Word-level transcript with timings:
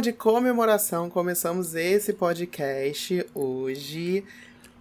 de 0.00 0.12
comemoração, 0.14 1.10
começamos 1.10 1.74
esse 1.74 2.14
podcast 2.14 3.26
hoje 3.34 4.24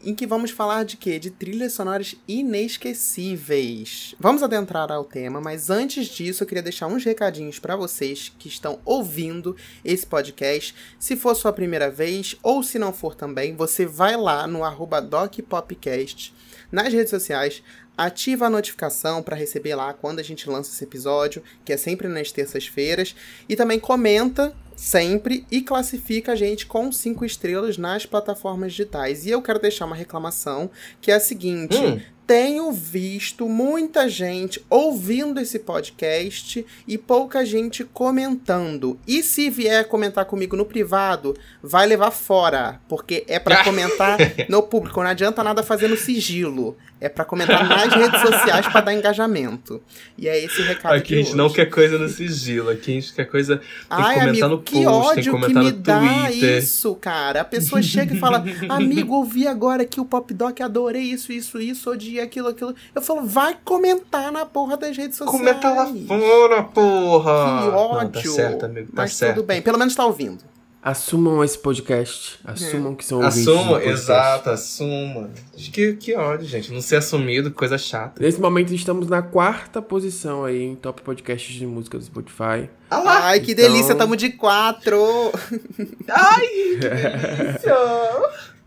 em 0.02 0.16
que 0.16 0.26
vamos 0.26 0.50
falar 0.50 0.86
de 0.86 0.96
quê? 0.96 1.20
De 1.20 1.30
trilhas 1.30 1.74
sonoras 1.74 2.16
inesquecíveis. 2.26 4.16
Vamos 4.18 4.42
adentrar 4.42 4.90
ao 4.94 5.04
tema, 5.04 5.42
mas 5.42 5.70
antes 5.70 6.08
disso 6.08 6.44
eu 6.44 6.48
queria 6.48 6.64
deixar 6.64 6.88
uns 6.88 7.04
recadinhos 7.04 7.60
para 7.60 7.76
vocês 7.76 8.34
que 8.40 8.48
estão 8.48 8.80
ouvindo 8.86 9.58
esse 9.84 10.08
podcast. 10.08 10.74
Se 10.98 11.18
for 11.18 11.36
sua 11.36 11.52
primeira 11.52 11.92
vez 11.92 12.38
ou 12.42 12.64
se 12.64 12.80
não 12.80 12.94
for 12.94 13.14
também, 13.14 13.54
você 13.54 13.86
vai 13.86 14.16
lá 14.16 14.48
no 14.48 14.62
@docpopcast 15.02 16.34
nas 16.72 16.94
redes 16.94 17.10
sociais, 17.10 17.62
ativa 17.98 18.46
a 18.46 18.50
notificação 18.50 19.22
para 19.22 19.36
receber 19.36 19.76
lá 19.76 19.94
quando 19.94 20.20
a 20.20 20.24
gente 20.24 20.50
lança 20.50 20.72
esse 20.72 20.84
episódio, 20.86 21.44
que 21.66 21.74
é 21.74 21.78
sempre 21.78 22.08
nas 22.08 22.32
terças-feiras, 22.32 23.14
e 23.50 23.56
também 23.58 23.80
comenta 23.80 24.56
sempre 24.80 25.46
e 25.52 25.62
classifica 25.62 26.32
a 26.32 26.36
gente 26.36 26.66
com 26.66 26.90
cinco 26.92 27.26
estrelas 27.26 27.78
nas 27.78 28.06
plataformas 28.06 28.72
digitais. 28.72 29.26
E 29.26 29.30
eu 29.30 29.42
quero 29.42 29.60
deixar 29.60 29.86
uma 29.86 29.96
reclamação 29.96 30.72
que 31.02 31.12
é 31.12 31.16
a 31.16 31.20
seguinte: 31.20 31.76
hum 31.78 32.00
tenho 32.30 32.72
visto 32.72 33.50
muita 33.50 34.08
gente 34.08 34.64
ouvindo 34.70 35.40
esse 35.40 35.58
podcast 35.58 36.64
e 36.88 36.96
pouca 36.96 37.44
gente 37.44 37.84
comentando. 37.84 39.00
E 39.08 39.24
se 39.24 39.50
vier 39.50 39.88
comentar 39.88 40.26
comigo 40.26 40.56
no 40.56 40.64
privado, 40.64 41.36
vai 41.64 41.88
levar 41.88 42.12
fora, 42.12 42.80
porque 42.88 43.24
é 43.28 43.40
para 43.40 43.64
comentar 43.66 44.16
no 44.48 44.62
público. 44.62 45.02
Não 45.02 45.10
adianta 45.10 45.44
nada 45.44 45.64
fazer 45.64 45.88
no 45.88 45.98
sigilo. 45.98 46.78
É 47.02 47.08
para 47.08 47.24
comentar 47.24 47.66
nas 47.68 47.94
redes 47.94 48.20
sociais 48.20 48.68
para 48.68 48.82
dar 48.82 48.94
engajamento. 48.94 49.82
E 50.18 50.28
é 50.28 50.38
esse 50.44 50.62
o 50.62 50.66
recado 50.66 50.96
Aqui 50.96 51.14
a 51.14 51.18
gente 51.18 51.28
hoje. 51.28 51.38
não 51.38 51.50
quer 51.50 51.66
coisa 51.68 51.98
no 51.98 52.10
sigilo. 52.10 52.70
Aqui 52.70 52.92
a 52.92 52.94
gente 52.96 53.14
quer 53.14 53.24
coisa. 53.24 53.56
Tem 53.58 53.66
Ai, 53.90 54.16
que 54.16 54.20
comentar 54.20 54.30
amigo, 54.30 54.48
no 54.50 54.62
que 54.62 54.84
post, 54.84 55.08
ódio 55.08 55.14
tem 55.16 55.24
que 55.24 55.30
comentar 55.30 55.64
que 55.64 55.70
me 55.70 55.78
no 55.78 55.82
dá 55.82 56.00
Twitter. 56.28 56.58
isso, 56.58 56.96
cara. 56.96 57.40
A 57.42 57.46
pessoa 57.46 57.82
chega 57.82 58.14
e 58.14 58.20
fala: 58.20 58.44
Amigo, 58.68 59.16
ouvi 59.16 59.48
agora 59.48 59.86
que 59.86 60.02
o 60.02 60.04
Pop 60.04 60.34
Doc 60.34 60.60
adorei 60.60 61.04
isso, 61.04 61.32
isso, 61.32 61.58
isso, 61.62 61.90
odiei 61.90 62.19
aquilo, 62.22 62.48
aquilo. 62.50 62.74
Eu 62.94 63.02
falo: 63.02 63.26
Vai 63.26 63.58
comentar 63.64 64.32
na 64.32 64.46
porra 64.46 64.78
das 64.78 64.96
redes 64.96 65.18
sociais. 65.18 65.40
Comenta 65.40 65.70
lá 65.70 65.86
fora, 66.08 66.64
porra! 66.64 67.62
Que 67.62 67.70
ódio. 67.76 68.04
Não, 68.04 68.10
tá 68.12 68.22
certo, 68.22 68.66
amigo. 68.66 68.88
Tá 68.88 69.02
Mas 69.04 69.14
certo. 69.16 69.36
tudo 69.36 69.46
bem, 69.46 69.62
pelo 69.62 69.78
menos 69.78 69.96
tá 69.96 70.06
ouvindo. 70.06 70.44
Assumam 70.82 71.44
esse 71.44 71.58
podcast. 71.58 72.40
Assumam 72.46 72.96
que 72.96 73.04
são 73.04 73.18
ouvintes 73.18 73.44
do 73.44 73.52
Assuma, 73.52 73.72
podcast. 73.74 74.02
exato, 74.02 74.50
assuma. 74.50 75.30
Que, 75.58 75.94
que 75.94 76.16
ódio, 76.16 76.48
gente. 76.48 76.72
Não 76.72 76.80
ser 76.80 76.96
assumido, 76.96 77.52
coisa 77.52 77.78
chata. 77.78 78.24
Nesse 78.24 78.40
momento 78.40 78.74
estamos 78.74 79.10
na 79.10 79.22
quarta 79.22 79.82
posição 79.82 80.46
aí 80.46 80.64
em 80.64 80.76
top 80.76 81.02
podcasts 81.02 81.54
de 81.54 81.66
música 81.68 81.98
do 81.98 82.04
Spotify. 82.06 82.70
Ai, 82.90 83.42
que 83.42 83.52
então- 83.52 83.66
delícia, 83.66 83.94
tamo 83.94 84.16
de 84.16 84.30
quatro. 84.30 84.98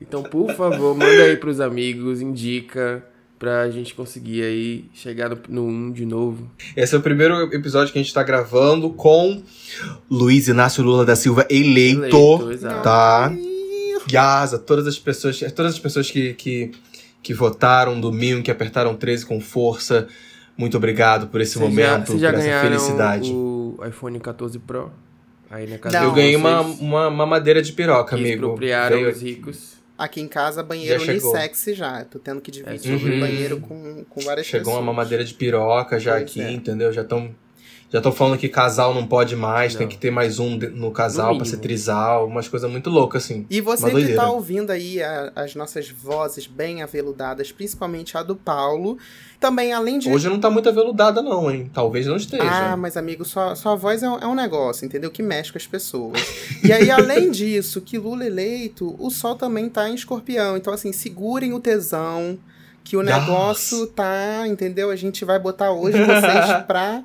Então, 0.00 0.22
por 0.22 0.52
favor, 0.54 0.96
manda 0.96 1.22
aí 1.22 1.36
pros 1.36 1.60
amigos, 1.60 2.20
indica 2.20 3.04
pra 3.42 3.68
gente 3.72 3.92
conseguir 3.92 4.40
aí 4.44 4.84
chegar 4.94 5.28
no, 5.28 5.36
no 5.48 5.66
1 5.66 5.90
de 5.90 6.06
novo. 6.06 6.48
Esse 6.76 6.94
é 6.94 6.98
o 6.98 7.02
primeiro 7.02 7.34
episódio 7.52 7.92
que 7.92 7.98
a 7.98 8.02
gente 8.02 8.14
tá 8.14 8.22
gravando 8.22 8.88
com 8.90 9.42
Luiz 10.08 10.46
Inácio 10.46 10.84
Lula 10.84 11.04
da 11.04 11.16
Silva 11.16 11.44
eleito. 11.50 12.04
Eleito, 12.16 12.52
exato. 12.52 12.82
Tá? 12.84 13.32
Yasa, 14.08 14.60
todas 14.60 14.86
as 14.86 14.96
pessoas, 14.96 15.40
todas 15.56 15.72
as 15.72 15.80
pessoas 15.80 16.08
que, 16.08 16.34
que, 16.34 16.70
que 17.20 17.34
votaram 17.34 18.00
domingo, 18.00 18.44
que 18.44 18.50
apertaram 18.52 18.94
13 18.94 19.26
com 19.26 19.40
força. 19.40 20.06
Muito 20.56 20.76
obrigado 20.76 21.26
por 21.26 21.40
esse 21.40 21.58
Vocês 21.58 21.68
momento, 21.68 22.16
já, 22.16 22.30
já 22.30 22.32
por 22.38 22.38
essa 22.46 22.60
felicidade. 22.60 23.28
o 23.32 23.76
iPhone 23.84 24.20
14 24.20 24.56
Pro? 24.60 24.92
Aí 25.50 25.68
na 25.68 25.78
casa 25.78 25.98
Não. 25.98 26.06
Eu 26.06 26.12
ganhei 26.12 26.36
uma, 26.36 26.60
uma, 26.60 27.08
uma 27.08 27.26
madeira 27.26 27.60
de 27.60 27.72
piroca, 27.72 28.14
que 28.14 28.22
amigo. 28.22 28.34
expropriaram 28.44 28.98
Veio- 28.98 29.10
os 29.10 29.20
ricos. 29.20 29.81
Aqui 30.02 30.20
em 30.20 30.26
casa, 30.26 30.62
banheiro 30.64 30.98
Já 30.98 31.06
chegou. 31.12 31.30
unissex 31.32 31.64
já. 31.76 32.04
Tô 32.04 32.18
tendo 32.18 32.40
que 32.40 32.50
dividir 32.50 32.90
É, 32.90 32.94
o 32.96 32.98
uhum. 32.98 33.20
banheiro 33.20 33.60
com, 33.60 34.04
com 34.04 34.20
várias 34.22 34.46
Chegou 34.46 34.64
pessoas. 34.72 34.76
uma 34.84 34.92
mamadeira 34.92 35.24
de 35.24 35.32
piroca 35.32 36.00
já 36.00 36.12
Pois 36.12 36.22
aqui, 36.24 36.40
é. 36.40 36.50
entendeu? 36.50 36.92
Já 36.92 37.02
estão 37.02 37.32
já 37.92 37.98
estão 37.98 38.10
falando 38.10 38.38
que 38.38 38.48
casal 38.48 38.94
não 38.94 39.06
pode 39.06 39.36
mais, 39.36 39.74
tem 39.74 39.86
Não. 39.86 39.92
que 39.92 39.98
ter 39.98 40.10
mais 40.10 40.38
um 40.38 40.56
no 40.56 40.90
casal 40.90 41.36
pra 41.36 41.44
ser 41.44 41.58
trisal, 41.58 42.26
umas 42.26 42.48
coisas 42.48 42.70
muito 42.70 42.88
loucas 42.88 43.24
assim. 43.24 43.46
E 43.50 43.60
você 43.60 43.84
que 43.84 43.90
doideira. 43.92 44.20
tá 44.22 44.30
ouvindo 44.30 44.70
aí 44.70 45.02
a- 45.02 45.30
as 45.36 45.54
nossas 45.54 45.90
vozes 45.90 46.46
bem 46.46 46.82
aveludadas, 46.82 47.52
principalmente 47.52 48.16
a 48.16 48.22
do 48.22 48.34
Paulo, 48.34 48.96
também 49.38 49.74
além 49.74 49.98
de... 49.98 50.08
Hoje 50.08 50.26
não 50.28 50.40
tá 50.40 50.48
muito 50.48 50.68
aveludada 50.70 51.20
não, 51.20 51.50
hein? 51.50 51.70
Talvez 51.74 52.06
não 52.06 52.16
esteja. 52.16 52.42
Ah, 52.72 52.76
mas 52.78 52.96
amigo, 52.96 53.24
sua, 53.26 53.54
sua 53.54 53.74
voz 53.76 54.02
é 54.02 54.08
um, 54.08 54.18
é 54.18 54.26
um 54.26 54.34
negócio, 54.34 54.86
entendeu? 54.86 55.10
Que 55.10 55.22
mexe 55.22 55.52
com 55.52 55.58
as 55.58 55.66
pessoas. 55.66 56.18
E 56.64 56.72
aí, 56.72 56.90
além 56.90 57.28
disso, 57.32 57.82
que 57.82 57.98
Lula 57.98 58.24
eleito, 58.24 58.96
o 58.98 59.10
Sol 59.10 59.34
também 59.34 59.68
tá 59.68 59.90
em 59.90 59.94
escorpião. 59.94 60.56
Então, 60.56 60.72
assim, 60.72 60.92
segurem 60.92 61.52
o 61.52 61.60
tesão, 61.60 62.38
que 62.82 62.96
o 62.96 63.02
Nossa. 63.02 63.20
negócio 63.20 63.86
tá, 63.88 64.44
entendeu? 64.48 64.90
A 64.90 64.96
gente 64.96 65.24
vai 65.26 65.38
botar 65.38 65.72
hoje 65.72 65.98
vocês 65.98 66.62
pra 66.66 67.04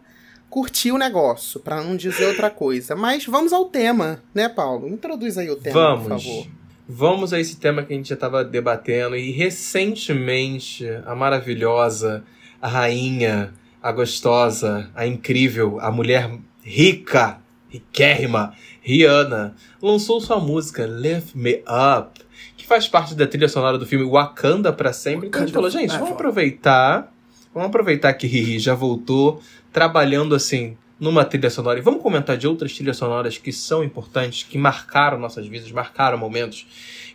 curtir 0.57 0.91
o 0.91 0.97
negócio, 0.97 1.59
pra 1.59 1.83
não 1.83 1.95
dizer 1.95 2.25
outra 2.25 2.49
coisa. 2.49 2.95
Mas 2.95 3.23
vamos 3.27 3.53
ao 3.53 3.65
tema, 3.65 4.23
né, 4.33 4.49
Paulo? 4.49 4.87
Introduz 4.87 5.37
aí 5.37 5.51
o 5.51 5.55
tema, 5.55 5.95
por 5.95 6.07
Vamos. 6.07 6.23
favor. 6.23 6.47
Vamos 6.89 7.31
a 7.31 7.39
esse 7.39 7.57
tema 7.57 7.83
que 7.83 7.93
a 7.93 7.95
gente 7.95 8.09
já 8.09 8.15
tava 8.15 8.43
debatendo 8.43 9.15
e 9.15 9.29
recentemente 9.29 10.83
a 11.05 11.13
maravilhosa, 11.13 12.23
a 12.59 12.67
rainha, 12.67 13.53
a 13.83 13.91
gostosa, 13.91 14.89
a 14.95 15.05
incrível, 15.05 15.79
a 15.79 15.91
mulher 15.91 16.27
rica, 16.63 17.37
riquérrima, 17.69 18.53
Rihanna, 18.81 19.53
lançou 19.79 20.19
sua 20.19 20.39
música 20.39 20.87
Lift 20.87 21.37
Me 21.37 21.61
Up, 21.67 22.19
que 22.57 22.65
faz 22.65 22.87
parte 22.87 23.13
da 23.13 23.27
trilha 23.27 23.47
sonora 23.47 23.77
do 23.77 23.85
filme 23.85 24.09
Wakanda 24.09 24.73
pra 24.73 24.91
sempre. 24.91 25.27
Então 25.27 25.43
a 25.43 25.45
gente 25.45 25.53
falou, 25.53 25.69
Wakanda 25.69 25.81
gente, 25.87 25.99
vamos 25.99 26.07
Forever. 26.15 26.29
aproveitar, 26.29 27.13
vamos 27.57 27.69
aproveitar 27.69 28.13
que 28.13 28.27
Riri 28.27 28.59
já 28.59 28.73
voltou 28.73 29.41
trabalhando 29.71 30.33
assim 30.35 30.77
numa 30.99 31.23
trilha 31.23 31.49
sonora 31.49 31.77
e 31.77 31.81
vamos 31.81 32.01
comentar 32.01 32.35
de 32.37 32.47
outras 32.47 32.73
trilhas 32.73 32.97
sonoras 32.97 33.37
que 33.37 33.51
são 33.51 33.83
importantes, 33.83 34.43
que 34.43 34.57
marcaram 34.57 35.19
nossas 35.19 35.45
vidas, 35.45 35.71
marcaram 35.71 36.17
momentos, 36.17 36.65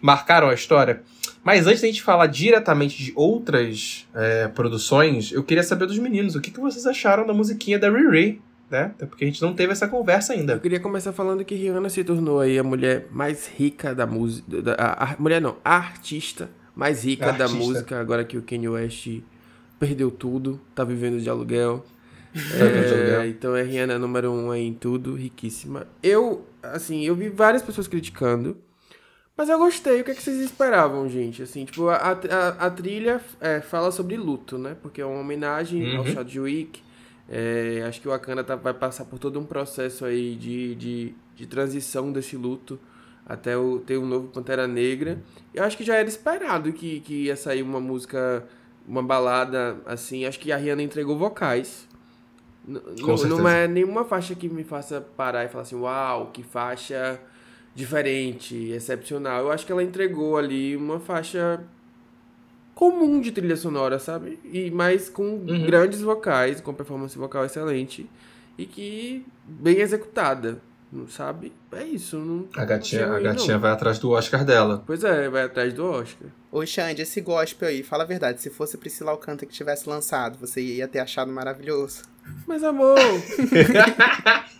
marcaram 0.00 0.48
a 0.50 0.54
história. 0.54 1.02
Mas 1.42 1.66
antes 1.66 1.80
da 1.80 1.88
gente 1.88 2.00
falar 2.02 2.28
diretamente 2.28 3.02
de 3.02 3.12
outras 3.16 4.06
é, 4.14 4.46
produções, 4.46 5.32
eu 5.32 5.42
queria 5.42 5.64
saber 5.64 5.86
dos 5.86 5.98
meninos 5.98 6.36
o 6.36 6.40
que, 6.40 6.52
que 6.52 6.60
vocês 6.60 6.86
acharam 6.86 7.26
da 7.26 7.34
musiquinha 7.34 7.76
da 7.78 7.90
Riri, 7.90 8.40
né? 8.70 8.92
Até 8.94 9.04
porque 9.06 9.24
a 9.24 9.26
gente 9.26 9.42
não 9.42 9.52
teve 9.52 9.72
essa 9.72 9.88
conversa 9.88 10.32
Eu 10.32 10.38
ainda. 10.38 10.58
queria 10.60 10.78
começar 10.78 11.12
falando 11.12 11.44
que 11.44 11.56
Rihanna 11.56 11.88
se 11.88 12.04
tornou 12.04 12.38
aí 12.38 12.56
a 12.58 12.62
mulher 12.62 13.08
mais 13.10 13.48
rica 13.48 13.92
da 13.92 14.06
música. 14.06 14.46
A, 14.78 15.12
a- 15.12 15.16
mulher 15.18 15.40
não, 15.40 15.56
a 15.64 15.74
artista 15.76 16.48
mais 16.76 17.04
rica 17.04 17.32
da 17.32 17.44
Artista. 17.46 17.56
música, 17.66 18.00
agora 18.00 18.24
que 18.24 18.38
o 18.38 18.42
Kanye 18.42 18.68
West 18.68 19.08
perdeu 19.82 20.10
tudo, 20.12 20.60
tá 20.76 20.84
vivendo 20.84 21.20
de 21.20 21.28
aluguel. 21.28 21.84
Tá 22.32 22.64
vivendo 22.64 22.86
de 22.86 22.94
É, 22.94 22.96
aluguel. 23.16 23.26
então 23.26 23.56
é 23.56 23.62
Rihanna 23.64 23.98
número 23.98 24.30
um 24.30 24.50
aí 24.52 24.64
em 24.64 24.72
tudo, 24.72 25.14
riquíssima. 25.14 25.88
Eu, 26.00 26.46
assim, 26.62 27.04
eu 27.04 27.16
vi 27.16 27.28
várias 27.28 27.62
pessoas 27.62 27.88
criticando, 27.88 28.56
mas 29.36 29.48
eu 29.48 29.58
gostei. 29.58 30.00
O 30.00 30.04
que, 30.04 30.12
é 30.12 30.14
que 30.14 30.22
vocês 30.22 30.38
esperavam, 30.38 31.08
gente? 31.08 31.42
Assim, 31.42 31.64
tipo, 31.64 31.88
a, 31.88 31.96
a, 31.96 32.48
a 32.66 32.70
trilha 32.70 33.20
é, 33.40 33.60
fala 33.60 33.90
sobre 33.90 34.16
luto, 34.16 34.56
né? 34.56 34.76
Porque 34.80 35.00
é 35.00 35.04
uma 35.04 35.18
homenagem 35.20 35.96
ao 35.96 36.04
Uhum. 36.04 36.12
Chadwick. 36.12 36.80
É, 37.28 37.84
acho 37.88 38.00
que 38.00 38.06
o 38.08 38.10
Wakanda 38.12 38.44
tá- 38.44 38.56
vai 38.56 38.74
passar 38.74 39.04
por 39.04 39.18
todo 39.18 39.38
um 39.40 39.44
processo 39.44 40.04
aí 40.04 40.36
de, 40.36 40.74
de, 40.76 41.14
de 41.34 41.46
transição 41.46 42.12
desse 42.12 42.36
luto 42.36 42.78
até 43.26 43.56
o, 43.56 43.78
ter 43.80 43.98
um 43.98 44.06
novo 44.06 44.28
Pantera 44.28 44.66
Negra. 44.68 45.18
Eu 45.52 45.64
acho 45.64 45.76
que 45.76 45.84
já 45.84 45.96
era 45.96 46.08
esperado 46.08 46.72
que, 46.72 47.00
que 47.00 47.24
ia 47.24 47.36
sair 47.36 47.62
uma 47.62 47.80
música, 47.80 48.44
uma 48.86 49.02
balada 49.02 49.76
assim. 49.86 50.24
Acho 50.24 50.38
que 50.38 50.50
a 50.52 50.56
Rihanna 50.56 50.82
entregou 50.82 51.16
vocais. 51.16 51.88
N- 52.66 52.80
não 53.28 53.48
é 53.48 53.66
nenhuma 53.68 54.04
faixa 54.04 54.34
que 54.34 54.48
me 54.48 54.62
faça 54.64 55.00
parar 55.00 55.44
e 55.44 55.48
falar 55.48 55.62
assim, 55.62 55.76
uau, 55.76 56.30
que 56.32 56.42
faixa 56.42 57.20
diferente, 57.74 58.70
excepcional. 58.70 59.40
Eu 59.42 59.50
acho 59.52 59.64
que 59.66 59.72
ela 59.72 59.82
entregou 59.82 60.36
ali 60.36 60.76
uma 60.76 61.00
faixa 61.00 61.64
comum 62.74 63.20
de 63.20 63.32
trilha 63.32 63.56
sonora, 63.56 63.98
sabe? 63.98 64.38
E 64.44 64.70
mas 64.70 65.08
com 65.08 65.22
Uhum. 65.24 65.66
grandes 65.66 66.00
vocais, 66.00 66.60
com 66.60 66.72
performance 66.74 67.16
vocal 67.16 67.44
excelente 67.44 68.08
e 68.58 68.66
que 68.66 69.24
bem 69.44 69.78
executada, 69.78 70.60
não 70.92 71.08
sabe? 71.08 71.52
É 71.72 71.82
isso, 71.84 72.18
não 72.18 72.46
A 72.54 72.64
gatinha, 72.66 73.06
não 73.06 73.16
a 73.16 73.20
gatinha 73.20 73.54
não. 73.54 73.60
vai 73.60 73.70
atrás 73.72 73.98
do 73.98 74.10
Oscar 74.10 74.44
dela. 74.44 74.82
Pois 74.86 75.02
é, 75.02 75.28
vai 75.30 75.44
atrás 75.44 75.72
do 75.72 75.84
Oscar. 75.86 76.28
Ô, 76.50 76.64
Xande, 76.66 77.00
esse 77.02 77.20
gospel 77.22 77.68
aí, 77.68 77.82
fala 77.82 78.02
a 78.04 78.06
verdade. 78.06 78.42
Se 78.42 78.50
fosse 78.50 78.76
Priscila 78.76 79.10
Alcântara 79.10 79.46
que 79.46 79.54
tivesse 79.54 79.88
lançado, 79.88 80.36
você 80.38 80.60
ia 80.60 80.86
ter 80.86 80.98
achado 80.98 81.32
maravilhoso. 81.32 82.02
Mas 82.46 82.62
amor, 82.62 82.98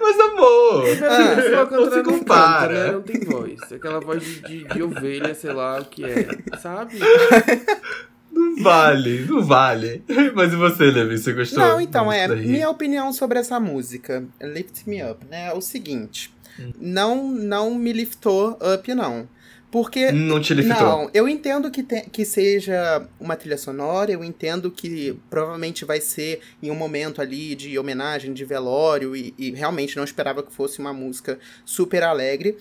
Mas 0.00 0.20
amor! 0.20 0.84
ah, 1.08 1.70
não 1.70 1.70
não, 1.70 1.90
se 1.90 1.96
não 1.96 2.04
compara. 2.04 2.68
canta, 2.74 2.86
né? 2.86 2.92
Não 2.92 3.02
tem 3.02 3.20
voz. 3.20 3.72
Aquela 3.72 4.00
voz 4.00 4.22
de, 4.22 4.40
de, 4.42 4.64
de 4.64 4.82
ovelha, 4.82 5.34
sei 5.34 5.52
lá 5.52 5.78
o 5.80 5.84
que 5.84 6.04
é, 6.04 6.28
sabe? 6.58 6.98
Não 8.56 8.62
vale, 8.62 9.24
não 9.26 9.44
vale. 9.44 10.02
Mas 10.34 10.52
e 10.52 10.56
você, 10.56 10.84
Levi? 10.90 11.18
Você 11.18 11.32
gostou? 11.32 11.58
Não, 11.58 11.80
então, 11.80 12.12
é, 12.12 12.28
minha 12.28 12.68
opinião 12.68 13.12
sobre 13.12 13.38
essa 13.38 13.58
música, 13.58 14.24
Lift 14.40 14.88
Me 14.88 15.02
Up, 15.02 15.24
né, 15.30 15.48
é 15.48 15.52
o 15.52 15.60
seguinte. 15.60 16.32
não, 16.78 17.30
não 17.30 17.74
me 17.74 17.92
liftou 17.92 18.58
up, 18.60 18.94
não. 18.94 19.28
Porque. 19.70 20.12
Não 20.12 20.38
te 20.38 20.52
liftou. 20.52 20.76
Não, 20.86 21.10
eu 21.14 21.26
entendo 21.26 21.70
que, 21.70 21.82
te, 21.82 22.02
que 22.12 22.26
seja 22.26 23.08
uma 23.18 23.34
trilha 23.36 23.56
sonora, 23.56 24.12
eu 24.12 24.22
entendo 24.22 24.70
que 24.70 25.18
provavelmente 25.30 25.86
vai 25.86 25.98
ser 25.98 26.40
em 26.62 26.70
um 26.70 26.74
momento 26.74 27.22
ali 27.22 27.54
de 27.54 27.78
homenagem, 27.78 28.34
de 28.34 28.44
velório, 28.44 29.16
e, 29.16 29.32
e 29.38 29.50
realmente 29.52 29.96
não 29.96 30.04
esperava 30.04 30.42
que 30.42 30.52
fosse 30.52 30.78
uma 30.78 30.92
música 30.92 31.38
super 31.64 32.02
alegre. 32.02 32.58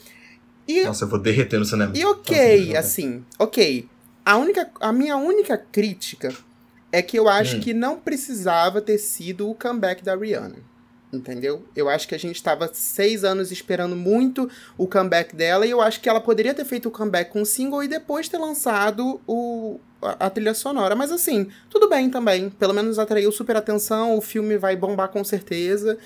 E, 0.65 0.85
Nossa, 0.85 1.03
eu 1.03 1.09
vou 1.09 1.19
derreter 1.19 1.59
no 1.59 1.65
cinema. 1.65 1.91
e 1.93 2.05
ok, 2.05 2.77
assim, 2.77 3.25
ok. 3.37 3.89
A, 4.25 4.37
única, 4.37 4.69
a 4.79 4.91
minha 4.93 5.17
única 5.17 5.57
crítica 5.57 6.33
é 6.91 7.01
que 7.01 7.17
eu 7.17 7.27
acho 7.29 7.57
Hum. 7.57 7.59
que 7.61 7.73
não 7.73 7.97
precisava 7.99 8.81
ter 8.81 8.97
sido 8.97 9.49
o 9.49 9.55
comeback 9.55 10.03
da 10.03 10.15
Rihanna. 10.15 10.57
Entendeu? 11.13 11.65
Eu 11.75 11.89
acho 11.89 12.07
que 12.07 12.15
a 12.15 12.17
gente 12.17 12.37
estava 12.37 12.69
seis 12.73 13.25
anos 13.25 13.51
esperando 13.51 13.97
muito 13.97 14.49
o 14.77 14.87
comeback 14.87 15.35
dela 15.35 15.65
e 15.65 15.71
eu 15.71 15.81
acho 15.81 15.99
que 15.99 16.07
ela 16.07 16.21
poderia 16.21 16.53
ter 16.53 16.63
feito 16.63 16.87
o 16.87 16.91
comeback 16.91 17.31
com 17.31 17.41
o 17.41 17.45
single 17.45 17.83
e 17.83 17.87
depois 17.87 18.29
ter 18.29 18.37
lançado 18.37 19.19
o, 19.27 19.77
a, 20.01 20.27
a 20.27 20.29
trilha 20.29 20.53
sonora. 20.53 20.95
Mas 20.95 21.11
assim, 21.11 21.49
tudo 21.69 21.89
bem 21.89 22.09
também. 22.09 22.49
Pelo 22.49 22.73
menos 22.73 22.97
atraiu 22.97 23.29
super 23.29 23.57
atenção, 23.57 24.17
o 24.17 24.21
filme 24.21 24.57
vai 24.57 24.73
bombar 24.77 25.09
com 25.09 25.21
certeza. 25.21 25.97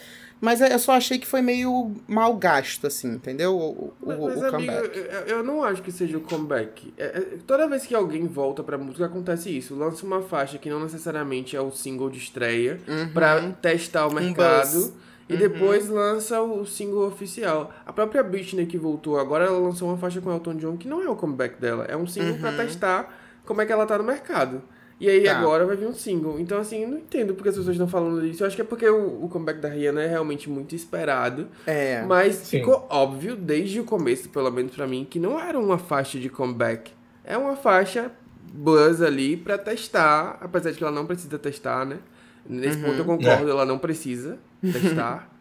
Mas 0.42 0.60
eu 0.62 0.78
só 0.78 0.92
achei 0.94 1.18
que 1.18 1.26
foi 1.26 1.42
meio 1.42 1.94
mal 2.08 2.36
gasto, 2.36 2.86
assim, 2.88 3.14
entendeu? 3.14 3.56
O, 3.58 3.94
o, 4.02 4.06
Mas, 4.06 4.18
o 4.18 4.24
amigo, 4.46 4.52
comeback. 4.52 4.98
eu, 5.28 5.44
não 5.44 5.64
acho 5.64 5.82
que 5.82 5.92
seja 5.92 6.18
o 6.18 6.22
comeback. 6.22 6.94
É- 6.98 7.04
é- 7.06 7.38
toda 7.48 7.68
vez 7.68 7.86
que 7.86 7.96
alguém 7.96 8.28
volta 8.28 8.62
pra 8.64 8.78
música, 8.78 9.06
acontece 9.06 9.56
isso. 9.56 9.74
Lança 9.76 10.06
uma 10.06 10.22
faixa 10.22 10.58
que 10.58 10.70
não 10.70 10.80
necessariamente 10.82 11.56
é 11.56 11.62
o 11.62 11.72
single 11.72 12.10
de 12.10 12.20
estreia, 12.20 12.80
pra 13.14 13.42
testar 13.54 14.08
o 14.08 14.14
mercado. 14.14 14.72
buzz. 14.74 14.94
E 15.28 15.36
depois 15.36 15.90
lança 15.90 16.40
o 16.42 16.66
single 16.68 17.08
oficial. 17.08 17.74
A 17.84 17.92
própria 17.92 18.22
Britney 18.22 18.68
que 18.68 18.78
voltou 18.78 19.18
agora, 19.18 19.46
ela 19.46 19.58
lançou 19.58 19.88
uma 19.88 19.98
faixa 19.98 20.22
com 20.22 20.32
Elton 20.32 20.56
John 20.58 20.78
que 20.78 20.88
não 20.88 21.02
é 21.02 21.10
o 21.10 21.16
comeback 21.16 21.60
dela. 21.60 21.86
É 21.86 21.98
um 21.98 22.06
single 22.06 22.38
pra 22.38 22.52
testar 22.52 23.12
como 23.44 23.60
é 23.60 23.66
que 23.66 23.72
ela 23.72 23.88
tá 23.88 23.98
no 23.98 24.04
mercado. 24.04 24.62
E 25.00 25.10
aí 25.10 25.24
Tá. 25.26 25.38
agora 25.38 25.66
vai 25.66 25.76
vir 25.76 25.88
um 25.88 25.94
single. 25.94 26.40
Então, 26.40 26.58
assim, 26.58 26.84
eu 26.84 26.90
não 26.90 26.98
entendo 26.98 27.34
porque 27.34 27.50
as 27.50 27.56
pessoas 27.56 27.76
estão 27.76 27.88
falando 27.88 28.22
disso. 28.22 28.44
Eu 28.44 28.48
acho 28.48 28.56
que 28.56 28.62
é 28.62 28.66
porque 28.66 28.88
o, 28.88 29.26
o 29.26 29.28
comeback 29.30 29.60
da 29.60 29.68
Rihanna 29.68 30.02
é 30.02 30.08
realmente 30.08 30.50
muito 30.50 30.74
esperado. 30.76 31.48
É. 31.68 32.02
Mas 32.04 32.36
Sim. 32.36 32.60
ficou 32.60 32.88
óbvio, 32.90 33.36
desde 33.36 33.80
o 33.82 33.84
começo, 33.84 34.30
pelo 34.30 34.50
menos 34.52 34.74
pra 34.74 34.88
mim, 34.88 35.06
que 35.10 35.20
não 35.20 35.38
era 35.40 35.60
uma 35.60 35.78
faixa 35.78 36.18
de 36.18 36.30
comeback. 36.30 36.92
É 37.26 37.38
uma 37.38 37.56
faixa 37.58 38.10
buzz 38.54 39.02
ali 39.02 39.36
pra 39.36 39.58
testar, 39.58 40.38
apesar 40.40 40.72
de 40.72 40.78
que 40.78 40.84
ela 40.84 40.94
não 40.94 41.06
precisa 41.06 41.38
testar, 41.38 41.86
né? 41.86 41.98
Nesse 42.48 42.78
ponto 42.78 42.98
eu 43.00 43.06
concordo, 43.06 43.50
ela 43.50 43.66
não 43.66 43.78
precisa 43.78 44.38
testar. 44.62 45.30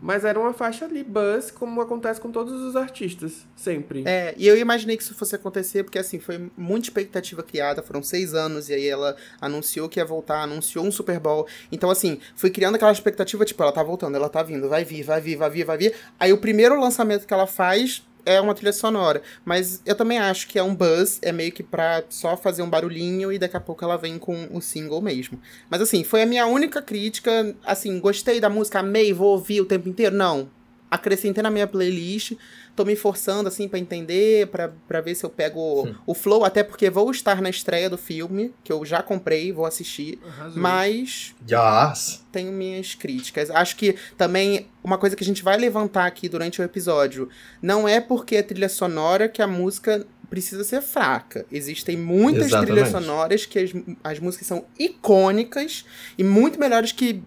Mas 0.00 0.24
era 0.24 0.38
uma 0.38 0.52
faixa 0.52 0.84
ali, 0.84 1.02
buzz, 1.02 1.50
como 1.50 1.80
acontece 1.80 2.20
com 2.20 2.30
todos 2.30 2.60
os 2.60 2.76
artistas, 2.76 3.46
sempre. 3.56 4.02
É, 4.06 4.34
e 4.36 4.46
eu 4.46 4.56
imaginei 4.56 4.96
que 4.96 5.02
isso 5.02 5.14
fosse 5.14 5.34
acontecer, 5.34 5.82
porque 5.84 5.98
assim, 5.98 6.18
foi 6.18 6.50
muita 6.56 6.88
expectativa 6.88 7.42
criada, 7.42 7.82
foram 7.82 8.02
seis 8.02 8.34
anos, 8.34 8.68
e 8.68 8.74
aí 8.74 8.86
ela 8.86 9.16
anunciou 9.40 9.88
que 9.88 9.98
ia 9.98 10.04
voltar, 10.04 10.42
anunciou 10.42 10.84
um 10.84 10.92
Super 10.92 11.18
Bowl. 11.18 11.46
Então, 11.72 11.90
assim, 11.90 12.20
fui 12.36 12.50
criando 12.50 12.74
aquela 12.74 12.92
expectativa, 12.92 13.44
tipo, 13.44 13.62
ela 13.62 13.72
tá 13.72 13.82
voltando, 13.82 14.16
ela 14.16 14.28
tá 14.28 14.42
vindo, 14.42 14.68
vai 14.68 14.84
vir, 14.84 15.02
vai 15.02 15.20
vir, 15.20 15.36
vai 15.36 15.50
vir, 15.50 15.64
vai 15.64 15.78
vir. 15.78 15.94
Aí 16.20 16.32
o 16.32 16.38
primeiro 16.38 16.78
lançamento 16.78 17.26
que 17.26 17.32
ela 17.32 17.46
faz 17.46 18.02
é 18.26 18.40
uma 18.40 18.54
trilha 18.54 18.72
sonora. 18.72 19.22
Mas 19.44 19.82
eu 19.84 19.94
também 19.94 20.18
acho 20.18 20.48
que 20.48 20.58
é 20.58 20.62
um 20.62 20.74
buzz, 20.74 21.18
é 21.22 21.32
meio 21.32 21.52
que 21.52 21.62
pra 21.62 22.02
só 22.08 22.36
fazer 22.36 22.62
um 22.62 22.70
barulhinho 22.70 23.32
e 23.32 23.38
daqui 23.38 23.56
a 23.56 23.60
pouco 23.60 23.84
ela 23.84 23.96
vem 23.96 24.18
com 24.18 24.48
o 24.52 24.60
single 24.60 25.00
mesmo. 25.00 25.40
Mas 25.70 25.80
assim, 25.80 26.04
foi 26.04 26.22
a 26.22 26.26
minha 26.26 26.46
única 26.46 26.80
crítica. 26.82 27.54
Assim, 27.64 27.98
gostei 28.00 28.40
da 28.40 28.48
música, 28.48 28.80
amei, 28.80 29.12
vou 29.12 29.32
ouvir 29.32 29.60
o 29.60 29.66
tempo 29.66 29.88
inteiro. 29.88 30.14
Não. 30.14 30.48
Acrescentei 30.90 31.42
na 31.42 31.50
minha 31.50 31.66
playlist, 31.66 32.32
tô 32.76 32.84
me 32.84 32.96
forçando 32.96 33.48
assim 33.48 33.68
pra 33.68 33.78
entender, 33.78 34.48
pra 34.48 34.72
pra 34.88 35.00
ver 35.00 35.14
se 35.14 35.24
eu 35.24 35.30
pego 35.30 35.88
o 36.06 36.14
flow, 36.14 36.44
até 36.44 36.62
porque 36.62 36.90
vou 36.90 37.10
estar 37.10 37.40
na 37.40 37.48
estreia 37.48 37.88
do 37.88 37.96
filme, 37.96 38.52
que 38.64 38.72
eu 38.72 38.84
já 38.84 39.02
comprei, 39.02 39.52
vou 39.52 39.64
assistir. 39.66 40.18
Arrasou. 40.26 40.60
Mas 40.62 41.34
Yes. 41.50 42.24
tenho 42.32 42.50
minhas 42.52 42.94
críticas. 42.94 43.50
Acho 43.50 43.76
que 43.76 43.96
também 44.16 44.68
uma 44.82 44.98
coisa 44.98 45.14
que 45.14 45.22
a 45.22 45.26
gente 45.26 45.42
vai 45.42 45.56
levantar 45.56 46.06
aqui 46.06 46.28
durante 46.28 46.60
o 46.60 46.64
episódio 46.64 47.28
não 47.62 47.86
é 47.88 48.00
porque 48.00 48.36
é 48.36 48.42
trilha 48.42 48.68
sonora 48.68 49.28
que 49.28 49.40
a 49.40 49.46
música 49.46 50.06
precisa 50.28 50.64
ser 50.64 50.82
fraca. 50.82 51.46
Existem 51.52 51.96
muitas 51.96 52.46
Exatamente. 52.46 52.72
trilhas 52.72 52.88
sonoras 52.90 53.46
que 53.46 53.58
as, 53.58 53.70
as 54.02 54.18
músicas 54.18 54.48
são 54.48 54.64
icônicas 54.78 55.84
e 56.18 56.24
muito 56.24 56.58
melhores 56.58 56.90
que 56.92 57.22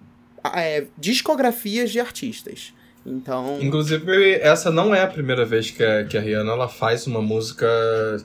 é, 0.54 0.86
discografias 0.98 1.90
de 1.92 2.00
artistas. 2.00 2.74
Então, 3.08 3.58
Inclusive, 3.62 4.34
essa 4.34 4.70
não 4.70 4.94
é 4.94 5.02
a 5.02 5.08
primeira 5.08 5.46
vez 5.46 5.72
que 5.72 5.82
a, 5.82 6.04
que 6.04 6.18
a 6.18 6.22
Rihanna 6.22 6.52
ela 6.52 6.68
faz 6.68 7.08
uma 7.08 7.22
música 7.22 7.66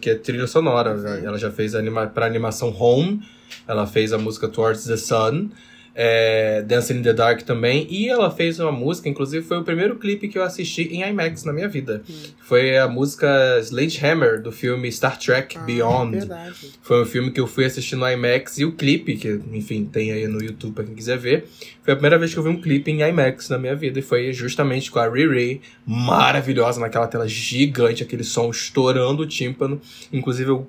que 0.00 0.10
é 0.10 0.14
trilha 0.16 0.48
sonora. 0.48 0.90
Ela 1.24 1.38
já 1.38 1.52
fez 1.52 1.74
anima, 1.76 2.06
pra 2.08 2.26
animação 2.26 2.74
Home, 2.76 3.22
ela 3.68 3.86
fez 3.86 4.12
a 4.12 4.18
música 4.18 4.48
Towards 4.48 4.84
the 4.84 4.96
Sun, 4.96 5.50
é, 5.94 6.62
Dancing 6.62 6.98
in 6.98 7.02
the 7.02 7.12
Dark 7.12 7.42
também, 7.42 7.86
e 7.90 8.08
ela 8.08 8.30
fez 8.30 8.58
uma 8.58 8.72
música, 8.72 9.08
inclusive 9.08 9.44
foi 9.44 9.58
o 9.58 9.64
primeiro 9.64 9.96
clipe 9.96 10.28
que 10.28 10.38
eu 10.38 10.42
assisti 10.42 10.82
em 10.84 11.02
IMAX 11.08 11.44
na 11.44 11.52
minha 11.52 11.68
vida. 11.68 12.02
Foi 12.40 12.78
a 12.78 12.88
música 12.88 13.58
Sledgehammer, 13.60 14.40
do 14.40 14.50
filme 14.50 14.90
Star 14.90 15.18
Trek 15.18 15.56
ah, 15.58 15.60
Beyond. 15.60 16.18
verdade. 16.18 16.72
Foi 16.80 17.02
um 17.02 17.06
filme 17.06 17.30
que 17.30 17.40
eu 17.40 17.46
fui 17.46 17.64
assistir 17.64 17.96
no 17.96 18.08
IMAX 18.08 18.58
e 18.58 18.64
o 18.64 18.72
clipe, 18.72 19.16
que 19.16 19.40
enfim, 19.52 19.84
tem 19.84 20.12
aí 20.12 20.26
no 20.26 20.42
YouTube 20.42 20.74
pra 20.74 20.84
quem 20.84 20.94
quiser 20.94 21.18
ver, 21.18 21.46
foi 21.82 21.92
a 21.92 21.96
primeira 21.96 22.18
vez 22.18 22.32
que 22.32 22.38
eu 22.38 22.42
vi 22.42 22.48
um 22.48 22.60
clipe 22.60 22.90
em 22.90 23.02
IMAX 23.02 23.48
na 23.48 23.58
minha 23.58 23.74
vida 23.74 23.98
e 23.98 24.02
foi 24.02 24.32
justamente 24.32 24.90
com 24.90 24.98
a 24.98 25.08
Riri, 25.08 25.60
maravilhosa 25.84 26.80
naquela 26.80 27.06
tela 27.06 27.28
gigante, 27.28 28.02
aquele 28.02 28.24
som 28.24 28.50
estourando 28.50 29.22
o 29.22 29.26
tímpano. 29.26 29.80
Inclusive, 30.12 30.50
eu 30.50 30.66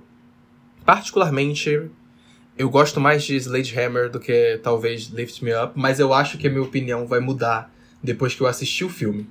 particularmente 0.85 1.89
eu 2.57 2.69
gosto 2.69 2.99
mais 2.99 3.23
de 3.23 3.35
Sledgehammer 3.35 4.09
do 4.09 4.19
que 4.19 4.59
talvez 4.61 5.07
Lift 5.07 5.43
Me 5.43 5.51
Up, 5.55 5.73
mas 5.75 5.99
eu 5.99 6.13
acho 6.13 6.37
que 6.37 6.47
a 6.47 6.49
minha 6.49 6.63
opinião 6.63 7.07
vai 7.07 7.19
mudar 7.19 7.73
depois 8.01 8.35
que 8.35 8.41
eu 8.41 8.47
assistir 8.47 8.83
o 8.83 8.89
filme. 8.89 9.27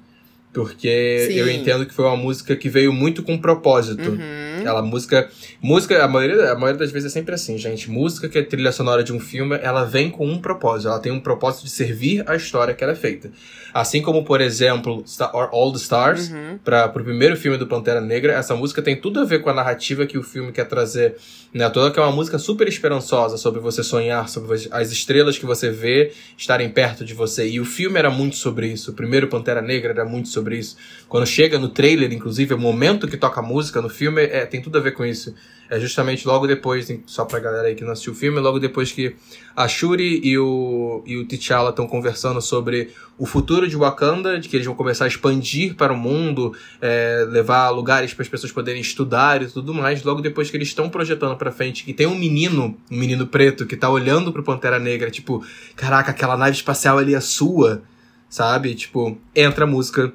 Porque 0.53 1.27
Sim. 1.29 1.35
eu 1.35 1.51
entendo 1.51 1.87
que 1.87 1.95
foi 1.95 2.05
uma 2.05 2.17
música 2.17 2.55
que 2.55 2.69
veio 2.69 2.93
muito 2.93 3.23
com 3.23 3.39
propósito. 3.39 4.11
Uhum. 4.11 4.52
Aquela 4.63 4.83
música. 4.83 5.29
Música, 5.61 6.03
a 6.05 6.09
maioria, 6.09 6.51
a 6.53 6.55
maioria 6.55 6.79
das 6.79 6.91
vezes 6.91 7.11
é 7.11 7.13
sempre 7.13 7.35
assim, 7.35 7.57
gente. 7.59 7.91
Música 7.91 8.29
que 8.29 8.39
é 8.39 8.43
trilha 8.43 8.73
sonora 8.73 9.05
de 9.05 9.13
um 9.13 9.21
filme, 9.21 9.59
ela 9.63 9.85
vem 9.85 10.11
com 10.11 10.27
um 10.27 10.39
propósito. 10.39 10.89
Ela 10.89 10.99
tem 10.99 11.13
um 11.13 11.21
propósito 11.21 11.65
de 11.65 11.71
servir 11.71 12.25
a 12.29 12.35
história 12.35 12.75
que 12.75 12.83
ela 12.83 12.93
é 12.93 12.97
feita. 12.97 13.31
Assim 13.75 14.03
como, 14.03 14.25
por 14.25 14.41
exemplo, 14.41 15.03
Star- 15.07 15.31
All 15.35 15.73
the 15.73 15.79
Stars, 15.79 16.31
Uhum. 16.31 16.59
para 16.65 16.89
pro 16.89 17.03
primeiro 17.05 17.37
filme 17.37 17.57
do 17.57 17.67
Pantera 17.67 18.01
Negra, 18.01 18.33
essa 18.35 18.55
música 18.55 18.83
tem 18.83 18.95
tudo 19.01 19.21
a 19.21 19.25
ver 19.25 19.41
com 19.41 19.49
a 19.51 19.55
narrativa 19.55 20.05
que 20.07 20.19
o 20.19 20.23
filme 20.23 20.53
quer 20.53 20.67
trazer. 20.67 21.17
Né? 21.55 21.69
Toda 21.71 21.91
que 21.91 21.99
é 21.99 22.03
uma 22.03 22.13
música 22.13 22.39
super 22.39 22.67
esperançosa 22.69 23.37
sobre 23.37 23.61
você 23.61 23.83
sonhar, 23.83 24.29
sobre 24.29 24.57
as 24.71 24.91
estrelas 24.93 25.39
que 25.39 25.45
você 25.47 25.71
vê 25.71 26.13
estarem 26.37 26.69
perto 26.69 27.05
de 27.05 27.15
você. 27.15 27.47
E 27.49 27.61
o 27.61 27.65
filme 27.65 27.99
era 27.99 28.11
muito 28.11 28.37
sobre 28.37 28.67
isso. 28.69 28.91
O 28.91 28.95
primeiro 28.95 29.29
Pantera 29.29 29.61
Negra 29.63 29.93
era 29.93 30.05
muito 30.05 30.29
sobre 30.29 30.57
isso. 30.59 30.77
Quando 31.09 31.27
chega 31.27 31.59
no 31.59 31.69
trailer, 31.69 32.13
inclusive, 32.13 32.55
o 32.55 32.59
momento 32.59 33.07
que 33.09 33.17
toca 33.17 33.41
a 33.41 33.43
música 33.43 33.81
no 33.83 33.89
filme 33.89 34.23
é, 34.23 34.45
tem 34.53 34.63
tudo 34.63 34.77
a 34.79 34.81
ver 34.81 34.93
com 34.93 35.05
isso. 35.05 35.35
É 35.71 35.81
justamente 35.81 36.27
logo 36.29 36.47
depois, 36.47 36.87
só 37.07 37.25
pra 37.25 37.41
galera 37.41 37.69
aí 37.69 37.75
que 37.75 37.83
não 37.83 37.93
assistiu 37.93 38.13
o 38.13 38.17
filme, 38.17 38.39
logo 38.39 38.59
depois 38.59 38.93
que 38.93 39.17
a 39.57 39.67
Shuri 39.67 40.21
e 40.23 40.39
o, 40.39 41.03
e 41.07 41.17
o 41.17 41.27
T'Challa 41.27 41.71
estão 41.71 41.87
conversando 41.87 42.43
sobre 42.43 42.91
o 43.17 43.25
futuro 43.25 43.67
de 43.67 43.75
Wakanda, 43.75 44.39
de 44.39 44.51
que 44.51 44.57
eles 44.57 44.67
vão 44.67 44.75
começar 44.75 45.07
a 45.07 45.09
expandir 45.09 45.75
para 45.75 45.91
o 45.91 45.97
mundo, 45.97 46.55
é, 46.79 47.27
levar 47.27 47.71
lugares 47.71 48.13
para 48.13 48.23
as 48.23 48.29
pessoas 48.29 48.53
poderem 48.53 48.83
estudar 48.83 49.43
e 49.43 49.47
tudo 49.47 49.73
mais. 49.73 50.03
Logo 50.03 50.21
depois 50.21 50.51
que 50.51 50.57
eles 50.59 50.69
estão 50.69 50.91
projetando 50.91 51.37
pra 51.37 51.51
frente, 51.51 51.85
que 51.85 51.95
tem 51.95 52.07
um 52.07 52.15
menino, 52.15 52.77
um 52.91 52.97
menino 52.97 53.27
preto, 53.27 53.65
que 53.65 53.77
tá 53.77 53.89
olhando 53.89 54.31
pro 54.31 54.43
Pantera 54.43 54.79
Negra, 54.79 55.11
tipo, 55.11 55.43
caraca, 55.75 56.11
aquela 56.11 56.37
nave 56.37 56.55
espacial 56.55 56.99
ali 56.99 57.15
é 57.15 57.21
sua, 57.21 57.83
sabe? 58.29 58.75
Tipo, 58.75 59.17
entra 59.35 59.65
a 59.65 59.67
música 59.67 60.13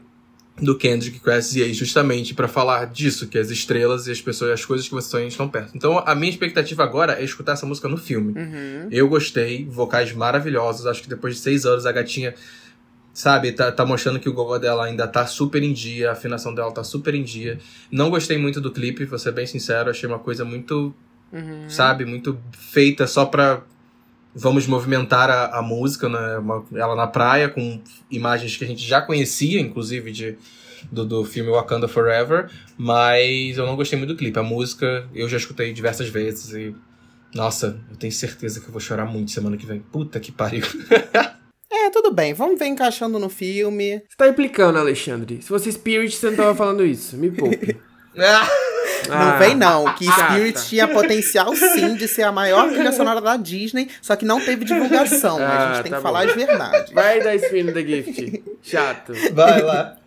do 0.59 0.75
Kendrick 0.75 1.19
Crazier 1.19 1.71
justamente 1.73 2.33
pra 2.33 2.47
falar 2.47 2.85
disso, 2.85 3.27
que 3.27 3.37
as 3.37 3.51
estrelas 3.51 4.07
e 4.07 4.11
as 4.11 4.19
pessoas, 4.19 4.51
as 4.51 4.65
coisas 4.65 4.87
que 4.87 4.93
você 4.93 5.09
sonha 5.09 5.27
estão 5.27 5.47
perto. 5.47 5.71
Então, 5.75 5.99
a 6.03 6.15
minha 6.15 6.31
expectativa 6.31 6.83
agora 6.83 7.13
é 7.13 7.23
escutar 7.23 7.51
essa 7.53 7.65
música 7.65 7.87
no 7.87 7.97
filme. 7.97 8.33
Uhum. 8.35 8.87
Eu 8.89 9.07
gostei, 9.07 9.65
vocais 9.69 10.11
maravilhosos. 10.13 10.87
Acho 10.87 11.03
que 11.03 11.09
depois 11.09 11.35
de 11.35 11.41
seis 11.41 11.63
anos 11.65 11.85
a 11.85 11.91
gatinha, 11.91 12.33
sabe, 13.13 13.51
tá, 13.51 13.71
tá 13.71 13.85
mostrando 13.85 14.19
que 14.19 14.27
o 14.27 14.33
gogó 14.33 14.57
dela 14.57 14.85
ainda 14.85 15.07
tá 15.07 15.27
super 15.27 15.61
em 15.61 15.73
dia, 15.73 16.09
a 16.09 16.13
afinação 16.13 16.53
dela 16.55 16.71
tá 16.71 16.83
super 16.83 17.13
em 17.13 17.23
dia. 17.23 17.59
Não 17.91 18.09
gostei 18.09 18.37
muito 18.39 18.59
do 18.59 18.71
clipe, 18.71 19.05
vou 19.05 19.19
ser 19.19 19.31
bem 19.33 19.45
sincero, 19.45 19.89
achei 19.91 20.09
uma 20.09 20.19
coisa 20.19 20.43
muito, 20.43 20.93
Uhum. 21.31 21.69
sabe, 21.69 22.03
muito 22.05 22.39
feita 22.51 23.05
só 23.05 23.25
pra. 23.25 23.61
Vamos 24.39 24.67
movimentar 24.67 25.29
a, 25.29 25.57
a 25.57 25.61
música, 25.61 26.07
né? 26.07 26.37
Uma- 26.37 26.63
ela 26.73 26.95
na 26.95 27.07
praia, 27.07 27.49
com 27.49 27.81
imagens 28.11 28.55
que 28.55 28.63
a 28.63 28.67
gente 28.67 28.85
já 28.85 29.01
conhecia, 29.01 29.59
inclusive, 29.59 30.11
de, 30.11 30.37
do, 30.91 31.05
do 31.05 31.23
filme 31.25 31.49
Wakanda 31.51 31.87
Forever, 31.87 32.49
mas 32.77 33.57
eu 33.57 33.65
não 33.65 33.75
gostei 33.75 33.97
muito 33.97 34.13
do 34.13 34.17
clipe. 34.17 34.37
A 34.37 34.43
música 34.43 35.07
eu 35.13 35.27
já 35.27 35.37
escutei 35.37 35.73
diversas 35.73 36.07
vezes 36.09 36.53
e. 36.53 36.75
Nossa, 37.35 37.79
eu 37.91 37.97
tenho 37.97 38.11
certeza 38.13 38.59
que 38.61 38.67
eu 38.67 38.71
vou 38.71 38.79
chorar 38.79 39.05
muito 39.05 39.31
semana 39.31 39.57
que 39.57 39.65
vem. 39.65 39.79
Puta 39.79 40.19
que 40.19 40.31
pariu. 40.31 40.63
É, 41.69 41.89
tudo 41.89 42.11
bem, 42.11 42.33
vamos 42.33 42.57
ver 42.57 42.67
encaixando 42.67 43.19
no 43.19 43.27
filme. 43.29 44.01
Você 44.09 44.15
tá 44.17 44.27
implicando, 44.27 44.79
Alexandre. 44.79 45.41
Se 45.41 45.49
fosse 45.49 45.69
Spirit, 45.71 46.15
você 46.15 46.29
não 46.29 46.37
tava 46.37 46.55
falando 46.55 46.85
isso. 46.85 47.17
Me 47.17 47.29
poupe. 47.29 47.77
Ah, 49.09 49.31
Não 49.31 49.39
vem 49.39 49.55
não, 49.55 49.93
que 49.95 50.05
chata. 50.05 50.33
Spirit 50.33 50.65
tinha 50.67 50.87
potencial 50.87 51.55
sim 51.55 51.95
de 51.95 52.07
ser 52.07 52.23
a 52.23 52.31
maior 52.31 52.69
trilha 52.73 52.91
sonora 52.91 53.21
da 53.21 53.37
Disney, 53.37 53.89
só 54.01 54.15
que 54.15 54.25
não 54.25 54.39
teve 54.43 54.65
divulgação, 54.65 55.37
a 55.37 55.47
Ah, 55.47 55.73
gente 55.75 55.83
tem 55.83 55.91
tá 55.91 55.97
que 55.97 56.03
falar 56.03 56.23
bom. 56.25 56.29
as 56.29 56.35
verdades. 56.35 56.91
Vai 56.93 57.21
dar 57.21 57.35
spin 57.35 57.71
The 57.71 57.81
Gift. 57.85 58.43
Chato. 58.61 59.13
vai 59.33 59.61
lá. 59.61 59.97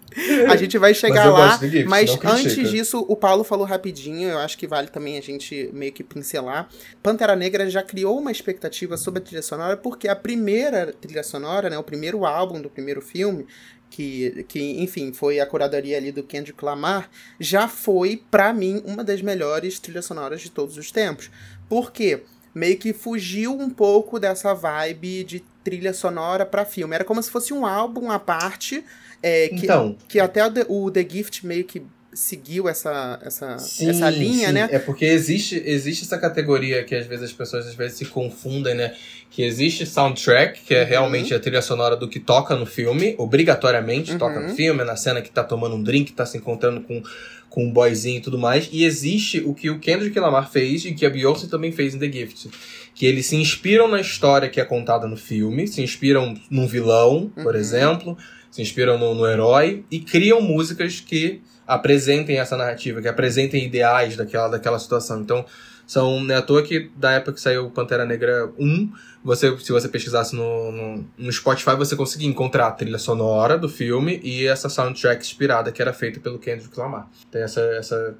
A 0.48 0.56
gente 0.56 0.76
vai 0.76 0.92
chegar 0.92 1.26
eu 1.26 1.32
lá, 1.32 1.56
Gift, 1.56 1.84
mas 1.84 2.18
antes 2.24 2.68
disso, 2.68 3.04
o 3.08 3.14
Paulo 3.14 3.44
falou 3.44 3.64
rapidinho, 3.64 4.28
eu 4.28 4.38
acho 4.40 4.58
que 4.58 4.66
vale 4.66 4.88
também 4.88 5.16
a 5.16 5.20
gente 5.22 5.70
meio 5.72 5.92
que 5.92 6.02
pincelar. 6.02 6.68
Pantera 7.00 7.36
Negra 7.36 7.70
já 7.70 7.80
criou 7.80 8.18
uma 8.18 8.32
expectativa 8.32 8.96
sobre 8.96 9.20
a 9.20 9.24
trilha 9.24 9.40
sonora, 9.42 9.76
porque 9.76 10.08
a 10.08 10.16
primeira 10.16 10.92
trilha 11.00 11.22
sonora, 11.22 11.70
né, 11.70 11.78
o 11.78 11.84
primeiro 11.84 12.26
álbum 12.26 12.60
do 12.60 12.68
primeiro 12.68 13.00
filme, 13.00 13.46
que, 13.90 14.44
que 14.48 14.80
enfim, 14.80 15.12
foi 15.12 15.40
a 15.40 15.46
curadoria 15.46 15.96
ali 15.96 16.12
do 16.12 16.22
Kendrick 16.22 16.64
Lamar, 16.64 17.10
já 17.38 17.66
foi, 17.66 18.22
pra 18.30 18.52
mim, 18.52 18.82
uma 18.86 19.02
das 19.02 19.20
melhores 19.20 19.78
trilhas 19.78 20.06
sonoras 20.06 20.40
de 20.40 20.50
todos 20.50 20.78
os 20.78 20.90
tempos. 20.90 21.30
Por 21.68 21.92
quê? 21.92 22.22
Meio 22.54 22.78
que 22.78 22.92
fugiu 22.92 23.52
um 23.52 23.68
pouco 23.68 24.18
dessa 24.18 24.54
vibe 24.54 25.24
de 25.24 25.44
trilha 25.62 25.92
sonora 25.92 26.46
pra 26.46 26.64
filme. 26.64 26.94
Era 26.94 27.04
como 27.04 27.22
se 27.22 27.30
fosse 27.30 27.52
um 27.52 27.66
álbum 27.66 28.10
à 28.10 28.18
parte, 28.18 28.84
é, 29.22 29.48
que, 29.48 29.64
Então, 29.64 29.96
que 30.08 30.18
até 30.18 30.46
o 30.46 30.50
The, 30.50 30.66
o 30.68 30.90
The 30.90 31.06
Gift 31.08 31.46
meio 31.46 31.64
que 31.64 31.82
seguiu 32.12 32.68
essa, 32.68 33.18
essa, 33.22 33.58
Sim, 33.58 33.88
essa 33.90 34.10
linha, 34.10 34.48
sim. 34.48 34.52
né? 34.54 34.68
É 34.72 34.78
porque 34.78 35.04
existe, 35.04 35.62
existe 35.64 36.04
essa 36.04 36.18
categoria 36.18 36.82
que 36.84 36.94
às 36.94 37.06
vezes 37.06 37.26
as 37.26 37.32
pessoas 37.32 37.66
às 37.66 37.74
vezes 37.74 37.98
se 37.98 38.04
confundem, 38.06 38.74
né? 38.74 38.94
Que 39.30 39.42
existe 39.42 39.86
soundtrack, 39.86 40.60
que 40.64 40.74
é 40.74 40.82
Uhum. 40.82 40.88
realmente 40.88 41.32
a 41.32 41.38
trilha 41.38 41.62
sonora 41.62 41.96
do 41.96 42.08
que 42.08 42.18
toca 42.18 42.56
no 42.56 42.66
filme, 42.66 43.14
obrigatoriamente 43.16 44.12
Uhum. 44.12 44.18
toca 44.18 44.40
no 44.40 44.54
filme, 44.54 44.80
é 44.82 44.84
na 44.84 44.96
cena 44.96 45.22
que 45.22 45.30
tá 45.30 45.44
tomando 45.44 45.76
um 45.76 45.82
drink, 45.82 46.12
tá 46.12 46.26
se 46.26 46.36
encontrando 46.36 46.80
com, 46.80 47.00
com 47.48 47.64
um 47.64 47.70
boyzinho 47.72 48.18
e 48.18 48.20
tudo 48.20 48.38
mais. 48.38 48.68
E 48.72 48.84
existe 48.84 49.40
o 49.46 49.54
que 49.54 49.70
o 49.70 49.78
Kendrick 49.78 50.18
Lamar 50.18 50.50
fez 50.50 50.84
e 50.84 50.92
que 50.94 51.06
a 51.06 51.10
Beyoncé 51.10 51.46
também 51.46 51.70
fez 51.70 51.94
em 51.94 51.98
The 51.98 52.10
Gift. 52.10 52.48
Que 52.94 53.06
eles 53.06 53.26
se 53.26 53.36
inspiram 53.36 53.86
na 53.86 54.00
história 54.00 54.48
que 54.48 54.60
é 54.60 54.64
contada 54.64 55.06
no 55.06 55.16
filme, 55.16 55.66
se 55.68 55.80
inspiram 55.80 56.34
num 56.50 56.66
vilão, 56.66 57.30
por 57.42 57.54
Uhum. 57.54 57.60
exemplo, 57.60 58.18
se 58.50 58.60
inspiram 58.62 58.98
no, 58.98 59.14
no 59.14 59.24
herói 59.26 59.84
e 59.92 60.00
criam 60.00 60.40
músicas 60.40 60.98
que 60.98 61.40
apresentem 61.70 62.38
essa 62.38 62.56
narrativa, 62.56 63.00
que 63.00 63.06
apresentem 63.06 63.64
ideais 63.64 64.16
daquela, 64.16 64.48
daquela 64.48 64.78
situação. 64.78 65.20
Então, 65.20 65.44
são, 65.86 66.20
não 66.20 66.34
é 66.34 66.38
à 66.38 66.42
toa 66.42 66.62
que 66.62 66.90
da 66.96 67.12
época 67.12 67.32
que 67.32 67.40
saiu 67.40 67.70
Pantera 67.70 68.04
Negra 68.04 68.50
1, 68.58 68.92
você, 69.24 69.56
se 69.58 69.70
você 69.72 69.88
pesquisasse 69.88 70.34
no, 70.34 70.72
no, 70.72 71.04
no 71.16 71.32
Spotify, 71.32 71.74
você 71.76 71.94
conseguia 71.94 72.28
encontrar 72.28 72.68
a 72.68 72.72
trilha 72.72 72.98
sonora 72.98 73.56
do 73.56 73.68
filme 73.68 74.20
e 74.22 74.46
essa 74.46 74.68
soundtrack 74.68 75.24
inspirada 75.24 75.70
que 75.70 75.80
era 75.80 75.92
feita 75.92 76.18
pelo 76.20 76.38
Kendrick 76.38 76.78
Lamar. 76.78 77.08
Tem 77.30 77.42
essa, 77.42 77.60
essa, 77.60 78.14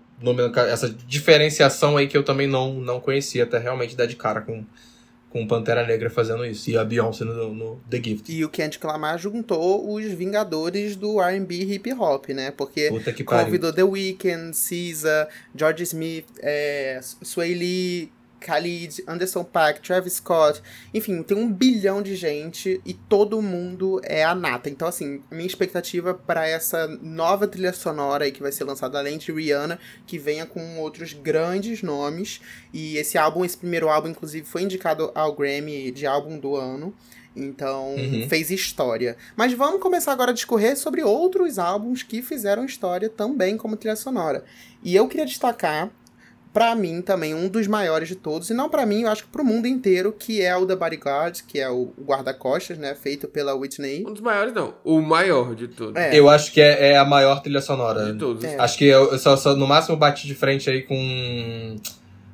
essa 0.69 0.89
diferenciação 1.07 1.97
aí 1.97 2.07
que 2.07 2.17
eu 2.17 2.23
também 2.23 2.47
não, 2.47 2.75
não 2.75 3.01
conhecia, 3.01 3.45
até 3.45 3.59
realmente 3.59 3.97
dar 3.97 4.07
de 4.07 4.17
cara 4.17 4.41
com, 4.41 4.65
com 5.31 5.47
Pantera 5.47 5.87
Negra 5.87 6.11
fazendo 6.11 6.45
isso. 6.45 6.69
E 6.69 6.77
a 6.77 6.85
Beyoncé 6.85 7.25
no, 7.25 7.55
no 7.55 7.81
The 7.89 8.03
Gift. 8.03 8.31
E 8.31 8.45
o 8.45 8.49
Kendrick 8.49 8.85
Lamar 8.85 9.19
juntou 9.19 9.95
os 9.95 10.05
Vingadores 10.05 10.97
do 10.97 11.21
R&B 11.21 11.55
hip 11.63 11.93
hop, 11.95 12.29
né? 12.31 12.51
Porque 12.51 12.91
pariu. 13.25 13.47
convidou 13.47 13.73
The 13.73 13.85
Weeknd, 13.85 14.55
SZA, 14.55 15.29
George 15.55 15.85
Smith, 15.85 16.27
é, 16.43 17.01
Sway 17.23 17.55
Lee, 17.55 18.13
Khalid, 18.41 19.05
Anderson 19.07 19.45
Paak, 19.45 19.81
Travis 19.81 20.15
Scott, 20.15 20.63
enfim, 20.93 21.23
tem 21.23 21.37
um 21.37 21.53
bilhão 21.53 22.03
de 22.03 22.17
gente 22.17 22.81
e 22.85 22.95
todo 22.95 23.41
mundo 23.43 24.01
é 24.05 24.25
a 24.25 24.35
nata. 24.35 24.69
Então, 24.71 24.89
assim, 24.89 25.23
a 25.31 25.35
minha 25.35 25.47
expectativa 25.47 26.15
para 26.15 26.47
essa 26.47 26.87
nova 27.03 27.47
trilha 27.47 27.73
sonora 27.73 28.25
aí 28.25 28.33
que 28.33 28.43
vai 28.43 28.53
ser 28.53 28.65
lançada 28.65 28.99
além 28.99 29.19
de 29.19 29.31
Rihanna, 29.33 29.79
que 30.07 30.19
venha 30.19 30.47
com 30.47 30.79
outros 30.79 31.13
grandes 31.13 31.83
nomes. 31.83 32.41
E 32.73 32.97
esse 32.97 33.17
álbum, 33.19 33.45
esse 33.45 33.57
primeiro 33.57 33.89
álbum, 33.89 34.09
inclusive, 34.09 34.47
foi 34.47 34.63
indicado 34.63 35.11
ao 35.15 35.35
Grammy 35.35 35.91
de 35.91 36.07
álbum 36.07 36.39
do 36.39 36.57
ano. 36.57 36.95
Então, 37.37 37.95
Uhum. 37.95 38.27
fez 38.29 38.51
história. 38.51 39.17
Mas 39.37 39.53
vamos 39.53 39.81
começar 39.81 40.11
agora 40.13 40.33
a 40.33 40.35
discorrer 40.35 40.77
sobre 40.77 41.03
outros 41.05 41.59
álbuns 41.61 42.03
que 42.03 42.23
fizeram 42.23 42.65
história 42.65 43.09
também 43.09 43.57
como 43.57 43.77
trilha 43.77 43.95
sonora. 43.95 44.45
E 44.83 44.97
eu 44.97 45.07
queria 45.07 45.25
destacar, 45.27 45.91
pra 46.53 46.75
mim 46.75 47.01
também, 47.01 47.35
um 47.35 47.49
dos 47.49 47.67
maiores 47.67 48.09
de 48.09 48.15
todos, 48.17 48.51
e 48.51 48.55
não 48.55 48.69
pra 48.69 48.85
mim, 48.85 49.03
eu 49.03 49.09
acho 49.09 49.25
que 49.25 49.31
pro 49.31 49.45
mundo 49.45 49.67
inteiro, 49.67 50.13
que 50.13 50.43
é 50.43 50.57
o 50.57 50.67
The 50.67 50.77
Bodyguard, 50.77 51.43
que 51.47 51.59
é 51.61 51.69
o 51.71 51.93
guarda-costas, 52.01 52.77
né, 52.79 52.95
feito 52.95 53.29
pela 53.29 53.55
Whitney. 53.55 54.05
Um 54.07 54.13
dos 54.13 54.21
maiores, 54.21 54.53
não. 54.53 54.75
O 54.85 55.01
maior 55.01 55.55
de 55.55 55.69
todos. 55.69 55.97
É. 55.97 56.19
Eu 56.19 56.29
acho 56.29 56.53
que 56.53 56.61
é, 56.61 56.93
é 56.93 56.97
a 56.99 57.05
maior 57.05 57.41
trilha 57.43 57.61
sonora. 57.61 58.13
De 58.13 58.19
todos. 58.19 58.43
É. 58.45 58.59
Acho 58.59 58.77
que 58.79 58.85
eu 58.87 59.19
só, 59.19 59.37
só 59.37 59.55
no 59.55 59.67
máximo 59.67 59.97
bati 59.97 60.27
de 60.27 60.35
frente 60.35 60.69
aí 60.69 60.83
com. 60.83 61.77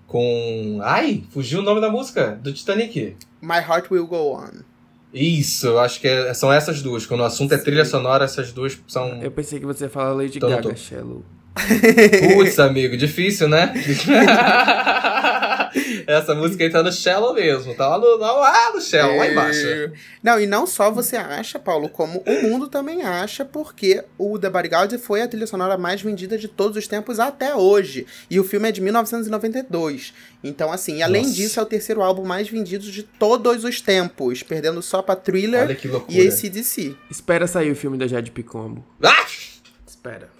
Com. 0.07 0.79
Ai, 0.83 1.25
fugiu 1.31 1.59
o 1.59 1.63
nome 1.63 1.81
da 1.81 1.91
música 1.91 2.39
do 2.43 2.53
Titanic. 2.53 3.17
My 3.43 3.57
Heart 3.59 3.91
Will 3.91 4.07
Go 4.07 4.35
On. 4.37 4.51
Isso, 5.13 5.67
eu 5.67 5.79
acho 5.79 6.01
que 6.01 6.07
é- 6.07 6.33
são 6.35 6.53
essas 6.53 6.83
duas. 6.83 7.07
Quando 7.07 7.21
o 7.21 7.25
assunto 7.25 7.53
é 7.55 7.59
trilha 7.59 7.85
sonora, 7.85 8.25
essas 8.25 8.53
duas 8.53 8.79
são. 8.87 9.23
Eu 9.23 9.31
pensei 9.31 9.59
que 9.59 9.67
você 9.67 9.85
ia 9.85 9.91
falar 9.91 10.13
Lady 10.13 10.37
Então 10.37 10.49
Gaga. 10.51 10.77
Shallow. 10.77 11.25
Putz, 12.35 12.59
amigo, 12.59 12.97
difícil, 12.97 13.49
né? 13.49 13.73
Essa 16.07 16.35
música 16.35 16.65
aí 16.65 16.71
tá 16.71 16.83
no 16.83 16.93
Shallow 16.93 17.35
mesmo. 17.35 17.75
Tá 17.75 17.89
lá 17.89 17.99
no, 17.99 18.17
lá 18.17 18.73
no 18.75 18.81
Shallow, 18.81 19.17
lá 19.17 19.29
embaixo. 19.29 19.67
É. 19.67 19.93
Não, 20.23 20.41
e 20.41 20.47
não 20.47 20.67
só 20.67 20.91
você 20.91 21.17
acha, 21.17 21.59
Paulo, 21.59 21.89
como 21.89 22.23
o 22.27 22.43
mundo 22.43 22.69
também 22.69 23.03
acha, 23.03 23.45
porque 23.45 24.05
o 24.19 24.39
The 24.39 24.51
Bodyguard 24.51 24.99
foi 24.99 25.23
a 25.23 25.29
trilha 25.29 25.47
sonora 25.47 25.77
mais 25.77 26.03
vendida 26.03 26.39
de 26.39 26.49
todos 26.49 26.77
os 26.77 26.87
tempos 26.87 27.19
até 27.19 27.55
hoje. 27.55 28.07
E 28.31 28.39
o 28.39 28.45
filme 28.45 28.69
é 28.69 28.73
de 28.73 28.81
1992. 28.81 30.13
Então, 30.45 30.71
assim, 30.71 31.03
além 31.03 31.23
Nossa. 31.23 31.35
disso, 31.35 31.59
é 31.59 31.63
o 31.63 31.67
terceiro 31.67 32.03
álbum 32.03 32.25
mais 32.25 32.49
vendido 32.49 32.91
de 32.91 33.03
todos 33.03 33.65
os 33.65 33.81
tempos, 33.81 34.43
perdendo 34.43 34.81
só 34.83 35.03
pra 35.03 35.17
Thriller 35.17 35.63
Olha 35.63 35.75
que 35.75 35.89
loucura. 35.89 36.17
e 36.17 36.29
ACDC. 36.29 36.95
Espera 37.11 37.47
sair 37.47 37.71
o 37.71 37.77
filme 37.77 37.99
da 37.99 38.07
Jade 38.07 38.31
Picombo. 38.31 38.85
Ah! 39.03 39.27
Espera. 39.87 40.36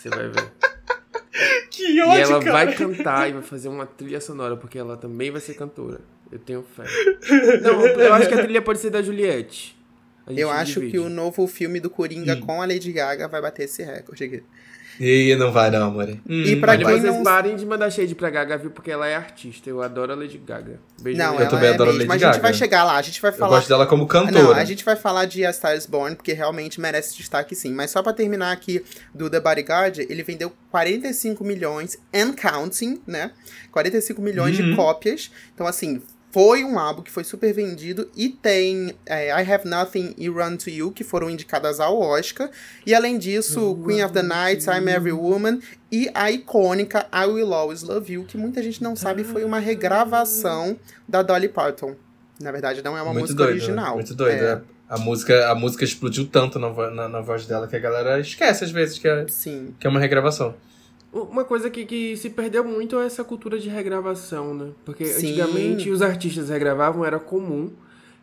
Você 0.00 0.08
vai 0.08 0.28
ver. 0.28 0.50
Que 1.70 1.96
E 1.96 2.00
ódio, 2.02 2.22
ela 2.22 2.40
cara. 2.40 2.52
vai 2.52 2.74
cantar 2.74 3.28
e 3.30 3.32
vai 3.32 3.42
fazer 3.42 3.68
uma 3.68 3.86
trilha 3.86 4.20
sonora, 4.20 4.56
porque 4.56 4.78
ela 4.78 4.96
também 4.96 5.30
vai 5.30 5.40
ser 5.40 5.54
cantora. 5.54 6.00
Eu 6.30 6.38
tenho 6.38 6.62
fé. 6.62 6.84
Não, 7.62 7.86
eu 7.86 8.12
acho 8.14 8.28
que 8.28 8.34
a 8.34 8.42
trilha 8.42 8.60
pode 8.60 8.80
ser 8.80 8.90
da 8.90 9.00
Juliette. 9.00 9.78
Eu 10.26 10.50
acho 10.50 10.74
divide. 10.74 10.92
que 10.92 10.98
o 10.98 11.08
novo 11.08 11.46
filme 11.46 11.80
do 11.80 11.88
Coringa 11.88 12.34
Hum. 12.34 12.40
com 12.40 12.62
a 12.62 12.66
Lady 12.66 12.92
Gaga 12.92 13.26
vai 13.28 13.40
bater 13.40 13.64
esse 13.64 13.82
recorde 13.82 14.24
aqui. 14.24 14.42
Ih, 15.02 15.34
não 15.36 15.50
vai 15.50 15.70
não, 15.70 15.86
amor. 15.88 16.08
Hum, 16.28 16.42
E 16.44 16.56
pra 16.56 16.74
Mas 16.76 16.84
quem 16.86 17.00
vocês 17.00 17.14
não- 17.14 17.22
parem 17.22 17.56
de 17.56 17.64
mandar 17.64 17.90
shade 17.90 18.14
pra 18.14 18.28
Gaga, 18.28 18.58
viu? 18.58 18.70
Porque 18.70 18.90
ela 18.90 19.06
é 19.08 19.16
artista. 19.16 19.70
Eu 19.70 19.80
adoro 19.82 20.12
a 20.12 20.14
Lady 20.14 20.36
Gaga. 20.36 20.78
Beijo 21.00 21.18
Não, 21.18 21.30
Lady 21.32 21.44
Eu 21.44 21.48
também 21.48 21.70
é 21.70 21.72
adoro 21.72 21.92
mesmo. 21.94 22.08
Lady 22.10 22.22
A 22.24 22.26
gente 22.26 22.32
Gaga. 22.36 22.42
vai 22.42 22.52
chegar 22.54 22.84
lá, 22.84 22.96
a 22.98 23.02
gente 23.02 23.20
vai 23.22 23.30
Eu 23.30 23.34
falar 23.34 23.56
gosto 23.56 23.68
dela 23.68 23.86
como 23.86 24.02
Não, 24.02 24.06
cantora. 24.08 24.60
a 24.60 24.64
gente 24.64 24.84
vai 24.84 24.96
falar 24.96 25.24
de 25.24 25.46
A 25.46 25.52
Star 25.54 25.74
is 25.74 25.86
Born, 25.86 26.14
porque 26.16 26.34
realmente 26.34 26.78
merece 26.78 27.16
destaque 27.16 27.54
sim. 27.54 27.72
Mas 27.72 27.90
só 27.90 28.02
pra 28.02 28.12
terminar 28.12 28.52
aqui 28.52 28.84
do 29.14 29.30
The 29.30 29.40
Bodyguard, 29.40 29.98
ele 30.00 30.22
vendeu 30.22 30.52
45 30.70 31.42
milhões 31.44 31.96
and 32.14 32.34
counting, 32.34 33.00
né? 33.06 33.30
45 33.72 34.20
milhões 34.20 34.54
de 34.54 34.62
Uhum. 34.62 34.76
cópias. 34.76 35.30
Então, 35.54 35.66
assim, 35.66 36.02
foi 36.32 36.64
um 36.64 36.78
álbum 36.78 37.02
que 37.02 37.10
foi 37.10 37.24
super 37.24 37.52
vendido. 37.52 38.08
E 38.16 38.28
tem 38.28 38.94
é, 39.04 39.28
I 39.28 39.52
Have 39.52 39.68
Nothing 39.68 40.14
e 40.16 40.28
Run 40.28 40.56
to 40.56 40.70
You, 40.70 40.92
que 40.92 41.02
foram 41.02 41.28
indicadas 41.28 41.80
ao 41.80 41.98
Oscar. 42.00 42.48
E 42.86 42.94
além 42.94 43.18
disso, 43.18 43.76
Queen 43.84 44.02
of 44.04 44.12
the 44.14 44.22
Night, 44.22 44.64
I'm 44.68 44.88
Every 44.88 45.12
Woman 45.12 45.58
e 45.90 46.08
a 46.14 46.30
icônica 46.30 47.06
I 47.12 47.26
Will 47.26 47.52
Always 47.52 47.82
Love 47.82 48.12
You, 48.12 48.24
que 48.24 48.36
muita 48.38 48.62
gente 48.62 48.82
não 48.82 48.94
sabe 48.94 49.24
foi 49.24 49.44
uma 49.44 49.58
regravação 49.58 50.76
da 51.08 51.22
Dolly 51.22 51.48
Parton. 51.48 51.94
Na 52.40 52.50
verdade, 52.52 52.82
não 52.82 52.96
é 52.96 53.02
uma 53.02 53.12
muito 53.12 53.22
música 53.24 53.42
doido, 53.44 53.56
original. 53.56 53.94
Muito 53.94 54.14
doido. 54.14 54.42
É. 54.42 54.52
é. 54.52 54.60
A, 54.88 54.98
música, 54.98 55.48
a 55.50 55.54
música 55.54 55.84
explodiu 55.84 56.26
tanto 56.26 56.58
na, 56.58 56.68
vo- 56.68 56.90
na, 56.90 57.08
na 57.08 57.20
voz 57.20 57.46
dela 57.46 57.68
que 57.68 57.76
a 57.76 57.78
galera 57.78 58.18
esquece 58.18 58.64
às 58.64 58.70
vezes 58.72 58.98
que 58.98 59.06
é, 59.06 59.24
Sim. 59.28 59.74
que 59.78 59.86
é 59.86 59.90
uma 59.90 60.00
regravação. 60.00 60.54
Uma 61.12 61.44
coisa 61.44 61.68
que, 61.68 61.84
que 61.84 62.16
se 62.16 62.30
perdeu 62.30 62.62
muito 62.62 62.96
é 62.98 63.04
essa 63.06 63.24
cultura 63.24 63.58
de 63.58 63.68
regravação, 63.68 64.54
né? 64.54 64.68
Porque 64.84 65.04
Sim. 65.04 65.26
antigamente 65.26 65.90
os 65.90 66.02
artistas 66.02 66.48
regravavam, 66.50 67.04
era 67.04 67.18
comum 67.18 67.70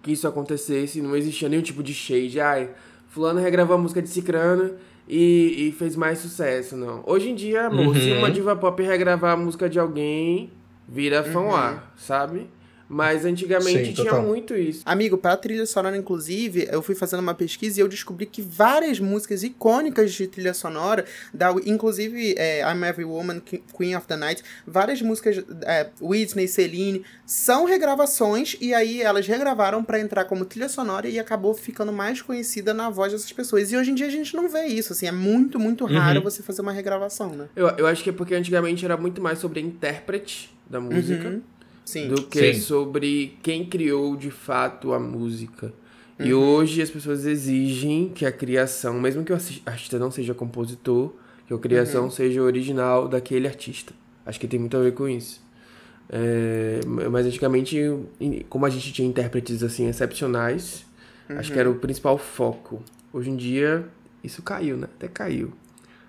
que 0.02 0.14
isso 0.14 0.26
acontecesse, 0.28 1.02
não 1.02 1.14
existia 1.16 1.50
nenhum 1.50 1.62
tipo 1.62 1.84
de 1.84 1.94
shade. 1.94 2.40
Ai, 2.40 2.70
fulano 3.10 3.40
regravou 3.42 3.76
a 3.76 3.80
música 3.80 4.02
de 4.02 4.08
Cicrano 4.08 4.76
e, 5.08 5.68
e 5.68 5.72
fez 5.74 5.98
mais 5.98 6.20
sucesso, 6.20 6.78
não. 6.78 7.04
Hoje 7.06 7.30
em 7.30 7.36
dia, 7.36 7.68
amor, 7.68 7.94
se 7.98 8.10
Uhum. 8.12 8.20
uma 8.20 8.32
diva 8.32 8.56
pop 8.56 8.82
regravar 8.82 9.34
a 9.34 9.38
música 9.38 9.70
de 9.70 9.78
alguém, 9.78 10.50
vira 10.88 11.24
fanwar, 11.24 11.92
sabe? 11.98 12.48
Mas 12.90 13.26
antigamente 13.26 13.88
Sim, 13.88 13.94
tinha 13.94 14.12
total. 14.12 14.24
muito 14.26 14.56
isso. 14.56 14.82
Amigo, 14.86 15.18
pra 15.18 15.36
trilha 15.36 15.66
sonora, 15.66 15.98
inclusive, 15.98 16.68
eu 16.72 16.82
fui 16.82 16.96
fazendo 16.96 17.20
uma 17.20 17.34
pesquisa 17.34 17.80
e 17.80 17.82
eu 17.84 17.88
descobri 17.88 18.26
que 18.26 18.42
várias 18.42 19.00
músicas 19.00 19.44
icônicas 19.44 20.14
de 20.14 20.26
trilha 20.28 20.54
sonora, 20.54 21.04
da, 21.34 21.52
inclusive 21.66 22.34
é, 22.38 22.62
I'm 22.62 22.84
Every 22.86 23.04
Woman, 23.06 23.42
Queen 23.76 23.96
of 23.96 24.08
the 24.08 24.16
Night, 24.16 24.42
várias 24.66 25.02
músicas, 25.02 25.44
é, 25.64 25.88
Whitney, 26.02 26.48
Celine, 26.48 27.04
são 27.26 27.66
regravações 27.66 28.56
e 28.62 28.74
aí 28.74 29.02
elas 29.02 29.28
regravaram 29.28 29.84
pra 29.84 30.00
entrar 30.00 30.24
como 30.26 30.46
trilha 30.46 30.70
sonora 30.70 31.08
e 31.10 31.20
acabou 31.20 31.54
ficando 31.54 31.92
mais 31.92 32.22
conhecida 32.22 32.74
na 32.74 32.90
voz 32.90 33.12
dessas 33.12 33.32
pessoas. 33.34 33.72
E 33.72 33.76
hoje 33.78 33.92
em 33.92 33.96
dia 33.96 34.08
a 34.08 34.12
gente 34.12 34.34
não 34.36 34.48
vê 34.48 34.66
isso, 34.66 34.94
assim, 34.94 35.08
é 35.08 35.12
muito, 35.12 35.60
muito 35.60 35.86
raro 35.86 36.20
Uhum. 36.20 36.24
você 36.24 36.42
fazer 36.42 36.62
uma 36.62 36.72
regravação, 36.72 37.30
né? 37.32 37.48
Eu, 37.56 37.68
eu 37.78 37.86
acho 37.88 38.02
que 38.04 38.10
é 38.10 38.14
porque 38.14 38.34
antigamente 38.34 38.86
era 38.86 38.96
muito 38.96 39.22
mais 39.22 39.40
sobre 39.40 39.60
a 39.60 39.64
intérprete 39.64 40.56
da 40.70 40.80
música. 40.80 41.28
Uhum. 41.28 41.42
Sim. 41.88 42.10
do 42.10 42.24
que 42.24 42.54
Sim. 42.54 42.60
sobre 42.60 43.38
quem 43.42 43.64
criou 43.66 44.18
de 44.18 44.30
fato 44.30 44.92
a 44.92 45.00
música. 45.00 45.72
E 46.20 46.34
Uhum. 46.34 46.42
hoje 46.42 46.82
as 46.82 46.90
pessoas 46.90 47.26
exigem 47.26 48.10
que 48.10 48.26
a 48.26 48.32
criação, 48.32 49.00
mesmo 49.00 49.24
que 49.24 49.32
o 49.32 49.36
arti- 49.36 49.62
artista 49.66 49.98
não 49.98 50.12
seja 50.12 50.34
compositor, 50.34 51.14
que 51.48 51.54
a 51.54 51.58
criação 51.58 52.04
Uhum. 52.06 52.12
seja 52.12 52.42
original 52.42 53.08
daquele 53.08 53.48
artista. 53.48 53.94
Acho 54.26 54.38
que 54.40 54.48
tem 54.48 54.60
muito 54.60 54.76
a 54.76 54.82
ver 54.82 54.94
com 54.94 55.08
isso. 55.08 55.40
É, 56.10 56.80
mas 57.10 57.26
antigamente, 57.26 57.78
como 58.50 58.66
a 58.66 58.70
gente 58.70 58.92
tinha 58.92 59.08
intérpretes 59.08 59.64
assim 59.64 59.88
excepcionais, 59.88 60.86
acho 61.30 61.52
que 61.54 61.60
era 61.60 61.70
o 61.70 61.74
Uhum. 61.74 61.80
principal 61.80 62.18
foco. 62.18 62.82
Hoje 63.14 63.30
em 63.30 63.36
dia, 63.38 63.86
isso 64.24 64.42
caiu, 64.42 64.76
né? 64.78 64.88
Até 64.98 65.08
caiu. 65.08 65.52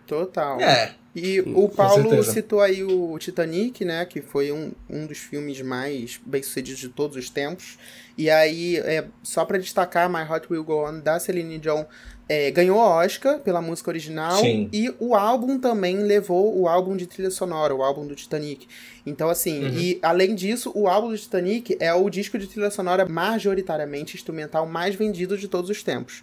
Total. 0.08 0.60
É. 0.60 0.94
E 1.14 1.40
o 1.40 1.68
Paulo 1.68 2.22
citou 2.22 2.60
aí 2.60 2.82
o 2.84 3.18
Titanic, 3.18 3.84
né? 3.84 4.04
Que 4.04 4.20
foi 4.22 4.52
um, 4.52 4.72
um 4.88 5.06
dos 5.06 5.18
filmes 5.18 5.60
mais 5.60 6.20
bem-sucedidos 6.24 6.80
de 6.80 6.88
todos 6.88 7.16
os 7.16 7.28
tempos. 7.28 7.76
E 8.16 8.30
aí, 8.30 8.76
é, 8.78 9.04
só 9.22 9.44
pra 9.44 9.58
destacar, 9.58 10.08
My 10.08 10.20
Heart 10.20 10.50
Will 10.50 10.64
Go 10.64 10.88
On, 10.88 11.00
da 11.00 11.18
Celine 11.18 11.58
Dion, 11.58 11.84
é, 12.28 12.50
ganhou 12.50 12.78
Oscar 12.78 13.40
pela 13.40 13.60
música 13.60 13.90
original. 13.90 14.40
Sim. 14.40 14.68
E 14.72 14.94
o 15.00 15.14
álbum 15.14 15.58
também 15.58 15.96
levou 15.98 16.56
o 16.56 16.68
álbum 16.68 16.96
de 16.96 17.06
trilha 17.06 17.30
sonora, 17.30 17.74
o 17.74 17.82
álbum 17.82 18.06
do 18.06 18.14
Titanic. 18.14 18.68
Então, 19.04 19.28
assim, 19.28 19.64
Uhum. 19.64 19.78
e 19.78 19.98
além 20.02 20.34
disso, 20.34 20.70
o 20.74 20.86
álbum 20.88 21.08
do 21.08 21.18
Titanic 21.18 21.76
é 21.80 21.92
o 21.92 22.08
disco 22.10 22.38
de 22.38 22.46
trilha 22.46 22.70
sonora 22.70 23.06
majoritariamente 23.08 24.14
instrumental 24.14 24.66
mais 24.66 24.94
vendido 24.94 25.36
de 25.36 25.48
todos 25.48 25.68
os 25.70 25.82
tempos. 25.82 26.22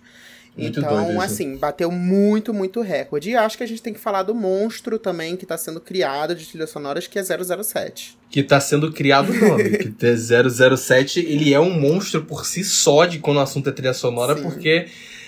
Muito 0.58 0.80
então, 0.80 1.20
assim, 1.20 1.58
bateu 1.58 1.92
muito, 1.92 2.54
muito 2.54 2.80
recorde. 2.82 3.32
E 3.32 3.36
acho 3.36 3.58
que 3.58 3.64
a 3.64 3.68
gente 3.68 3.82
tem 3.82 3.94
que 3.94 4.00
falar 4.00 4.24
do 4.24 4.34
monstro 4.34 4.98
também 4.98 5.36
que 5.36 5.46
tá 5.46 5.58
sendo 5.58 5.82
criado 5.82 6.34
de 6.34 6.46
trilhas 6.46 6.70
sonoras, 6.70 7.08
que 7.08 7.20
é 7.20 7.24
007. 7.24 8.18
Que 8.30 8.42
tá 8.42 8.60
sendo 8.62 8.92
criado 8.92 9.32
o 9.32 9.36
nome. 9.36 9.70
que 9.94 10.06
é 10.06 10.78
007, 10.78 11.20
ele 11.20 11.54
é 11.54 11.60
um 11.60 11.78
monstro 11.78 12.24
por 12.24 12.46
si 12.46 12.64
só 12.64 13.06
de 13.06 13.20
quando 13.20 13.38
o 13.38 13.42
assunto 13.42 13.68
é 13.70 13.72
trilha 13.74 13.94
sonora, 13.94 14.36
Sim. 14.36 14.44
porque 14.44 14.88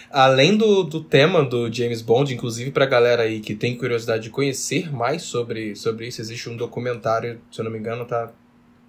além 0.10 0.56
do, 0.56 0.84
do 0.84 1.04
tema 1.04 1.44
do 1.44 1.72
James 1.72 2.02
Bond, 2.02 2.34
inclusive 2.34 2.72
pra 2.72 2.86
galera 2.86 3.24
aí 3.24 3.42
que 3.42 3.54
tem 3.54 3.78
curiosidade 3.78 4.24
de 4.24 4.30
conhecer 4.30 4.94
mais 4.94 5.24
sobre, 5.24 5.76
sobre 5.76 6.08
isso, 6.08 6.22
existe 6.22 6.50
um 6.50 6.56
documentário, 6.56 7.42
se 7.52 7.60
eu 7.60 7.66
não 7.66 7.72
me 7.72 7.80
engano, 7.80 8.06
tá 8.06 8.32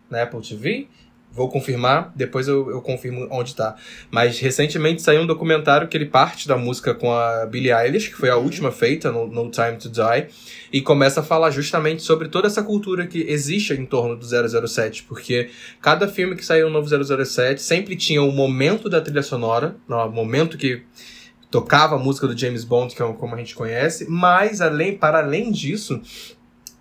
na 0.08 0.22
Apple 0.22 0.40
TV. 0.40 0.86
Vou 1.30 1.48
confirmar, 1.48 2.10
depois 2.16 2.48
eu, 2.48 2.70
eu 2.70 2.80
confirmo 2.80 3.28
onde 3.30 3.54
tá. 3.54 3.76
Mas 4.10 4.40
recentemente 4.40 5.02
saiu 5.02 5.22
um 5.22 5.26
documentário 5.26 5.86
que 5.86 5.96
ele 5.96 6.06
parte 6.06 6.48
da 6.48 6.56
música 6.56 6.94
com 6.94 7.12
a 7.12 7.46
Billie 7.46 7.70
Eilish, 7.70 8.08
que 8.08 8.16
foi 8.16 8.30
a 8.30 8.36
última 8.36 8.72
feita 8.72 9.12
no, 9.12 9.26
no 9.26 9.50
Time 9.50 9.76
to 9.76 9.88
Die, 9.88 10.26
e 10.72 10.80
começa 10.80 11.20
a 11.20 11.22
falar 11.22 11.50
justamente 11.50 12.02
sobre 12.02 12.28
toda 12.28 12.48
essa 12.48 12.62
cultura 12.62 13.06
que 13.06 13.20
existe 13.28 13.72
em 13.74 13.86
torno 13.86 14.16
do 14.16 14.26
007, 14.68 15.04
porque 15.04 15.50
cada 15.80 16.08
filme 16.08 16.34
que 16.34 16.44
saiu 16.44 16.66
um 16.66 16.70
novo 16.70 16.88
007 16.88 17.62
sempre 17.62 17.94
tinha 17.94 18.22
um 18.22 18.32
momento 18.32 18.88
da 18.88 19.00
trilha 19.00 19.22
sonora, 19.22 19.76
o 19.88 20.08
momento 20.10 20.56
que 20.56 20.82
tocava 21.50 21.96
a 21.96 21.98
música 21.98 22.26
do 22.26 22.36
James 22.36 22.64
Bond, 22.64 22.94
que 22.94 23.02
é 23.02 23.12
como 23.12 23.34
a 23.34 23.38
gente 23.38 23.54
conhece, 23.54 24.06
mas 24.08 24.60
além, 24.60 24.96
para 24.96 25.18
além 25.18 25.50
disso, 25.50 26.00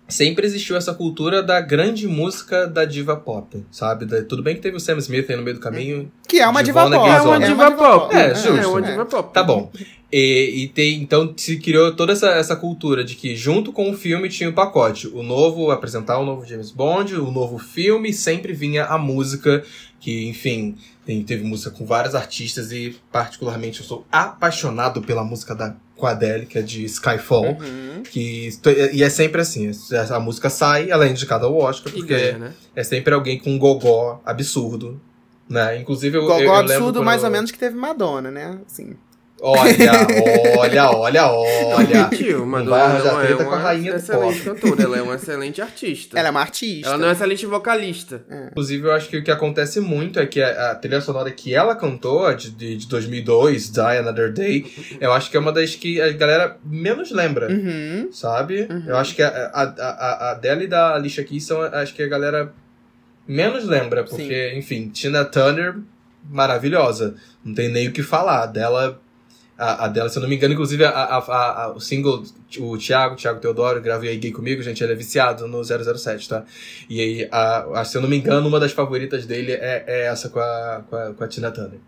sempre 0.08 0.46
existiu 0.46 0.74
essa 0.76 0.94
cultura 0.94 1.42
da 1.42 1.60
grande 1.60 2.08
música 2.08 2.66
da 2.66 2.84
diva 2.84 3.14
pop, 3.14 3.64
sabe? 3.70 4.06
Da- 4.06 4.22
tudo 4.24 4.42
bem 4.42 4.54
que 4.56 4.60
teve 4.62 4.76
o 4.76 4.80
Sam 4.80 4.96
Smith 4.98 5.28
aí 5.30 5.36
no 5.36 5.42
meio 5.42 5.56
do 5.56 5.62
caminho, 5.62 6.10
Que 6.26 6.40
é 6.40 6.48
uma 6.48 6.62
diva 6.62 6.88
pop. 6.90 7.06
Gays 7.08 7.18
É 7.18 7.22
uma 7.22 7.38
diva 7.40 7.70
pop. 7.72 8.14
É, 8.16 8.34
justo. 8.34 8.48
É 8.56 8.66
uma 8.66 8.78
É. 8.80 8.90
diva 8.90 9.04
pop. 9.06 9.32
Tá 9.34 9.42
bom. 9.44 9.70
E, 10.10 10.62
e 10.64 10.68
tem, 10.68 11.02
então 11.02 11.34
se 11.36 11.58
criou 11.58 11.94
toda 11.94 12.14
essa, 12.14 12.30
essa 12.30 12.56
cultura 12.56 13.04
de 13.04 13.14
que 13.14 13.36
junto 13.36 13.70
com 13.74 13.90
o 13.90 13.94
filme 13.96 14.30
tinha 14.30 14.48
o 14.48 14.54
pacote. 14.54 15.06
O 15.08 15.22
novo, 15.22 15.70
apresentar 15.70 16.18
o 16.18 16.24
novo 16.24 16.46
James 16.46 16.70
Bond, 16.70 17.14
o 17.16 17.30
novo 17.30 17.58
filme, 17.58 18.10
sempre 18.14 18.54
vinha 18.54 18.86
a 18.86 18.96
música, 18.96 19.62
que, 20.00 20.26
enfim, 20.26 20.76
tem, 21.04 21.22
teve 21.22 21.44
música 21.44 21.70
com 21.70 21.84
vários 21.84 22.14
artistas 22.14 22.72
e 22.72 22.96
particularmente 23.12 23.80
eu 23.80 23.86
sou 23.86 24.06
apaixonado 24.10 25.02
pela 25.02 25.22
música 25.22 25.54
da 25.54 25.76
com 25.98 26.06
a 26.06 26.10
Adele, 26.12 26.46
que 26.46 26.58
é 26.58 26.62
de 26.62 26.84
Skyfall. 26.84 27.58
Uhum. 27.60 28.02
Que, 28.10 28.48
e 28.92 29.02
é 29.02 29.10
sempre 29.10 29.40
assim, 29.42 29.70
a 30.10 30.18
música 30.20 30.48
sai, 30.48 30.90
ela 30.90 31.04
é 31.06 31.10
indicada 31.10 31.44
ao 31.44 31.56
Oscar, 31.56 31.92
porque 31.92 32.06
ganha, 32.08 32.38
né? 32.38 32.52
é 32.74 32.82
sempre 32.82 33.12
alguém 33.12 33.38
com 33.38 33.50
um 33.50 33.58
gogó 33.58 34.22
absurdo. 34.24 35.00
Né? 35.48 35.78
Inclusive, 35.80 36.16
eu, 36.16 36.22
eu, 36.22 36.26
Gogó 36.28 36.40
eu 36.40 36.52
lembro 36.60 36.74
absurdo, 36.74 37.02
mais 37.02 37.22
eu- 37.22 37.26
ou 37.28 37.32
menos, 37.32 37.50
que 37.50 37.58
teve 37.58 37.74
Madonna, 37.76 38.30
né? 38.30 38.58
Assim. 38.66 38.94
Olha, 39.40 39.92
olha, 40.58 40.90
olha, 40.90 41.26
olha. 41.26 42.08
Mentiu, 42.10 42.38
Não 42.40 42.46
Madonna 42.46 42.70
vai 42.70 42.80
arranjar 42.82 43.12
não 43.12 43.20
é 43.20 43.26
treta 43.26 43.44
com 43.44 43.50
a 43.50 43.54
uma 43.54 43.62
rainha 43.62 43.92
do 43.92 43.96
excelente 43.98 44.40
cantora, 44.40 44.82
ela 44.82 44.98
é 44.98 45.02
uma 45.02 45.14
excelente 45.14 45.62
artista. 45.62 46.18
Ela 46.18 46.28
é 46.28 46.30
uma 46.32 46.40
artista. 46.40 46.88
Ela 46.88 46.98
não 46.98 47.04
é 47.04 47.08
uma 47.08 47.12
excelente 47.14 47.46
vocalista. 47.46 48.22
Inclusive, 48.50 48.86
eu 48.86 48.92
acho 48.92 49.08
que 49.08 49.16
o 49.18 49.22
que 49.22 49.30
acontece 49.30 49.80
muito 49.80 50.18
é 50.18 50.26
que 50.26 50.42
a, 50.42 50.72
a 50.72 50.74
trilha 50.74 51.00
sonora 51.00 51.30
que 51.30 51.54
ela 51.54 51.76
cantou, 51.76 52.26
a 52.26 52.34
de, 52.34 52.50
de, 52.50 52.76
de 52.78 52.88
2002, 52.88 53.70
Die 53.70 53.80
Another 53.80 54.32
Day, 54.32 54.66
eu 55.00 55.12
acho 55.12 55.30
que 55.30 55.36
é 55.36 55.40
uma 55.40 55.52
das 55.52 55.74
que 55.76 56.00
a 56.00 56.10
galera 56.12 56.56
menos 56.64 57.10
lembra, 57.12 57.48
Uhum. 57.48 58.08
sabe? 58.10 58.66
Uhum. 58.68 58.84
Eu 58.88 58.96
acho 58.96 59.14
que 59.14 59.22
a, 59.22 59.28
a, 59.28 59.62
a, 59.62 60.30
a 60.30 60.34
dela 60.34 60.64
e 60.64 60.66
da 60.66 60.94
Alicia 60.96 61.22
Keys 61.22 61.44
são, 61.46 61.62
acho 61.62 61.94
que 61.94 62.02
a 62.02 62.08
galera 62.08 62.52
menos 63.26 63.64
lembra, 63.66 64.02
porque, 64.04 64.52
enfim, 64.56 64.88
Tina 64.88 65.24
Turner, 65.24 65.76
maravilhosa. 66.28 67.14
Não 67.44 67.54
tem 67.54 67.68
nem 67.68 67.88
o 67.88 67.92
que 67.92 68.02
falar. 68.02 68.46
Dela, 68.46 69.00
a, 69.58 69.84
a 69.86 69.88
dela, 69.88 70.08
se 70.08 70.16
eu 70.16 70.22
não 70.22 70.28
me 70.28 70.36
engano, 70.36 70.54
inclusive, 70.54 70.84
a, 70.84 70.90
a, 70.90 71.64
a- 71.64 71.72
o 71.74 71.80
single, 71.80 72.22
o 72.60 72.78
Thiago, 72.78 73.16
Thiago 73.16 73.40
Teodoro, 73.40 73.82
gravei 73.82 74.10
aí 74.10 74.16
gay 74.16 74.30
comigo, 74.32 74.62
gente, 74.62 74.82
ele 74.82 74.92
é 74.92 74.96
viciado 74.96 75.46
no 75.48 75.62
007, 75.64 76.28
tá? 76.28 76.44
E 76.88 77.00
aí, 77.00 77.28
a, 77.32 77.84
se 77.84 77.96
eu 77.96 78.00
não 78.00 78.08
me 78.08 78.16
engano, 78.16 78.46
uma 78.48 78.60
das 78.60 78.72
favoritas 78.72 79.26
dele 79.26 79.52
é, 79.52 79.84
é 79.86 80.00
essa 80.06 80.28
com 80.28 80.38
a, 80.38 80.84
com 80.88 80.96
a, 80.96 81.12
com 81.14 81.24
a 81.24 81.28
Tina 81.28 81.50
Turner. 81.50 81.80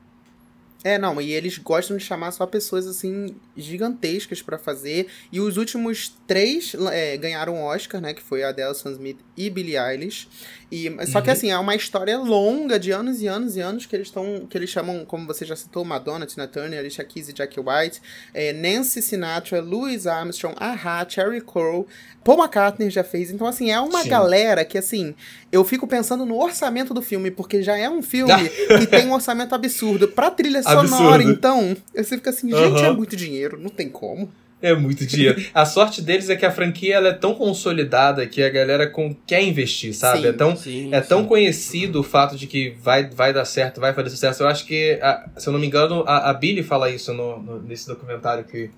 É, 0.82 0.96
não, 0.96 1.20
e 1.20 1.30
eles 1.32 1.58
gostam 1.58 1.98
de 1.98 2.02
chamar 2.02 2.30
só 2.32 2.46
pessoas, 2.46 2.86
assim, 2.86 3.36
gigantescas 3.54 4.40
pra 4.40 4.56
fazer. 4.58 5.08
E 5.30 5.38
os 5.38 5.58
últimos 5.58 6.14
três 6.26 6.74
é, 6.90 7.18
ganharam 7.18 7.62
Oscar, 7.62 8.00
né? 8.00 8.14
Que 8.14 8.22
foi 8.22 8.42
a 8.42 8.48
Adele, 8.48 8.72
Smith 8.72 9.18
e 9.36 9.50
Billie 9.50 9.76
Eilish. 9.76 10.26
E, 10.72 10.88
só 11.06 11.20
que, 11.20 11.26
Uhum. 11.28 11.32
assim, 11.32 11.50
é 11.50 11.58
uma 11.58 11.74
história 11.74 12.16
longa, 12.16 12.78
de 12.78 12.92
anos 12.92 13.20
e 13.20 13.26
anos 13.26 13.56
e 13.56 13.60
anos, 13.60 13.86
que 13.86 13.96
eles 13.96 14.06
estão... 14.06 14.46
Que 14.48 14.56
eles 14.56 14.70
chamam, 14.70 15.04
como 15.04 15.26
você 15.26 15.44
já 15.44 15.56
citou, 15.56 15.84
Madonna, 15.84 16.26
Tina 16.26 16.46
Turner, 16.46 16.78
Alicia 16.78 17.02
Keys 17.04 17.28
e 17.28 17.32
Jackie 17.36 17.58
White. 17.58 18.00
é, 18.32 18.52
Nancy 18.52 19.02
Sinatra, 19.02 19.60
Louis 19.60 20.06
Armstrong, 20.06 20.54
Aha, 20.60 21.04
Cherry 21.08 21.40
Crow. 21.40 21.86
Paul 22.22 22.38
McCartney 22.38 22.88
já 22.90 23.02
fez. 23.02 23.30
Então, 23.32 23.46
assim, 23.48 23.70
é 23.70 23.80
uma 23.80 24.02
Sim. 24.02 24.08
galera 24.10 24.64
que, 24.64 24.78
assim... 24.78 25.14
Eu 25.50 25.64
fico 25.64 25.86
pensando 25.88 26.24
no 26.24 26.40
orçamento 26.40 26.94
do 26.94 27.02
filme, 27.02 27.30
porque 27.32 27.62
já 27.62 27.76
é 27.76 27.90
um 27.90 28.00
filme 28.02 28.32
que 28.78 28.86
tem 28.86 29.06
um 29.08 29.12
orçamento 29.12 29.52
absurdo. 29.54 30.06
Pra 30.06 30.30
trilha 30.30 30.62
sonora, 30.62 30.80
Absurdo. 31.16 31.30
então, 31.32 31.76
você 31.92 32.16
fica 32.16 32.30
assim, 32.30 32.48
gente, 32.48 32.78
Aham. 32.80 32.86
é 32.86 32.92
muito 32.92 33.16
dinheiro, 33.16 33.58
não 33.60 33.70
tem 33.70 33.88
como. 33.88 34.30
É 34.62 34.74
muito 34.74 35.06
dinheiro. 35.06 35.42
A 35.54 35.64
sorte 35.64 36.02
deles 36.02 36.28
é 36.28 36.36
que 36.36 36.44
a 36.44 36.50
franquia 36.50 36.94
ela 36.96 37.08
é 37.08 37.12
tão 37.12 37.34
consolidada 37.34 38.26
que 38.26 38.42
a 38.42 38.48
galera 38.50 38.86
com, 38.86 39.14
quer 39.26 39.42
investir, 39.42 39.94
sabe? 39.94 40.22
Sim. 40.22 40.28
é 40.28 40.32
tão, 40.32 40.56
Sim, 40.56 40.94
É 40.94 41.00
tão 41.00 41.22
sim. 41.22 41.28
conhecido 41.28 42.00
o 42.00 42.02
fato 42.02 42.36
de 42.36 42.46
que 42.46 42.74
vai, 42.82 43.08
vai 43.08 43.32
dar 43.32 43.44
certo, 43.44 43.80
vai 43.80 43.94
fazer 43.94 44.10
sucesso. 44.10 44.42
Eu 44.42 44.48
acho 44.48 44.66
que, 44.66 44.98
a- 45.02 45.28
se 45.36 45.48
eu 45.48 45.52
não 45.52 45.60
me 45.60 45.66
engano, 45.66 46.04
a, 46.06 46.30
a 46.30 46.34
Billy 46.34 46.62
fala 46.62 46.90
isso 46.90 47.12
no, 47.14 47.40
no- 47.42 47.62
nesse 47.62 47.86
documentário 47.86 48.44
que, 48.44 48.70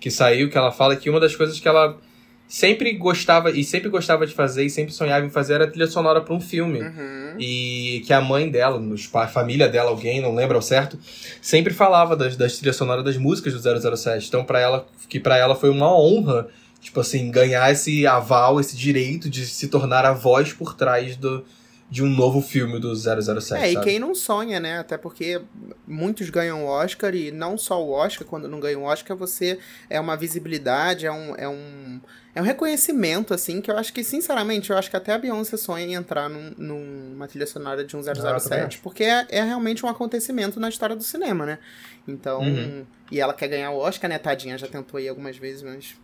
que 0.00 0.10
saiu, 0.10 0.48
que 0.48 0.56
ela 0.56 0.72
fala 0.72 0.96
que 0.96 1.10
uma 1.10 1.20
das 1.20 1.36
coisas 1.36 1.60
que 1.60 1.68
ela 1.68 1.98
sempre 2.48 2.94
gostava 2.94 3.50
e 3.50 3.62
sempre 3.62 3.90
gostava 3.90 4.26
de 4.26 4.32
fazer 4.32 4.64
e 4.64 4.70
sempre 4.70 4.92
sonhava 4.92 5.24
em 5.26 5.28
fazer 5.28 5.54
era 5.54 5.66
trilha 5.66 5.86
sonora 5.86 6.22
para 6.22 6.34
um 6.34 6.40
filme. 6.40 6.80
Uhum. 6.80 7.34
E 7.38 8.02
que 8.06 8.12
a 8.12 8.20
mãe 8.22 8.50
dela, 8.50 8.78
os 8.78 9.06
pais, 9.06 9.28
a 9.28 9.32
família 9.32 9.68
dela, 9.68 9.90
alguém, 9.90 10.20
não 10.20 10.34
lembra 10.34 10.56
ao 10.56 10.62
certo, 10.62 10.98
sempre 11.42 11.74
falava 11.74 12.16
das, 12.16 12.36
das 12.36 12.56
trilhas 12.56 12.76
sonoras 12.76 13.04
das 13.04 13.18
músicas 13.18 13.52
do 13.52 13.96
007. 13.96 14.26
Então, 14.26 14.44
para 14.44 14.58
ela, 14.58 14.86
que 15.08 15.20
para 15.20 15.36
ela 15.36 15.54
foi 15.54 15.68
uma 15.68 15.94
honra, 15.94 16.48
tipo 16.80 16.98
assim, 17.00 17.30
ganhar 17.30 17.70
esse 17.70 18.06
aval, 18.06 18.58
esse 18.58 18.74
direito 18.74 19.28
de 19.28 19.44
se 19.44 19.68
tornar 19.68 20.06
a 20.06 20.12
voz 20.12 20.52
por 20.52 20.74
trás 20.74 21.16
do, 21.16 21.44
de 21.90 22.02
um 22.02 22.08
novo 22.08 22.40
filme 22.40 22.78
do 22.78 22.94
007, 22.96 23.54
É, 23.54 23.70
e 23.70 23.74
sabe? 23.74 23.84
quem 23.84 23.98
não 23.98 24.14
sonha, 24.14 24.58
né? 24.58 24.78
Até 24.78 24.96
porque 24.96 25.40
muitos 25.88 26.28
ganham 26.30 26.64
o 26.64 26.68
Oscar 26.68 27.14
e 27.14 27.30
não 27.32 27.56
só 27.56 27.82
o 27.82 27.90
Oscar, 27.90 28.26
quando 28.26 28.46
não 28.46 28.60
ganha 28.60 28.78
o 28.78 28.82
Oscar, 28.82 29.16
você 29.16 29.58
é 29.88 29.98
uma 29.98 30.16
visibilidade, 30.16 31.06
é 31.06 31.10
um, 31.12 31.34
é 31.36 31.48
um, 31.48 32.00
é 32.34 32.40
um 32.40 32.44
reconhecimento, 32.44 33.32
assim, 33.34 33.60
que 33.60 33.70
eu 33.70 33.76
acho 33.76 33.92
que, 33.92 34.04
sinceramente, 34.04 34.70
eu 34.70 34.76
acho 34.78 34.90
que 34.90 34.96
até 34.96 35.12
a 35.12 35.18
Beyoncé 35.18 35.56
sonha 35.56 35.84
em 35.86 35.94
entrar 35.94 36.28
num, 36.28 36.52
numa 36.58 37.26
trilha 37.26 37.46
sonora 37.46 37.84
de 37.84 37.96
um 37.96 38.00
Ah, 38.00 38.10
eu 38.10 38.14
também 38.14 38.38
007, 38.40 38.64
acho. 38.66 38.80
porque 38.82 39.02
é, 39.04 39.26
é 39.30 39.42
realmente 39.42 39.84
um 39.84 39.88
acontecimento 39.88 40.60
na 40.60 40.68
história 40.68 40.94
do 40.94 41.02
cinema, 41.02 41.46
né? 41.46 41.58
Então, 42.06 42.40
Uhum. 42.42 42.84
e 43.10 43.20
ela 43.20 43.34
quer 43.34 43.48
ganhar 43.48 43.70
o 43.70 43.78
Oscar, 43.78 44.08
né? 44.10 44.18
Tadinha, 44.18 44.56
já 44.58 44.66
tentou 44.68 44.98
aí 44.98 45.08
algumas 45.08 45.36
vezes, 45.36 45.62
mas... 45.62 45.96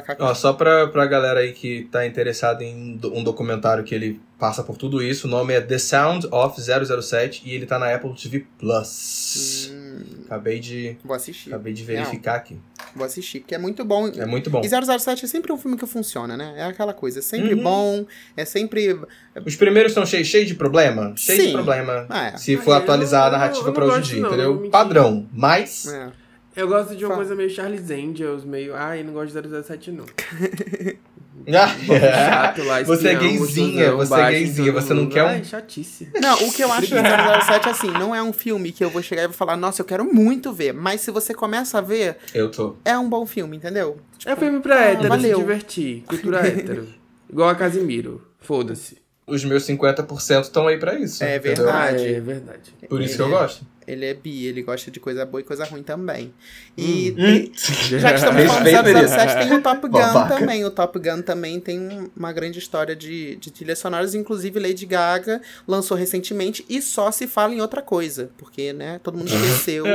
KKK. 0.00 0.16
Ó, 0.22 0.34
só 0.34 0.52
pra, 0.52 0.86
pra 0.88 1.06
galera 1.06 1.40
aí 1.40 1.52
que 1.52 1.88
tá 1.90 2.06
interessada 2.06 2.62
em 2.64 2.98
um 3.04 3.22
documentário 3.24 3.84
que 3.84 3.94
ele 3.94 4.20
passa 4.38 4.62
por 4.62 4.76
tudo 4.76 5.02
isso, 5.02 5.26
o 5.26 5.30
nome 5.30 5.54
é 5.54 5.60
The 5.60 5.78
Sound 5.78 6.28
of 6.30 6.60
007 6.60 7.42
e 7.46 7.54
ele 7.54 7.64
tá 7.66 7.78
na 7.78 7.94
Apple 7.94 8.14
TV 8.14 8.46
Plus. 8.58 9.70
Hum, 9.72 10.00
Acabei 10.26 10.58
de 10.60 10.96
vou 11.04 11.16
assistir. 11.16 11.48
acabei 11.50 11.72
de 11.72 11.82
verificar 11.84 12.34
aqui. 12.36 12.58
Vou 12.94 13.04
assistir, 13.06 13.40
porque 13.40 13.54
é 13.54 13.58
muito 13.58 13.84
bom. 13.84 14.08
É 14.08 14.26
muito 14.26 14.50
bom. 14.50 14.60
E 14.64 14.68
007 14.68 15.24
é 15.24 15.28
sempre 15.28 15.52
um 15.52 15.56
filme 15.58 15.76
que 15.76 15.86
funciona, 15.86 16.36
né? 16.36 16.54
É 16.56 16.64
aquela 16.64 16.92
coisa, 16.92 17.18
é 17.18 17.22
sempre 17.22 17.54
Uhum. 17.54 17.62
bom, 17.62 18.06
é 18.36 18.44
sempre. 18.44 18.98
Os 19.44 19.56
primeiros 19.56 19.92
estão 19.92 20.04
cheios 20.04 20.26
cheio 20.28 20.44
de 20.46 20.54
problema? 20.54 21.14
Cheio 21.16 21.40
Sim. 21.40 21.46
de 21.48 21.52
problema. 21.52 22.06
Ah, 22.08 22.26
é. 22.28 22.36
Se 22.36 22.54
Ah, 22.56 22.62
for 22.62 22.70
eu 22.72 22.76
atualizar 22.76 23.22
a 23.22 23.30
não- 23.30 23.38
narrativa 23.38 23.62
eu 23.62 23.66
não 23.68 23.72
pra 23.74 23.84
hoje 23.86 23.98
em 23.98 24.02
dia, 24.14 24.22
não, 24.22 24.30
não 24.30 24.36
entendeu? 24.54 24.70
Padrão. 24.70 25.26
Mas. 25.32 25.86
é. 25.86 26.08
Eu 26.56 26.66
gosto 26.68 26.96
de 26.96 27.04
uma 27.04 27.10
Fala. 27.10 27.16
coisa 27.16 27.34
meio 27.36 27.50
Charlie's 27.50 27.90
Angels, 27.90 28.44
meio. 28.44 28.74
Ai, 28.74 29.02
não 29.02 29.12
gosto 29.12 29.40
de 29.40 29.62
007, 29.62 29.92
não. 29.92 30.04
Ah, 31.48 31.68
Chato 32.48 32.64
lá, 32.64 32.82
Você 32.82 33.08
é 33.08 33.12
espião, 33.12 33.20
gayzinha, 33.38 33.92
você 33.94 34.14
é 34.14 34.16
gayzinha, 34.32 34.72
você 34.72 34.92
não 34.94 35.06
quer 35.08 35.22
um- 35.22 35.26
Ai, 35.28 35.44
chatice. 35.44 36.08
Não, 36.20 36.34
o 36.34 36.52
que 36.52 36.64
eu 36.64 36.72
acho 36.72 36.88
de 36.88 36.94
007 36.94 37.68
assim, 37.68 37.90
não 37.92 38.12
é 38.12 38.20
um 38.20 38.32
filme 38.32 38.72
que 38.72 38.84
eu 38.84 38.90
vou 38.90 39.00
chegar 39.00 39.22
e 39.22 39.26
vou 39.28 39.34
falar, 39.36 39.56
nossa, 39.56 39.80
eu 39.80 39.86
quero 39.86 40.04
muito 40.12 40.52
ver. 40.52 40.72
Mas 40.72 41.02
se 41.02 41.12
você 41.12 41.32
começa 41.32 41.78
a 41.78 41.80
ver, 41.80 42.16
Eu 42.34 42.50
tô. 42.50 42.74
é 42.84 42.98
um 42.98 43.08
bom 43.08 43.24
filme, 43.26 43.56
entendeu? 43.58 43.96
É 44.24 44.34
filme 44.34 44.58
pra 44.58 44.86
hétero, 44.86 45.08
valeu. 45.08 45.36
se 45.36 45.40
divertir. 45.42 46.02
Cultura 46.08 46.40
hétero. 46.48 46.88
Igual 47.30 47.48
a 47.50 47.54
Casimiro. 47.54 48.26
Foda-se. 48.40 48.98
Os 49.26 49.44
meus 49.44 49.64
50% 49.66 50.42
estão 50.42 50.68
aí 50.68 50.78
pra 50.78 50.94
isso. 50.94 51.24
É 51.24 51.36
entendeu? 51.36 51.64
Verdade. 51.64 52.14
é 52.14 52.20
verdade. 52.20 52.74
Por 52.88 53.00
isso 53.02 53.16
que 53.16 53.22
eu 53.22 53.26
Ele- 53.26 53.34
gosto. 53.36 53.66
Ele 53.88 54.04
é 54.04 54.14
bi, 54.14 54.46
ele 54.46 54.62
gosta 54.62 54.90
de 54.90 54.98
coisa 54.98 55.24
boa 55.24 55.40
e 55.40 55.44
coisa 55.44 55.64
ruim 55.64 55.82
também. 55.82 56.34
E, 56.76 57.14
Hum. 57.16 57.24
e- 57.24 57.52
já 58.00 58.08
que 58.10 58.16
estamos 58.16 58.42
falando 58.44 58.66
ele. 58.66 59.08
007, 59.08 59.38
tem 59.48 59.52
o 59.56 59.62
Top 59.62 59.80
Gun 59.82 59.90
Babaca. 59.90 60.34
também. 60.38 60.64
O 60.64 60.70
Top 60.72 60.98
Gun 60.98 61.22
também 61.22 61.60
tem 61.60 61.78
um- 61.78 62.10
uma 62.16 62.32
grande 62.32 62.58
história 62.58 62.96
de, 62.96 63.36
de 63.36 63.52
trilhas 63.52 63.78
sonoras. 63.78 64.12
Inclusive, 64.12 64.58
Lady 64.58 64.84
Gaga 64.86 65.40
lançou 65.68 65.96
recentemente 65.96 66.64
e 66.68 66.82
só 66.82 67.12
se 67.12 67.28
fala 67.28 67.54
em 67.54 67.60
outra 67.60 67.80
coisa. 67.80 68.30
Porque, 68.36 68.72
né, 68.72 68.98
todo 69.04 69.18
mundo 69.18 69.28
esqueceu. 69.28 69.84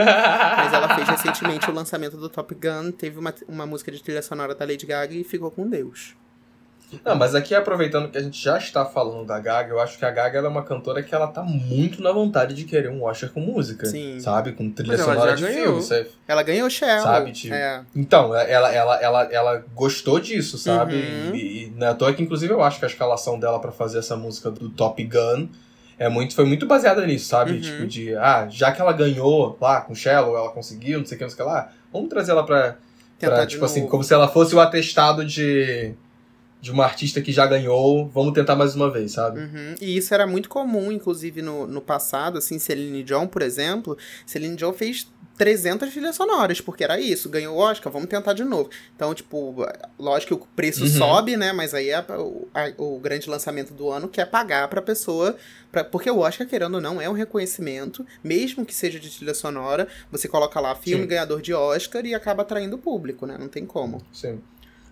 mas 0.57 0.73
ela 0.73 0.95
fez 0.95 1.09
recentemente 1.09 1.69
o 1.69 1.73
lançamento 1.73 2.15
do 2.15 2.29
Top 2.29 2.53
Gun. 2.55 2.91
Teve 2.93 3.19
uma, 3.19 3.33
uma 3.47 3.65
música 3.65 3.91
de 3.91 4.01
trilha 4.01 4.21
sonora 4.21 4.55
da 4.55 4.63
Lady 4.65 4.85
Gaga 4.85 5.13
e 5.13 5.23
ficou 5.25 5.51
com 5.51 5.69
Deus. 5.69 6.15
Não, 7.05 7.15
mas 7.15 7.33
aqui 7.35 7.55
aproveitando 7.55 8.09
que 8.09 8.17
a 8.17 8.21
gente 8.21 8.41
já 8.41 8.57
está 8.57 8.85
falando 8.85 9.25
da 9.25 9.39
Gaga, 9.39 9.71
eu 9.71 9.79
acho 9.79 9.97
que 9.97 10.05
a 10.05 10.11
Gaga 10.11 10.39
é 10.39 10.47
uma 10.47 10.63
cantora 10.63 11.01
que 11.01 11.13
ela 11.13 11.27
tá 11.27 11.41
muito 11.43 12.01
na 12.01 12.11
vontade 12.11 12.53
de 12.53 12.65
querer 12.65 12.89
um 12.89 13.03
Oscar 13.03 13.29
com 13.29 13.39
música. 13.39 13.85
Sim. 13.85 14.19
Sabe? 14.19 14.51
Com 14.51 14.69
trilha 14.69 14.97
sonora 14.97 15.35
de 15.35 15.43
ganhou. 15.43 15.65
filme. 15.65 15.81
sabe? 15.81 16.09
Ela 16.27 16.43
ganhou 16.43 16.69
Shell. 16.69 17.01
Sabe, 17.01 17.31
tipo, 17.31 17.53
É. 17.53 17.81
Então, 17.95 18.35
ela, 18.35 18.73
ela, 18.73 18.95
ela, 19.01 19.23
ela 19.31 19.65
gostou 19.73 20.19
disso, 20.19 20.57
sabe? 20.57 20.95
Uhum. 20.95 21.35
E, 21.35 21.67
e 21.67 21.73
é 21.79 21.87
à 21.87 21.93
toa 21.93 22.13
que, 22.13 22.21
inclusive, 22.21 22.53
eu 22.53 22.61
acho 22.61 22.79
que 22.79 22.85
a 22.85 22.87
escalação 22.87 23.39
dela 23.39 23.59
pra 23.59 23.71
fazer 23.71 23.99
essa 23.99 24.15
música 24.15 24.51
do 24.51 24.69
Top 24.69 25.01
Gun 25.03 25.47
é 26.01 26.09
muito, 26.09 26.33
foi 26.33 26.45
muito 26.45 26.65
baseada 26.65 27.05
nisso, 27.05 27.27
sabe? 27.27 27.51
Uhum. 27.51 27.61
Tipo, 27.61 27.85
de, 27.85 28.15
ah, 28.15 28.47
já 28.49 28.71
que 28.71 28.81
ela 28.81 28.91
ganhou 28.91 29.55
lá 29.61 29.81
com 29.81 29.93
Shallow, 29.93 30.35
ela 30.35 30.49
conseguiu, 30.49 30.97
não 30.99 31.05
sei 31.05 31.15
o 31.15 31.19
que, 31.19 31.23
não 31.23 31.29
sei 31.29 31.35
o 31.35 31.45
que 31.45 31.53
lá, 31.53 31.71
vamos 31.93 32.09
trazer 32.09 32.31
ela 32.31 32.43
pra, 32.43 32.77
pra 33.19 33.45
tipo 33.45 33.63
assim, 33.63 33.81
novo. 33.81 33.91
como 33.91 34.03
se 34.03 34.11
ela 34.11 34.27
fosse 34.27 34.55
o 34.55 34.59
atestado 34.59 35.23
de, 35.23 35.93
de 36.61 36.71
uma 36.71 36.83
artista 36.85 37.19
que 37.21 37.31
já 37.31 37.45
ganhou, 37.47 38.07
vamos 38.09 38.33
tentar 38.33 38.55
mais 38.55 38.75
uma 38.75 38.89
vez, 38.91 39.13
sabe? 39.13 39.39
Uhum. 39.39 39.75
E 39.81 39.97
isso 39.97 40.13
era 40.13 40.27
muito 40.27 40.47
comum, 40.47 40.91
inclusive, 40.91 41.41
no, 41.41 41.65
no 41.65 41.81
passado, 41.81 42.37
assim, 42.37 42.59
Celine 42.59 43.01
Dion, 43.03 43.25
por 43.27 43.41
exemplo, 43.41 43.97
Celine 44.27 44.55
Dion 44.55 44.71
fez 44.71 45.11
300 45.37 45.89
trilhas 45.89 46.15
sonoras, 46.15 46.61
porque 46.61 46.83
era 46.83 46.99
isso, 46.99 47.27
ganhou 47.27 47.55
o 47.55 47.59
Oscar, 47.59 47.91
vamos 47.91 48.07
tentar 48.07 48.33
de 48.33 48.43
novo. 48.43 48.69
Então, 48.95 49.11
tipo, 49.15 49.65
lógico 49.97 50.37
que 50.37 50.43
o 50.43 50.47
preço 50.55 50.83
Uhum. 50.83 50.89
sobe, 50.91 51.35
né, 51.35 51.51
mas 51.51 51.73
aí 51.73 51.89
é 51.89 51.99
o, 52.15 52.47
a- 52.53 52.71
o 52.77 52.99
grande 52.99 53.27
lançamento 53.27 53.73
do 53.73 53.89
ano 53.89 54.07
que 54.07 54.21
é 54.21 54.25
pagar 54.25 54.67
pra 54.67 54.83
pessoa, 54.83 55.35
pra, 55.71 55.83
porque 55.83 56.11
o 56.11 56.19
Oscar, 56.19 56.45
querendo 56.45 56.75
ou 56.75 56.81
não, 56.81 57.01
é 57.01 57.09
um 57.09 57.13
reconhecimento, 57.13 58.05
mesmo 58.23 58.63
que 58.63 58.75
seja 58.75 58.99
de 58.99 59.09
trilha 59.09 59.33
sonora, 59.33 59.87
você 60.11 60.27
coloca 60.27 60.59
lá 60.59 60.75
filme 60.75 61.05
Sim. 61.05 61.09
ganhador 61.09 61.41
de 61.41 61.55
Oscar 61.55 62.05
e 62.05 62.13
acaba 62.13 62.43
atraindo 62.43 62.75
o 62.75 62.79
público, 62.79 63.25
né, 63.25 63.35
não 63.39 63.47
tem 63.47 63.65
como. 63.65 63.99
Sim. 64.13 64.39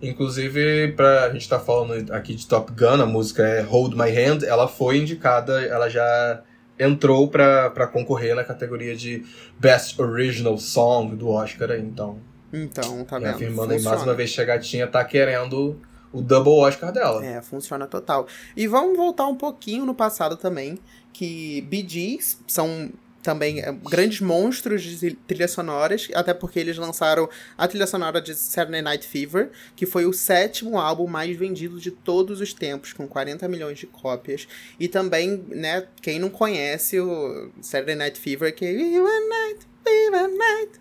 Inclusive, 0.02 0.92
pra 0.92 1.24
a 1.24 1.30
gente 1.30 1.48
tá 1.48 1.58
falando 1.58 2.12
aqui 2.12 2.34
de 2.34 2.46
Top 2.46 2.72
Gun, 2.72 3.02
a 3.02 3.06
música 3.06 3.42
é 3.42 3.60
Hold 3.60 3.94
My 3.94 4.10
Hand, 4.10 4.44
ela 4.44 4.66
foi 4.66 4.98
indicada, 4.98 5.60
ela 5.62 5.88
já 5.88 6.42
entrou 6.78 7.28
pra, 7.28 7.68
pra 7.70 7.86
concorrer 7.86 8.34
na 8.34 8.42
categoria 8.42 8.96
de 8.96 9.24
Best 9.58 10.00
Original 10.00 10.56
Song 10.56 11.14
do 11.14 11.28
Oscar 11.28 11.72
então. 11.72 12.18
Então, 12.52 13.04
tá 13.04 13.18
vendo? 13.18 13.28
afirmando 13.28 13.74
aí 13.74 13.82
mais 13.82 14.02
uma 14.02 14.14
vez 14.14 14.34
que 14.34 14.40
a 14.40 14.44
gatinha 14.44 14.86
tá 14.86 15.04
querendo 15.04 15.78
o 16.12 16.20
double 16.20 16.54
Oscar 16.54 16.90
dela. 16.90 17.24
É, 17.24 17.40
funciona 17.42 17.86
total. 17.86 18.26
E 18.56 18.66
vamos 18.66 18.96
voltar 18.96 19.26
um 19.26 19.36
pouquinho 19.36 19.84
no 19.84 19.94
passado 19.94 20.36
também, 20.36 20.78
que 21.12 21.66
Gees 21.86 22.42
são 22.46 22.90
também 23.22 23.60
é, 23.60 23.72
grandes 23.72 24.20
monstros 24.20 24.82
de 24.82 25.12
trilhas 25.12 25.50
sonoras, 25.50 26.08
até 26.14 26.32
porque 26.32 26.58
eles 26.58 26.76
lançaram 26.76 27.28
a 27.56 27.68
trilha 27.68 27.86
sonora 27.86 28.20
de 28.20 28.34
Saturday 28.34 28.82
Night 28.82 29.06
Fever, 29.06 29.50
que 29.76 29.86
foi 29.86 30.06
o 30.06 30.12
sétimo 30.12 30.78
álbum 30.78 31.06
mais 31.06 31.36
vendido 31.36 31.78
de 31.78 31.90
todos 31.90 32.40
os 32.40 32.52
tempos, 32.52 32.92
com 32.92 33.06
40 33.06 33.46
milhões 33.48 33.78
de 33.78 33.86
cópias. 33.86 34.46
E 34.78 34.88
também, 34.88 35.44
né, 35.48 35.86
quem 36.00 36.18
não 36.18 36.30
conhece 36.30 36.98
o 36.98 37.50
Saturday 37.60 37.94
Night 37.94 38.18
Fever, 38.18 38.54
que 38.54 38.64
é 38.64 38.72
Night 38.72 39.69
Night. 39.84 40.80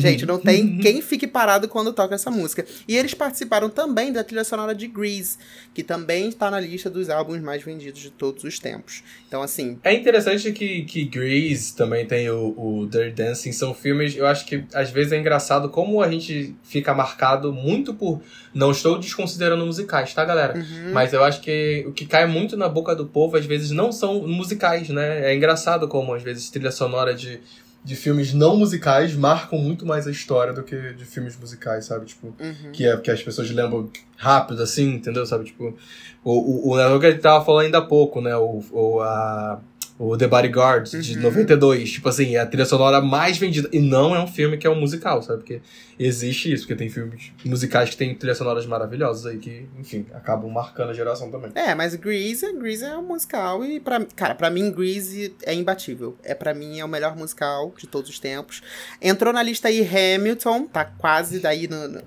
Gente, 0.00 0.24
não 0.24 0.38
tem 0.38 0.78
quem 0.78 1.02
fique 1.02 1.26
parado 1.26 1.68
quando 1.68 1.92
toca 1.92 2.14
essa 2.14 2.30
música. 2.30 2.64
E 2.86 2.96
eles 2.96 3.14
participaram 3.14 3.68
também 3.68 4.12
da 4.12 4.22
trilha 4.22 4.44
sonora 4.44 4.74
de 4.74 4.86
Grease, 4.86 5.38
que 5.74 5.82
também 5.82 6.28
está 6.28 6.50
na 6.50 6.60
lista 6.60 6.88
dos 6.88 7.10
álbuns 7.10 7.40
mais 7.40 7.62
vendidos 7.62 8.00
de 8.00 8.10
todos 8.10 8.44
os 8.44 8.58
tempos. 8.58 9.02
Então, 9.26 9.42
assim, 9.42 9.78
É 9.82 9.92
interessante 9.92 10.52
que, 10.52 10.84
que 10.84 11.04
Grease 11.04 11.74
também 11.74 12.06
tem 12.06 12.30
o, 12.30 12.54
o 12.56 12.86
Dirty 12.86 13.10
Dancing, 13.10 13.52
são 13.52 13.74
filmes, 13.74 14.16
eu 14.16 14.26
acho 14.26 14.46
que 14.46 14.64
às 14.72 14.90
vezes 14.90 15.12
é 15.12 15.18
engraçado 15.18 15.68
como 15.68 16.00
a 16.00 16.08
gente 16.08 16.54
fica 16.62 16.94
marcado 16.94 17.52
muito 17.52 17.94
por. 17.94 18.20
Não 18.54 18.70
estou 18.70 18.98
desconsiderando 18.98 19.64
musicais, 19.64 20.12
tá, 20.14 20.24
galera? 20.24 20.56
uhum, 20.56 20.92
Mas 20.92 21.12
eu 21.12 21.24
acho 21.24 21.40
que 21.40 21.84
o 21.86 21.92
que 21.92 22.06
cai 22.06 22.26
muito 22.26 22.56
na 22.56 22.68
boca 22.68 22.94
do 22.94 23.06
povo, 23.06 23.36
às 23.36 23.46
vezes, 23.46 23.70
não 23.70 23.90
são 23.90 24.26
musicais, 24.28 24.88
né? 24.90 25.32
É 25.32 25.34
engraçado 25.34 25.88
como, 25.88 26.14
às 26.14 26.22
vezes, 26.22 26.50
trilha 26.50 26.70
sonora 26.70 27.14
de, 27.14 27.40
de 27.84 27.96
filmes 27.96 28.32
não 28.32 28.56
musicais 28.56 29.14
marcam 29.14 29.58
muito 29.58 29.84
mais 29.84 30.06
a 30.06 30.10
história 30.10 30.52
do 30.52 30.62
que 30.62 30.92
de 30.92 31.04
filmes 31.04 31.36
musicais, 31.36 31.86
sabe? 31.86 32.06
Tipo, 32.06 32.28
uhum. 32.38 32.72
que, 32.72 32.86
é, 32.86 32.96
que 32.96 33.10
as 33.10 33.22
pessoas 33.22 33.50
lembram 33.50 33.90
rápido, 34.16 34.62
assim, 34.62 34.94
entendeu? 34.94 35.26
Sabe? 35.26 35.46
Tipo, 35.46 35.76
o, 36.22 36.32
o, 36.32 36.72
o 36.72 36.76
negócio 36.76 37.00
que 37.00 37.06
ele 37.06 37.18
tava 37.18 37.44
falando 37.44 37.66
ainda 37.66 37.78
há 37.78 37.82
pouco, 37.82 38.20
né? 38.20 38.36
O, 38.36 38.62
o, 38.70 39.00
a, 39.00 39.60
o 40.04 40.16
The 40.18 40.26
Bodyguard, 40.26 40.88
de 41.00 41.14
Uhum. 41.16 41.22
92. 41.22 41.92
Tipo 41.92 42.08
assim, 42.08 42.34
é 42.34 42.40
a 42.40 42.46
trilha 42.46 42.64
sonora 42.66 43.00
mais 43.00 43.38
vendida. 43.38 43.68
E 43.72 43.78
não 43.78 44.14
é 44.16 44.20
um 44.20 44.26
filme 44.26 44.56
que 44.58 44.66
é 44.66 44.70
um 44.70 44.74
musical, 44.74 45.22
sabe? 45.22 45.38
Porque 45.38 45.60
existe 45.96 46.52
isso, 46.52 46.64
porque 46.64 46.74
tem 46.74 46.88
filmes 46.88 47.30
musicais 47.44 47.90
que 47.90 47.96
tem 47.96 48.12
trilhas 48.12 48.36
sonoras 48.38 48.66
maravilhosas 48.66 49.26
aí 49.26 49.38
que, 49.38 49.68
enfim, 49.78 50.04
acabam 50.12 50.50
marcando 50.50 50.90
a 50.90 50.92
geração 50.92 51.30
também. 51.30 51.52
É, 51.54 51.72
mas 51.74 51.94
Grease, 51.94 52.52
Grease 52.54 52.84
é 52.84 52.96
um 52.96 53.02
musical 53.06 53.64
e 53.64 53.78
pra, 53.78 54.04
cara, 54.16 54.34
pra 54.34 54.50
mim 54.50 54.72
Grease 54.72 55.36
é 55.44 55.54
imbatível. 55.54 56.16
É 56.24 56.34
para 56.34 56.52
mim 56.52 56.80
é 56.80 56.84
o 56.84 56.88
melhor 56.88 57.16
musical 57.16 57.72
de 57.78 57.86
todos 57.86 58.10
os 58.10 58.18
tempos. 58.18 58.60
Entrou 59.00 59.32
na 59.32 59.42
lista 59.42 59.68
aí 59.68 59.86
Hamilton, 60.16 60.66
tá 60.66 60.84
quase 60.84 61.38
daí 61.38 61.68
no, 61.68 61.86
no- 61.86 62.02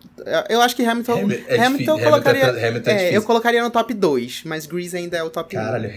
eu 0.50 0.62
acho 0.62 0.76
que 0.76 0.84
Hamilton 0.84 1.14
Hamilton, 1.20 1.44
é 1.48 1.56
Hamilton 1.66 1.94
difícil, 1.96 2.10
colocaria 2.12 2.44
Hamilton 2.50 2.60
é- 2.60 2.68
Hamilton 2.68 2.92
é 2.92 3.18
eu 3.18 3.22
colocaria 3.24 3.64
no 3.64 3.70
top 3.72 3.94
2, 3.94 4.42
mas 4.46 4.66
Grease 4.66 4.98
ainda 4.98 5.16
é 5.16 5.24
o 5.24 5.30
top 5.30 5.56
1. 5.56 5.60
Caralho, 5.62 5.90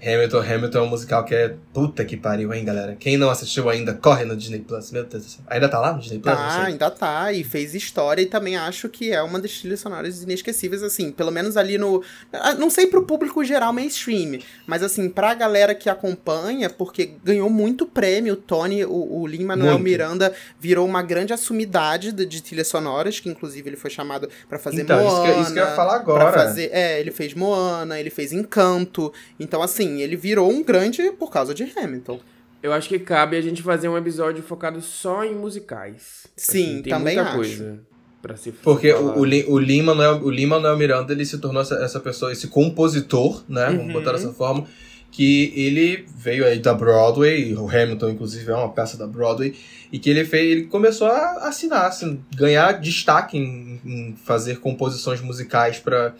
É. 0.00 0.14
Hamilton, 0.14 0.38
Hamilton 0.40 0.78
é 0.78 0.82
um 0.82 0.86
musical 0.86 1.24
que 1.24 1.34
é 1.34 1.54
puta 1.72 2.04
que 2.04 2.16
pariu, 2.16 2.52
hein, 2.54 2.64
galera? 2.64 2.94
Quem 2.98 3.16
não 3.16 3.28
assistiu 3.30 3.68
ainda, 3.68 3.92
corre 3.94 4.24
no 4.24 4.36
Disney 4.36 4.60
Plus. 4.60 4.90
Meu 4.92 5.04
Deus 5.04 5.24
do 5.24 5.28
céu. 5.30 5.44
Ainda 5.48 5.68
tá 5.68 5.78
lá 5.80 5.92
no 5.92 6.00
Disney 6.00 6.18
Plus? 6.20 6.34
Tá, 6.34 6.62
ainda 6.64 6.90
tá. 6.90 7.32
E 7.32 7.42
fez 7.42 7.74
história 7.74 8.22
e 8.22 8.26
também 8.26 8.56
acho 8.56 8.88
que 8.88 9.10
é 9.12 9.20
uma 9.22 9.40
das 9.40 9.58
trilhas 9.58 9.80
sonoras 9.80 10.22
inesquecíveis, 10.22 10.82
assim, 10.82 11.10
pelo 11.10 11.30
menos 11.30 11.56
ali 11.56 11.76
no. 11.78 12.02
ah, 12.32 12.54
Não 12.54 12.70
sei 12.70 12.86
pro 12.86 13.04
público 13.04 13.42
geral 13.44 13.72
mainstream, 13.72 14.38
mas 14.66 14.82
assim, 14.82 15.08
pra 15.08 15.34
galera 15.34 15.74
que 15.74 15.88
acompanha, 15.88 16.70
porque 16.70 17.14
ganhou 17.24 17.50
muito 17.50 17.86
prêmio. 17.86 18.34
O 18.34 18.36
Tony, 18.36 18.84
o, 18.84 18.90
o 19.20 19.26
Lin-Manuel 19.26 19.72
Muito. 19.72 19.84
Miranda 19.84 20.32
virou 20.60 20.86
uma 20.86 21.02
grande 21.02 21.32
assumidade 21.32 22.12
de, 22.12 22.24
de 22.26 22.42
trilhas 22.42 22.68
sonoras, 22.68 23.18
que 23.20 23.28
inclusive 23.28 23.68
ele 23.68 23.76
foi 23.76 23.90
chamado 23.90 24.28
pra 24.48 24.58
fazer 24.58 24.82
Então, 24.82 24.98
isso 25.04 25.16
Moana. 25.16 25.34
que, 25.34 25.40
isso 25.40 25.52
que 25.52 25.58
eu 25.58 25.64
ia 25.64 25.70
falar 25.74 25.94
agora. 25.96 26.32
fazer, 26.32 26.70
é, 26.72 27.00
ele 27.00 27.10
fez 27.10 27.34
Moana, 27.34 27.98
ele 27.98 28.10
fez 28.10 28.32
Encanto. 28.32 29.12
Então, 29.40 29.62
assim, 29.64 30.00
ele 30.00 30.16
virou 30.16 30.50
um 30.50 30.62
grande 30.62 31.10
por 31.12 31.30
causa 31.30 31.54
de 31.54 31.64
Hamilton. 31.76 32.20
Eu 32.62 32.72
acho 32.72 32.88
que 32.88 32.98
cabe 32.98 33.36
a 33.36 33.40
gente 33.42 33.62
fazer 33.62 33.88
um 33.88 33.96
episódio 33.98 34.42
focado 34.42 34.80
só 34.80 35.22
em 35.24 35.34
musicais. 35.34 36.26
Sim, 36.36 36.80
tem 36.82 36.92
também 36.92 37.14
muita 37.16 37.28
acho. 37.30 37.36
coisa 37.36 37.80
pra 38.22 38.36
se 38.36 38.52
Porque 38.52 38.90
falar. 38.92 39.16
o, 39.16 39.20
o, 39.20 39.24
Lin- 39.24 39.44
o 39.48 39.58
Lin-Manuel 39.58 40.22
o 40.24 40.30
Lin-Manuel 40.30 40.76
Miranda, 40.78 41.12
ele 41.12 41.26
se 41.26 41.36
tornou 41.38 41.60
essa, 41.60 41.74
essa 41.76 42.00
pessoa, 42.00 42.32
esse 42.32 42.48
compositor, 42.48 43.44
né? 43.48 43.68
Uhum. 43.68 43.76
Vamos 43.78 43.92
botar 43.92 44.12
dessa 44.12 44.32
forma. 44.32 44.66
Que 45.10 45.52
ele 45.54 46.06
veio 46.16 46.44
aí 46.44 46.58
da 46.58 46.74
Broadway, 46.74 47.54
o 47.54 47.68
Hamilton, 47.68 48.08
inclusive, 48.10 48.50
é 48.50 48.54
uma 48.56 48.72
peça 48.72 48.96
da 48.96 49.06
Broadway. 49.06 49.54
E 49.92 49.98
que 49.98 50.10
ele 50.10 50.24
fez, 50.24 50.50
ele 50.50 50.62
começou 50.64 51.06
a 51.06 51.46
assinar, 51.48 51.84
assim, 51.86 52.20
ganhar 52.34 52.72
destaque 52.80 53.36
em, 53.38 53.80
em 53.84 54.16
fazer 54.24 54.58
composições 54.58 55.20
musicais 55.20 55.78
para 55.78 56.14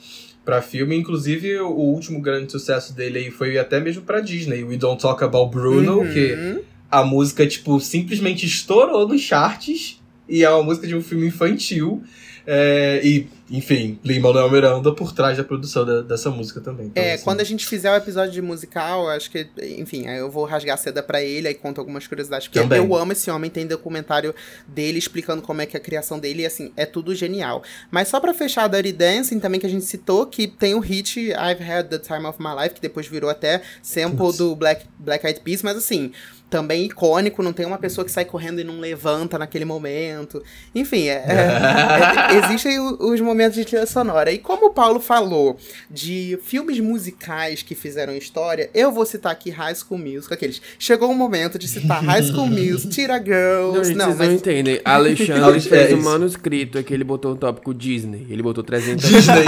para 0.44 0.60
filme, 0.62 0.96
inclusive 0.96 1.58
o 1.60 1.70
último 1.70 2.20
grande 2.20 2.52
sucesso 2.52 2.94
dele 2.94 3.18
aí 3.18 3.30
foi 3.30 3.58
até 3.58 3.80
mesmo 3.80 4.02
pra 4.02 4.20
Disney, 4.20 4.62
We 4.62 4.76
Don't 4.76 5.00
Talk 5.00 5.22
About 5.24 5.50
Bruno, 5.50 6.00
Uhum. 6.00 6.12
que 6.12 6.60
a 6.90 7.02
música, 7.02 7.46
tipo, 7.46 7.80
simplesmente 7.80 8.44
estourou 8.46 9.08
nos 9.08 9.20
charts. 9.20 10.00
E 10.28 10.42
é 10.44 10.50
uma 10.50 10.62
música 10.62 10.86
de 10.86 10.94
um 10.96 11.02
filme 11.02 11.26
infantil. 11.26 12.02
É, 12.46 13.00
e, 13.02 13.26
enfim, 13.50 13.98
Lin-Manuel 14.04 14.50
Miranda 14.50 14.92
por 14.94 15.12
trás 15.12 15.36
da 15.38 15.44
produção 15.44 15.84
da- 15.84 16.02
dessa 16.02 16.30
música 16.30 16.60
também. 16.60 16.86
Então, 16.86 17.02
É, 17.02 17.14
assim, 17.14 17.24
quando 17.24 17.40
a 17.40 17.44
gente 17.44 17.66
fizer 17.66 17.90
o 17.90 17.96
episódio 17.96 18.32
de 18.32 18.42
musical, 18.42 19.08
acho 19.08 19.30
que, 19.30 19.46
enfim, 19.78 20.06
aí 20.06 20.18
eu 20.18 20.30
vou 20.30 20.44
rasgar 20.44 20.74
a 20.74 20.76
seda 20.76 21.02
pra 21.02 21.22
ele, 21.22 21.48
aí 21.48 21.54
conto 21.54 21.80
algumas 21.80 22.06
curiosidades. 22.06 22.46
Porque 22.48 22.60
Também. 22.60 22.78
eu 22.78 22.94
amo 22.94 23.12
esse 23.12 23.30
homem, 23.30 23.50
tem 23.50 23.66
documentário 23.66 24.34
dele 24.68 24.98
explicando 24.98 25.40
como 25.42 25.62
é 25.62 25.66
que 25.66 25.76
é 25.76 25.80
a 25.80 25.82
criação 25.82 26.18
dele, 26.18 26.42
e 26.42 26.46
assim, 26.46 26.72
é 26.76 26.84
tudo 26.84 27.14
genial. 27.14 27.62
Mas 27.90 28.08
só 28.08 28.20
pra 28.20 28.34
fechar 28.34 28.64
a 28.64 28.68
Dirty 28.68 28.92
Dancing, 28.92 29.38
também 29.40 29.58
que 29.60 29.66
a 29.66 29.70
gente 29.70 29.84
citou, 29.84 30.26
que 30.26 30.46
tem 30.46 30.74
o 30.74 30.80
hit 30.80 31.18
I've 31.30 31.62
Had 31.62 31.84
the 31.88 31.98
Time 31.98 32.26
of 32.26 32.38
My 32.42 32.54
Life, 32.62 32.74
que 32.74 32.80
depois 32.80 33.06
virou 33.06 33.30
até 33.30 33.62
sample 33.82 34.18
Putz. 34.18 34.38
do 34.38 34.54
Black, 34.54 34.84
Black 34.98 35.26
Eyed 35.26 35.40
Peas, 35.40 35.62
mas 35.62 35.76
assim, 35.76 36.12
também 36.54 36.84
icônico, 36.84 37.42
não 37.42 37.52
tem 37.52 37.66
uma 37.66 37.78
pessoa 37.78 38.04
que 38.04 38.12
sai 38.12 38.24
correndo 38.24 38.60
e 38.60 38.64
não 38.64 38.78
levanta 38.78 39.36
naquele 39.36 39.64
momento. 39.64 40.40
Enfim, 40.72 41.08
é, 41.08 41.24
é- 41.26 42.30
é- 42.32 42.36
existem 42.46 42.78
os 42.78 43.20
momentos 43.20 43.56
de 43.56 43.64
trilha 43.64 43.86
sonora. 43.86 44.30
E 44.30 44.38
como 44.38 44.66
o 44.66 44.70
Paulo 44.70 45.00
falou 45.00 45.58
de 45.90 46.38
filmes 46.44 46.78
musicais 46.78 47.60
que 47.60 47.74
fizeram 47.74 48.14
história, 48.14 48.70
eu 48.72 48.92
vou 48.92 49.04
citar 49.04 49.32
aqui 49.32 49.50
High 49.50 49.74
School 49.74 49.98
Musical, 49.98 50.34
aqueles. 50.34 50.62
Chegou 50.78 51.10
o 51.10 51.14
momento 51.14 51.58
de 51.58 51.66
citar 51.66 52.04
High 52.04 52.22
School 52.22 52.46
Musical, 52.46 52.90
Tira 52.92 53.18
Não, 53.18 53.24
Girls. 53.24 53.88
gente, 53.88 53.96
Não, 53.98 54.06
vocês 54.06 54.18
não 54.20 54.26
mas 54.26 54.34
entendem. 54.34 54.80
Alexandre 54.86 55.42
Alex- 55.42 55.66
fez 55.66 55.90
é 55.90 55.94
um 55.94 55.98
isso. 55.98 56.08
manuscrito 56.08 56.78
é 56.78 56.84
que 56.84 56.94
ele 56.94 57.02
botou 57.02 57.32
o 57.32 57.36
tópico 57.36 57.74
Disney. 57.74 58.28
Ele 58.30 58.44
botou 58.44 58.62
300 58.62 59.04
Disney. 59.08 59.44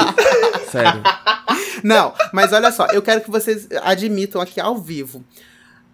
Sério. 0.72 1.02
Não, 1.84 2.12
mas 2.32 2.52
olha 2.52 2.72
só, 2.72 2.86
eu 2.86 3.00
quero 3.00 3.20
que 3.20 3.30
vocês 3.30 3.68
admitam 3.84 4.40
aqui 4.40 4.58
ao 4.60 4.76
vivo. 4.76 5.22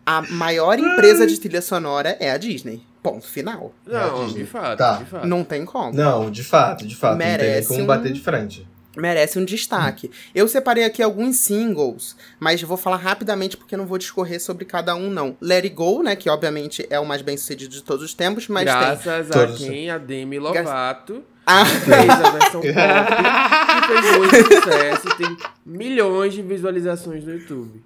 A 0.04 0.22
maior 0.22 0.78
empresa 0.78 1.26
de 1.26 1.38
trilha 1.38 1.62
sonora 1.62 2.16
é 2.20 2.30
a 2.30 2.36
Disney. 2.36 2.82
Ponto 3.02 3.26
final. 3.26 3.72
Não, 3.86 4.26
Disney. 4.26 4.44
de 4.44 4.48
fato, 4.50 4.78
Tá. 4.78 4.96
de 4.98 5.04
fato. 5.06 5.26
Não 5.26 5.42
tem 5.44 5.64
como. 5.64 5.92
Não, 5.92 6.30
de 6.30 6.42
fato, 6.44 6.86
de 6.86 6.94
fato. 6.96 7.12
não 7.12 7.18
tem 7.18 7.28
Merece 7.28 7.68
como 7.68 7.80
um- 7.82 7.86
bater 7.86 8.12
de 8.12 8.20
frente. 8.20 8.66
merece 8.96 9.38
um 9.38 9.44
destaque. 9.44 10.10
Eu 10.34 10.46
separei 10.46 10.84
aqui 10.84 11.02
alguns 11.02 11.36
singles, 11.36 12.14
mas 12.38 12.60
vou 12.62 12.76
falar 12.76 12.96
rapidamente 12.98 13.56
porque 13.56 13.76
não 13.76 13.86
vou 13.86 13.96
discorrer 13.98 14.40
sobre 14.40 14.64
cada 14.64 14.94
um, 14.94 15.08
não. 15.10 15.36
Let 15.40 15.64
It 15.64 15.74
Go, 15.74 16.02
né, 16.02 16.14
que 16.14 16.28
obviamente 16.28 16.86
é 16.90 17.00
o 17.00 17.06
mais 17.06 17.22
bem 17.22 17.36
sucedido 17.36 17.72
de 17.72 17.82
todos 17.82 18.04
os 18.04 18.12
tempos, 18.14 18.46
mas 18.48 18.64
tem... 18.64 18.72
Graças 18.74 19.30
a 19.30 19.32
Todos. 19.32 19.58
quem? 19.58 19.88
A 19.90 19.98
Demi 19.98 20.38
Lovato 20.38 21.22
Ah, 21.46 21.64
fez 21.64 22.08
a 22.10 22.30
versão 22.30 22.60
pop 22.60 22.62
que 22.62 23.86
fez 24.02 24.16
muito 24.18 24.54
sucesso 24.54 25.08
e 25.08 25.14
tem 25.16 25.36
milhões 25.66 26.34
de 26.34 26.42
visualizações 26.42 27.24
no 27.24 27.32
YouTube. 27.32 27.82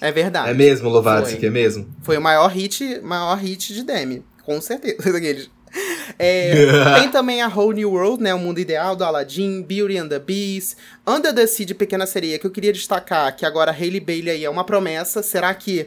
É 0.00 0.10
verdade. 0.10 0.50
É 0.50 0.54
mesmo, 0.54 0.90
Foi. 1.02 1.46
é 1.46 1.50
mesmo? 1.50 1.88
Foi 2.02 2.16
o 2.16 2.20
maior 2.20 2.48
hit, 2.48 3.00
maior 3.02 3.36
hit 3.36 3.74
de 3.74 3.82
Demi, 3.82 4.24
com 4.44 4.60
certeza. 4.60 4.96
Aqueles. 5.16 5.50
É, 6.18 6.54
tem 7.00 7.10
também 7.10 7.42
a 7.42 7.48
Whole 7.48 7.76
New 7.76 7.92
World, 7.92 8.22
né? 8.22 8.34
O 8.34 8.38
Mundo 8.38 8.58
Ideal, 8.58 8.96
do 8.96 9.04
Aladdin, 9.04 9.62
Beauty 9.62 9.98
and 9.98 10.08
the 10.08 10.18
Beast, 10.18 10.76
Under 11.06 11.34
the 11.34 11.46
Sea, 11.46 11.66
de 11.66 11.74
Pequena 11.74 12.06
Sereia, 12.06 12.38
que 12.38 12.46
eu 12.46 12.50
queria 12.50 12.72
destacar, 12.72 13.36
que 13.36 13.44
agora 13.44 13.70
a 13.70 13.74
Hailey 13.74 14.00
Bailey 14.00 14.30
aí 14.30 14.44
é 14.44 14.50
uma 14.50 14.64
promessa. 14.64 15.22
Será 15.22 15.54
que 15.54 15.86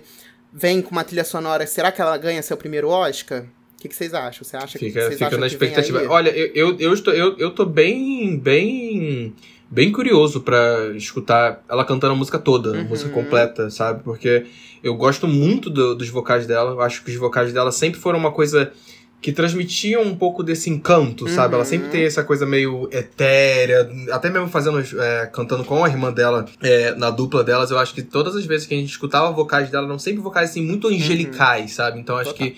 vem 0.53 0.81
com 0.81 0.91
uma 0.91 1.03
trilha 1.03 1.23
sonora? 1.23 1.65
Será 1.65 1.91
que 1.91 2.01
ela 2.01 2.15
ganha 2.17 2.41
seu 2.41 2.55
primeiro 2.55 2.89
Oscar? 2.89 3.41
O 3.41 3.81
que, 3.81 3.89
que 3.89 3.95
vocês 3.95 4.13
acham? 4.13 4.45
Você 4.45 4.55
acha 4.55 4.79
que 4.79 4.85
Fica, 4.85 5.01
vocês 5.01 5.13
fica 5.15 5.27
acham 5.27 5.39
na 5.39 5.47
que 5.47 5.53
expectativa. 5.53 6.03
Olha, 6.07 6.29
eu, 6.29 6.51
eu, 6.55 6.79
eu, 6.79 6.93
estou, 6.93 7.13
eu, 7.13 7.37
eu 7.37 7.51
tô 7.51 7.65
bem, 7.65 8.39
bem, 8.39 9.35
bem 9.73 9.91
curioso 9.91 10.41
pra 10.41 10.91
escutar 10.95 11.63
ela 11.67 11.83
cantando 11.83 12.13
a 12.13 12.15
música 12.15 12.37
toda, 12.37 12.69
a 12.69 12.73
Uhum. 12.81 12.83
música 12.89 13.09
completa, 13.09 13.69
sabe? 13.71 14.03
Porque 14.03 14.45
eu 14.83 14.95
gosto 14.95 15.27
muito 15.27 15.69
do- 15.69 15.95
dos 15.95 16.09
vocais 16.09 16.45
dela. 16.45 16.71
Eu 16.71 16.81
acho 16.81 17.03
que 17.03 17.09
os 17.11 17.17
vocais 17.17 17.51
dela 17.51 17.71
sempre 17.71 17.99
foram 17.99 18.19
uma 18.19 18.31
coisa 18.31 18.71
que 19.19 19.31
transmitiam 19.31 20.01
um 20.03 20.15
pouco 20.15 20.43
desse 20.43 20.69
encanto, 20.69 21.27
sabe? 21.29 21.53
Ela 21.55 21.63
Uhum. 21.63 21.69
sempre 21.69 21.87
tem 21.89 22.03
essa 22.03 22.23
coisa 22.25 22.45
meio 22.45 22.89
etérea, 22.91 23.89
até 24.11 24.29
mesmo 24.29 24.49
fazendo, 24.49 24.79
é, 25.01 25.25
cantando 25.27 25.63
com 25.63 25.83
a 25.83 25.87
irmã 25.89 26.11
dela, 26.11 26.45
é, 26.61 26.93
na 26.95 27.09
dupla 27.09 27.41
delas, 27.43 27.71
eu 27.71 27.79
acho 27.79 27.93
que 27.93 28.01
todas 28.03 28.35
as 28.35 28.45
vezes 28.45 28.67
que 28.67 28.75
a 28.75 28.77
gente 28.77 28.89
escutava 28.89 29.31
vocais 29.31 29.69
dela, 29.69 29.85
eram 29.87 29.97
sempre 29.97 30.21
vocais 30.21 30.49
assim, 30.49 30.61
muito 30.61 30.89
angelicais, 30.89 31.71
sabe? 31.71 31.99
Então 31.99 32.17
acho 32.17 32.31
Total. 32.31 32.47
que 32.47 32.57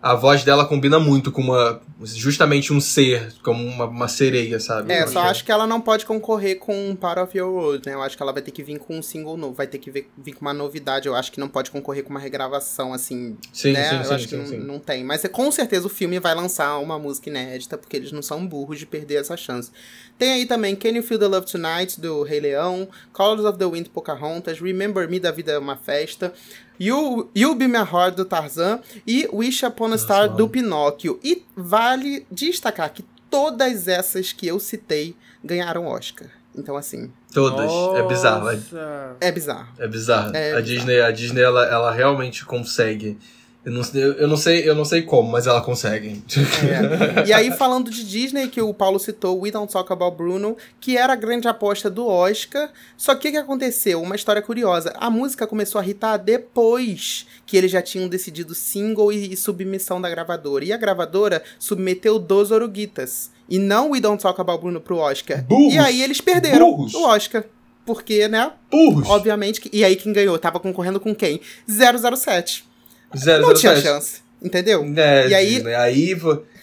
a 0.00 0.14
voz 0.14 0.44
dela 0.44 0.64
combina 0.64 1.00
muito 1.00 1.32
com 1.32 1.42
uma. 1.42 1.80
Justamente 2.02 2.72
um 2.72 2.80
ser, 2.80 3.32
como 3.42 3.64
uma, 3.64 3.86
uma 3.86 4.08
sereia, 4.08 4.60
sabe? 4.60 4.92
É, 4.92 5.02
Eu 5.02 5.08
só 5.08 5.20
acho 5.20 5.44
que 5.44 5.50
ela 5.50 5.66
não 5.66 5.80
pode 5.80 6.06
concorrer 6.06 6.58
com 6.58 6.94
Part 6.94 7.20
of 7.20 7.36
Your 7.36 7.50
World, 7.52 7.86
né? 7.86 7.94
Eu 7.94 8.02
acho 8.02 8.16
que 8.16 8.22
ela 8.22 8.32
vai 8.32 8.40
ter 8.42 8.50
que 8.50 8.62
vir 8.62 8.78
com 8.78 8.98
um 8.98 9.02
single 9.02 9.36
novo, 9.36 9.54
vai 9.54 9.66
ter 9.66 9.78
que 9.78 9.90
vir, 9.90 10.08
vir 10.16 10.32
com 10.34 10.42
uma 10.42 10.54
novidade. 10.54 11.08
Eu 11.08 11.14
acho 11.14 11.32
que 11.32 11.40
não 11.40 11.48
pode 11.48 11.70
concorrer 11.70 12.04
com 12.04 12.10
uma 12.10 12.20
regravação, 12.20 12.92
assim, 12.92 13.36
Sim, 13.52 13.72
né? 13.72 13.90
sim, 13.90 13.96
eu 13.96 14.04
sim, 14.04 14.14
acho 14.14 14.24
que 14.28 14.30
sim, 14.30 14.36
não, 14.36 14.46
sim. 14.46 14.58
não 14.58 14.78
tem. 14.78 15.02
Mas 15.02 15.22
com 15.28 15.50
certeza 15.50 15.86
o 15.86 15.90
filme 15.90 16.18
vai 16.20 16.34
lançar 16.34 16.78
uma 16.78 16.98
música 16.98 17.28
inédita, 17.28 17.76
porque 17.76 17.96
eles 17.96 18.12
não 18.12 18.22
são 18.22 18.46
burros 18.46 18.78
de 18.78 18.86
perder 18.86 19.16
essa 19.16 19.36
chance. 19.36 19.70
Tem 20.16 20.32
aí 20.32 20.46
também 20.46 20.74
Can 20.76 20.90
You 20.90 21.02
Feel 21.02 21.18
the 21.20 21.26
Love 21.26 21.46
Tonight, 21.46 22.00
do 22.00 22.22
Rei 22.22 22.40
Leão, 22.40 22.88
Colors 23.12 23.44
of 23.44 23.58
the 23.58 23.66
Wind, 23.66 23.88
Pocahontas, 23.88 24.60
Remember 24.60 25.08
Me, 25.08 25.18
da 25.20 25.30
Vida 25.30 25.52
é 25.52 25.58
uma 25.58 25.76
Festa, 25.76 26.32
You, 26.80 27.28
You'll 27.36 27.56
Be 27.56 27.66
My 27.66 27.78
Heart, 27.78 28.14
do 28.16 28.24
Tarzan, 28.24 28.80
e 29.06 29.28
Wish 29.32 29.64
Upon 29.66 29.92
a 29.92 29.98
Star, 29.98 30.26
mano. 30.26 30.36
do 30.36 30.48
Pinóquio. 30.48 31.18
E 31.24 31.44
vale 31.88 32.26
destacar 32.30 32.92
que 32.92 33.04
todas 33.30 33.88
essas 33.88 34.32
que 34.32 34.46
eu 34.46 34.60
citei 34.60 35.16
ganharam 35.42 35.86
Oscar. 35.86 36.28
Então, 36.54 36.76
assim, 36.76 37.12
Todas. 37.32 37.70
É 37.96 38.02
bizarro. 38.02 38.48
É, 38.48 38.56
Nossa. 38.56 39.16
é 39.20 39.32
bizarro. 39.32 39.68
é 39.78 39.86
bizarro. 39.88 40.36
É 40.36 40.52
a 40.52 40.60
bizarro. 40.60 40.62
Disney, 40.62 41.00
a 41.00 41.10
Disney 41.10 41.42
ela, 41.42 41.64
ela 41.66 41.92
realmente 41.92 42.44
consegue. 42.44 43.18
Eu 43.64 43.72
não, 43.72 43.82
eu, 43.92 44.28
não 44.28 44.36
sei, 44.36 44.68
eu 44.68 44.74
não 44.74 44.84
sei 44.84 45.02
como, 45.02 45.30
mas 45.30 45.46
ela 45.46 45.60
consegue. 45.60 46.22
É. 46.62 47.26
E 47.26 47.32
aí, 47.32 47.50
falando 47.50 47.90
de 47.90 48.04
Disney, 48.04 48.48
que 48.48 48.62
o 48.62 48.72
Paulo 48.72 48.98
citou, 48.98 49.40
We 49.40 49.50
Don't 49.50 49.70
Talk 49.70 49.92
About 49.92 50.16
Bruno, 50.16 50.56
que 50.80 50.96
era 50.96 51.12
a 51.12 51.16
grande 51.16 51.48
aposta 51.48 51.90
do 51.90 52.06
Oscar. 52.06 52.70
Só 52.96 53.14
que 53.14 53.28
o 53.28 53.30
que 53.32 53.36
aconteceu? 53.36 54.00
Uma 54.00 54.16
história 54.16 54.40
curiosa. 54.40 54.94
A 54.96 55.10
música 55.10 55.46
começou 55.46 55.80
a 55.80 55.84
irritar 55.84 56.16
depois 56.16 57.26
que 57.44 57.56
eles 57.56 57.70
já 57.70 57.82
tinham 57.82 58.08
decidido 58.08 58.54
single 58.54 59.12
e, 59.12 59.32
e 59.32 59.36
submissão 59.36 60.00
da 60.00 60.08
gravadora. 60.08 60.64
E 60.64 60.72
a 60.72 60.76
gravadora 60.76 61.42
submeteu 61.58 62.18
Dos 62.18 62.50
Oruguitas. 62.50 63.30
E 63.48 63.58
não 63.58 63.90
We 63.90 64.00
Don't 64.00 64.22
Talk 64.22 64.40
About 64.40 64.60
Bruno 64.60 64.80
pro 64.80 64.98
Oscar. 64.98 65.42
Burros! 65.42 65.74
E 65.74 65.78
aí 65.78 66.02
eles 66.02 66.20
perderam 66.20 66.70
Burros! 66.70 66.94
o 66.94 67.02
Oscar. 67.04 67.44
Porque, 67.84 68.28
né? 68.28 68.52
Burros! 68.70 69.08
Obviamente. 69.08 69.60
Que, 69.60 69.70
e 69.72 69.84
aí 69.84 69.96
quem 69.96 70.12
ganhou? 70.12 70.38
Tava 70.38 70.60
concorrendo 70.60 71.00
com 71.00 71.14
quem? 71.14 71.40
007. 71.66 72.68
Zero, 73.16 73.42
Não 73.42 73.48
zero, 73.48 73.58
tinha 73.60 73.74
sete. 73.74 73.84
chance. 73.84 74.20
Entendeu? 74.40 74.84
É, 74.96 75.28
E 75.28 75.34
aí- 75.34 75.74
aí 75.74 76.16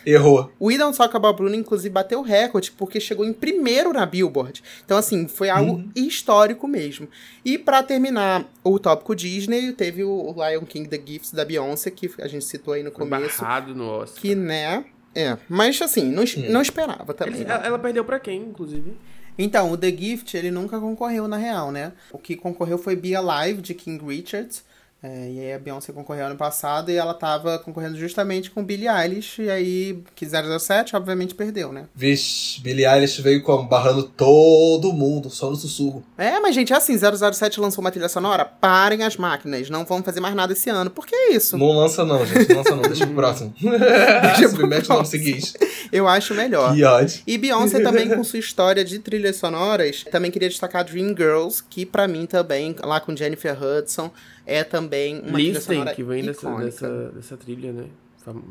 errou. 0.06 0.52
O 0.60 0.68
We 0.68 0.78
Don't 0.78 0.98
Talk 0.98 1.16
About 1.18 1.36
Bruno, 1.36 1.56
inclusive, 1.56 1.90
bateu 1.90 2.22
recorde, 2.22 2.72
porque 2.72 3.00
chegou 3.00 3.26
em 3.26 3.34
primeiro 3.34 3.92
na 3.92 4.06
Billboard. 4.06 4.64
Então, 4.86 4.98
assim, 4.98 5.28
foi 5.28 5.50
algo 5.50 5.74
Uhum. 5.74 5.92
histórico 5.96 6.68
mesmo. 6.68 7.10
E 7.44 7.58
pra 7.58 7.82
terminar 7.84 8.46
o 8.64 8.80
tópico 8.80 9.16
Disney, 9.16 9.74
teve 9.74 10.04
o 10.04 10.34
Lion 10.38 10.62
King 10.66 10.88
The 10.88 11.02
Gifts 11.06 11.32
da 11.32 11.44
Beyoncé, 11.44 11.90
que 11.92 12.10
a 12.20 12.28
gente 12.28 12.46
citou 12.46 12.74
aí 12.76 12.84
no 12.84 12.92
Foi 12.92 13.00
começo. 13.08 13.42
barrado 13.42 13.76
no 13.76 13.86
Oscar. 13.90 14.22
Que, 14.22 14.36
né? 14.36 14.86
É, 15.14 15.38
mas 15.50 15.82
assim, 15.82 16.04
não, 16.12 16.24
Hum. 16.24 16.50
não 16.50 16.62
esperava 16.62 17.14
também. 17.14 17.36
Ele- 17.36 17.46
né? 17.46 17.54
ela, 17.56 17.66
ela 17.66 17.80
perdeu 17.80 18.06
pra 18.06 18.20
quem, 18.20 18.42
inclusive? 18.42 18.96
Então, 19.38 19.72
o 19.72 19.78
The 19.78 19.90
Gift, 19.92 20.38
ele 20.38 20.52
nunca 20.52 20.80
concorreu 20.80 21.28
na 21.28 21.36
real, 21.38 21.72
né? 21.72 21.92
O 22.12 22.18
que 22.18 22.36
concorreu 22.38 22.78
foi 22.78 22.96
Be 22.96 23.16
Alive, 23.16 23.62
de 23.62 23.74
King 23.74 24.06
Richards. 24.06 24.64
É, 25.06 25.30
e 25.30 25.40
aí 25.40 25.54
a 25.54 25.60
Beyoncé 25.60 25.94
concorreu 25.94 26.26
ano 26.26 26.36
passado 26.36 26.90
e 26.90 26.96
ela 26.96 27.14
tava 27.14 27.60
concorrendo 27.60 27.96
justamente 27.96 28.50
com 28.50 28.64
Billie 28.64 28.88
Eilish. 28.88 29.40
E 29.40 29.52
aí, 29.52 30.04
que 30.16 30.26
007, 30.26 30.96
obviamente, 30.96 31.36
perdeu, 31.36 31.72
né? 31.72 31.86
Vixe, 31.94 32.60
Billie 32.62 32.88
Eilish 32.88 33.22
veio 33.22 33.44
como 33.44 33.68
barrando 33.68 34.04
todo 34.04 34.92
mundo, 34.92 35.30
só 35.30 35.48
no 35.52 35.56
sussurro. 35.56 36.04
É, 36.18 36.40
mas 36.40 36.56
gente, 36.56 36.74
é 36.74 36.76
assim, 36.76 36.98
007 36.98 37.60
lançou 37.60 37.84
uma 37.84 37.92
trilha 37.92 38.10
sonora, 38.10 38.46
parem 38.46 39.04
as 39.04 39.16
máquinas, 39.16 39.70
não 39.70 39.86
vamos 39.86 40.06
fazer 40.06 40.20
mais 40.20 40.34
nada 40.34 40.54
esse 40.54 40.72
ano. 40.72 40.90
Por 40.90 41.06
que 41.06 41.16
isso? 41.32 41.56
Não 41.56 41.68
lança 41.68 42.04
não, 42.04 42.26
gente, 42.26 42.50
não 42.50 42.58
lança 42.58 42.76
não, 42.76 42.82
deixa 42.82 43.06
pro 43.06 43.14
próximo. 43.16 43.54
deixa 43.62 44.50
Submete 44.56 44.92
ano 44.92 45.06
seguinte. 45.06 45.54
Eu 45.92 46.08
acho 46.08 46.34
melhor. 46.34 46.74
Que 46.74 46.84
ódio. 46.84 47.22
E 47.28 47.38
Beyoncé 47.38 47.80
também, 47.80 48.10
com 48.10 48.24
sua 48.26 48.40
história 48.40 48.84
de 48.84 48.98
trilhas 48.98 49.36
sonoras, 49.36 50.04
também 50.10 50.32
queria 50.32 50.50
destacar 50.50 50.84
Dreamgirls, 50.84 51.64
que 51.70 51.86
para 51.86 52.08
mim 52.08 52.26
também, 52.26 52.76
lá 52.84 53.00
com 53.00 53.16
Jennifer 53.16 53.56
Hudson, 53.62 54.12
é 54.46 54.64
também 54.64 55.20
uma 55.22 55.34
trilha 55.34 55.54
Listen, 55.54 55.76
sonora 55.78 55.96
que 55.96 56.04
vem 56.04 56.24
dessa, 56.26 56.56
dessa, 56.58 57.12
dessa 57.12 57.38
trilha, 57.38 57.72
né? 57.72 57.86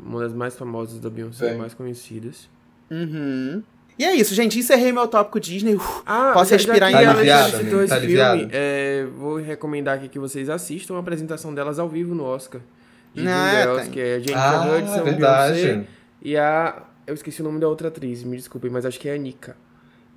Uma 0.05 0.21
das 0.21 0.33
mais 0.33 0.55
famosas 0.55 0.99
da 0.99 1.09
Beyoncé, 1.09 1.53
mais 1.55 1.73
conhecidas. 1.73 2.49
Uhum. 2.89 3.61
E 3.97 4.03
é 4.05 4.13
isso, 4.13 4.33
gente. 4.35 4.59
Encerrei 4.59 4.91
meu 4.91 5.07
tópico 5.07 5.39
Disney. 5.39 5.75
Uf, 5.75 6.01
Ah, 6.05 6.31
Posso 6.33 6.51
já- 6.51 6.57
respirar 6.57 6.91
já 6.91 7.01
em 7.01 7.05
Tá 7.05 7.09
citou 7.11 7.19
aliviado, 7.19 7.47
esse 7.47 7.53
tá 7.57 7.59
filme, 7.69 7.91
aliviado? 8.21 8.49
é, 8.51 9.05
vou 9.17 9.37
recomendar 9.37 9.97
aqui 9.97 10.07
que 10.09 10.19
vocês 10.19 10.49
assistam 10.49 10.95
a 10.95 10.99
apresentação 10.99 11.53
delas 11.53 11.79
ao 11.79 11.87
vivo 11.89 12.13
no 12.15 12.23
Oscar. 12.23 12.61
De 13.13 13.25
Ah, 13.27 13.51
Dreamgirls, 13.51 13.81
tem. 13.83 13.91
que 13.91 13.99
é 14.01 14.15
a 14.15 14.19
Jennifer 14.19 14.37
Ah, 14.37 14.77
Hudson, 14.77 15.03
verdade. 15.03 15.61
Beyoncé 15.61 15.87
e 16.21 16.37
a... 16.37 16.83
Eu 17.07 17.13
esqueci 17.13 17.41
o 17.41 17.45
nome 17.45 17.59
da 17.59 17.67
outra 17.67 17.87
atriz, 17.89 18.23
me 18.23 18.35
desculpem, 18.35 18.69
mas 18.71 18.85
acho 18.85 18.99
que 18.99 19.07
é 19.07 19.13
a 19.13 19.17
Nika. 19.17 19.55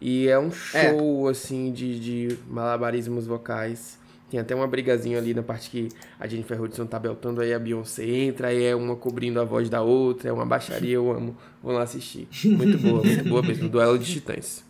E 0.00 0.26
é 0.28 0.38
um 0.38 0.48
É. 0.72 0.90
show, 0.90 1.28
assim, 1.28 1.70
de, 1.70 1.98
de 2.00 2.38
malabarismos 2.48 3.26
vocais. 3.26 3.98
Tem 4.30 4.38
até 4.38 4.54
uma 4.54 4.66
brigazinha 4.66 5.16
ali 5.18 5.32
na 5.32 5.42
parte 5.42 5.70
que 5.70 5.88
a 6.20 6.26
Jennifer 6.26 6.60
Hudson 6.60 6.84
tá 6.86 6.98
beltando, 6.98 7.40
aí 7.40 7.54
a 7.54 7.58
Beyoncé 7.58 8.04
entra, 8.06 8.48
aí 8.48 8.62
é 8.64 8.76
uma 8.76 8.94
cobrindo 8.94 9.40
a 9.40 9.44
voz 9.44 9.70
da 9.70 9.80
outra, 9.80 10.28
é 10.28 10.32
uma 10.32 10.44
baixaria, 10.44 10.94
eu 10.96 11.10
amo. 11.10 11.36
Vou 11.62 11.72
lá 11.72 11.82
assistir. 11.82 12.28
Muito 12.44 12.76
boa, 12.78 13.02
muito 13.02 13.28
boa 13.28 13.42
mesmo. 13.42 13.68
Duelo 13.68 13.98
de 13.98 14.04
Titãs. 14.12 14.62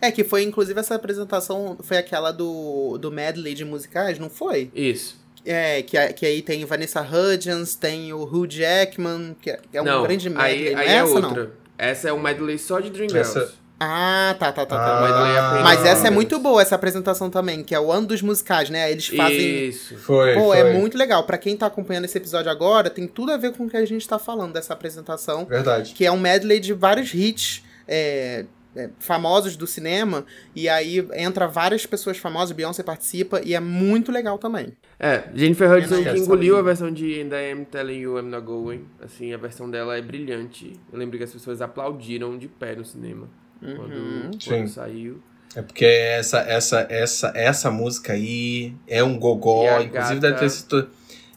É 0.00 0.10
que 0.10 0.22
foi, 0.24 0.42
inclusive, 0.44 0.78
essa 0.78 0.94
apresentação 0.94 1.76
foi 1.82 1.98
aquela 1.98 2.30
do, 2.30 2.96
do 2.98 3.10
medley 3.10 3.54
de 3.54 3.64
musicais, 3.64 4.18
não 4.18 4.30
foi? 4.30 4.70
Isso. 4.74 5.22
É, 5.44 5.82
que, 5.82 5.96
que 6.14 6.24
aí 6.24 6.40
tem 6.40 6.64
Vanessa 6.64 7.02
Hudgens, 7.02 7.74
tem 7.74 8.12
o 8.12 8.22
Hugh 8.22 8.46
Jackman, 8.48 9.36
que 9.42 9.50
é, 9.50 9.60
é 9.74 9.82
um 9.82 9.84
não, 9.84 10.02
grande 10.04 10.30
medley. 10.30 10.68
aí, 10.68 10.72
não 10.74 10.80
aí 10.80 10.86
é 10.86 10.90
é 10.90 10.94
essa, 10.96 11.12
outra. 11.12 11.42
não? 11.44 11.50
Essa 11.76 12.08
é 12.08 12.12
um 12.12 12.20
medley 12.22 12.58
só 12.58 12.80
de 12.80 12.90
Dreamgirls. 12.90 13.38
Essa- 13.38 13.63
Ah, 13.78 14.36
tá, 14.38 14.52
tá, 14.52 14.64
tá, 14.64 14.76
tá. 14.76 15.58
Ah, 15.58 15.62
Mas 15.62 15.84
essa 15.84 16.06
é 16.06 16.10
muito 16.10 16.38
boa, 16.38 16.62
essa 16.62 16.74
apresentação 16.76 17.28
também, 17.28 17.62
que 17.64 17.74
é 17.74 17.80
o 17.80 17.90
ano 17.90 18.06
dos 18.06 18.22
musicais, 18.22 18.70
né? 18.70 18.90
Eles 18.90 19.08
fazem. 19.08 19.68
Isso. 19.68 19.96
Foi, 19.96 20.34
Pô, 20.34 20.44
foi. 20.46 20.58
é 20.58 20.72
muito 20.72 20.96
legal. 20.96 21.24
Pra 21.24 21.36
quem 21.36 21.56
tá 21.56 21.66
acompanhando 21.66 22.04
esse 22.04 22.16
episódio 22.16 22.50
agora, 22.50 22.88
tem 22.88 23.06
tudo 23.06 23.32
a 23.32 23.36
ver 23.36 23.52
com 23.52 23.64
o 23.64 23.70
que 23.70 23.76
a 23.76 23.84
gente 23.84 24.06
tá 24.06 24.18
falando 24.18 24.52
dessa 24.52 24.72
apresentação, 24.72 25.44
Verdade. 25.44 25.92
que 25.92 26.06
é 26.06 26.12
um 26.12 26.18
medley 26.18 26.60
de 26.60 26.72
vários 26.72 27.12
hits 27.12 27.64
é, 27.88 28.44
é, 28.76 28.90
famosos 29.00 29.56
do 29.56 29.66
cinema. 29.66 30.24
E 30.54 30.68
aí 30.68 31.06
entra 31.14 31.48
várias 31.48 31.84
pessoas 31.84 32.16
famosas, 32.16 32.52
Beyoncé 32.52 32.82
participa, 32.84 33.40
e 33.44 33.54
é 33.54 33.60
muito 33.60 34.12
legal 34.12 34.38
também. 34.38 34.72
É, 35.00 35.24
Jennifer 35.34 35.70
Hudson 35.70 36.02
que 36.04 36.18
engoliu 36.18 36.56
a 36.56 36.62
versão 36.62 36.92
de 36.92 37.20
And 37.20 37.36
I 37.36 37.52
Am 37.52 37.64
Telling 37.64 37.98
You 37.98 38.18
I'm 38.18 38.30
Not 38.30 38.46
Going. 38.46 38.84
Assim, 39.02 39.34
a 39.34 39.36
versão 39.36 39.68
dela 39.68 39.96
é 39.96 40.00
brilhante. 40.00 40.78
Eu 40.92 40.98
lembro 40.98 41.18
que 41.18 41.24
as 41.24 41.32
pessoas 41.32 41.60
aplaudiram 41.60 42.38
de 42.38 42.46
pé 42.46 42.76
no 42.76 42.84
cinema. 42.84 43.28
Uhum. 43.64 43.76
Quando, 43.76 44.38
quando 44.44 44.68
saiu. 44.68 45.20
É 45.56 45.62
porque 45.62 45.84
essa, 45.84 46.40
essa, 46.40 46.86
essa, 46.90 47.32
essa 47.34 47.70
música 47.70 48.12
aí 48.12 48.74
é 48.88 49.02
um 49.04 49.18
gogó. 49.18 49.64
Inclusive 49.80 49.90
gata- 49.92 50.20
deve 50.20 50.38
ter 50.38 50.50
sido. 50.50 50.88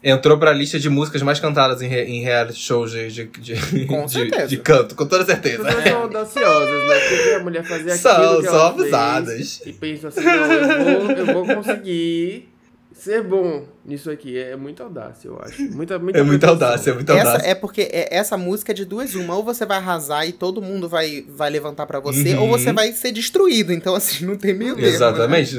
Entrou 0.04 0.38
pra 0.38 0.54
lista 0.54 0.80
de 0.80 0.90
músicas 0.90 1.22
mais 1.24 1.40
cantadas 1.40 1.82
em, 1.82 1.88
re- 1.88 2.06
em 2.06 2.22
reality 2.22 2.60
shows 2.60 2.92
de, 2.92 3.12
de, 3.12 3.26
de, 3.26 3.86
Com 3.88 4.06
de- 4.08 4.48
de 4.48 4.58
canto, 4.58 4.94
com 4.96 5.06
toda 5.08 5.22
As 5.24 5.28
certeza. 5.28 5.63
pessoas 5.63 5.84
são 5.84 6.02
audaciosas, 6.04 6.88
né? 6.88 7.00
Porque 7.10 7.30
a 7.32 7.40
mulher 7.44 7.63
fazer 7.63 7.92
aquilo 7.92 7.98
São, 7.98 8.38
que 8.38 8.46
são 8.46 8.56
ela 8.56 8.68
abusadas. 8.70 9.58
fez 9.58 9.62
e 9.66 9.74
pensam 9.74 10.08
assim, 10.10 10.22
não, 10.24 10.52
eu 10.54 10.78
vou, 11.02 11.12
eu 11.12 11.26
vou 11.46 11.56
conseguir 11.56 12.48
ser 12.97 13.23
bom 13.23 13.65
nisso 13.86 14.10
aqui. 14.12 14.38
É 14.38 14.55
muita 14.55 14.83
audácia, 14.83 15.27
eu 15.27 15.39
acho. 15.41 15.62
Muita, 15.71 15.97
muita 15.99 16.19
É 16.19 16.23
muita 16.23 16.47
audácia, 16.49 16.91
é 16.91 16.93
muita 16.93 17.13
Essa 17.13 17.27
audácia. 17.31 17.47
é 17.49 17.55
porque 17.55 17.81
é- 17.91 18.15
essa 18.15 18.38
música 18.38 18.71
é 18.71 18.75
de 18.75 18.86
duas 18.86 19.15
uma. 19.15 19.36
Ou 19.36 19.43
você 19.43 19.65
vai 19.65 19.77
arrasar 19.77 20.27
e 20.27 20.31
todo 20.31 20.62
mundo 20.62 20.88
vai, 20.89 21.25
vai 21.27 21.49
levantar 21.49 21.86
pra 21.86 21.99
você, 21.99 22.33
Uhum. 22.36 22.43
ou 22.43 22.47
você 22.49 22.71
vai 22.73 22.91
ser 22.93 23.12
destruído. 23.12 23.71
Então, 23.73 23.95
assim, 23.95 24.25
não 24.25 24.36
tem 24.36 24.53
meio 24.53 24.75
termo. 24.75 24.89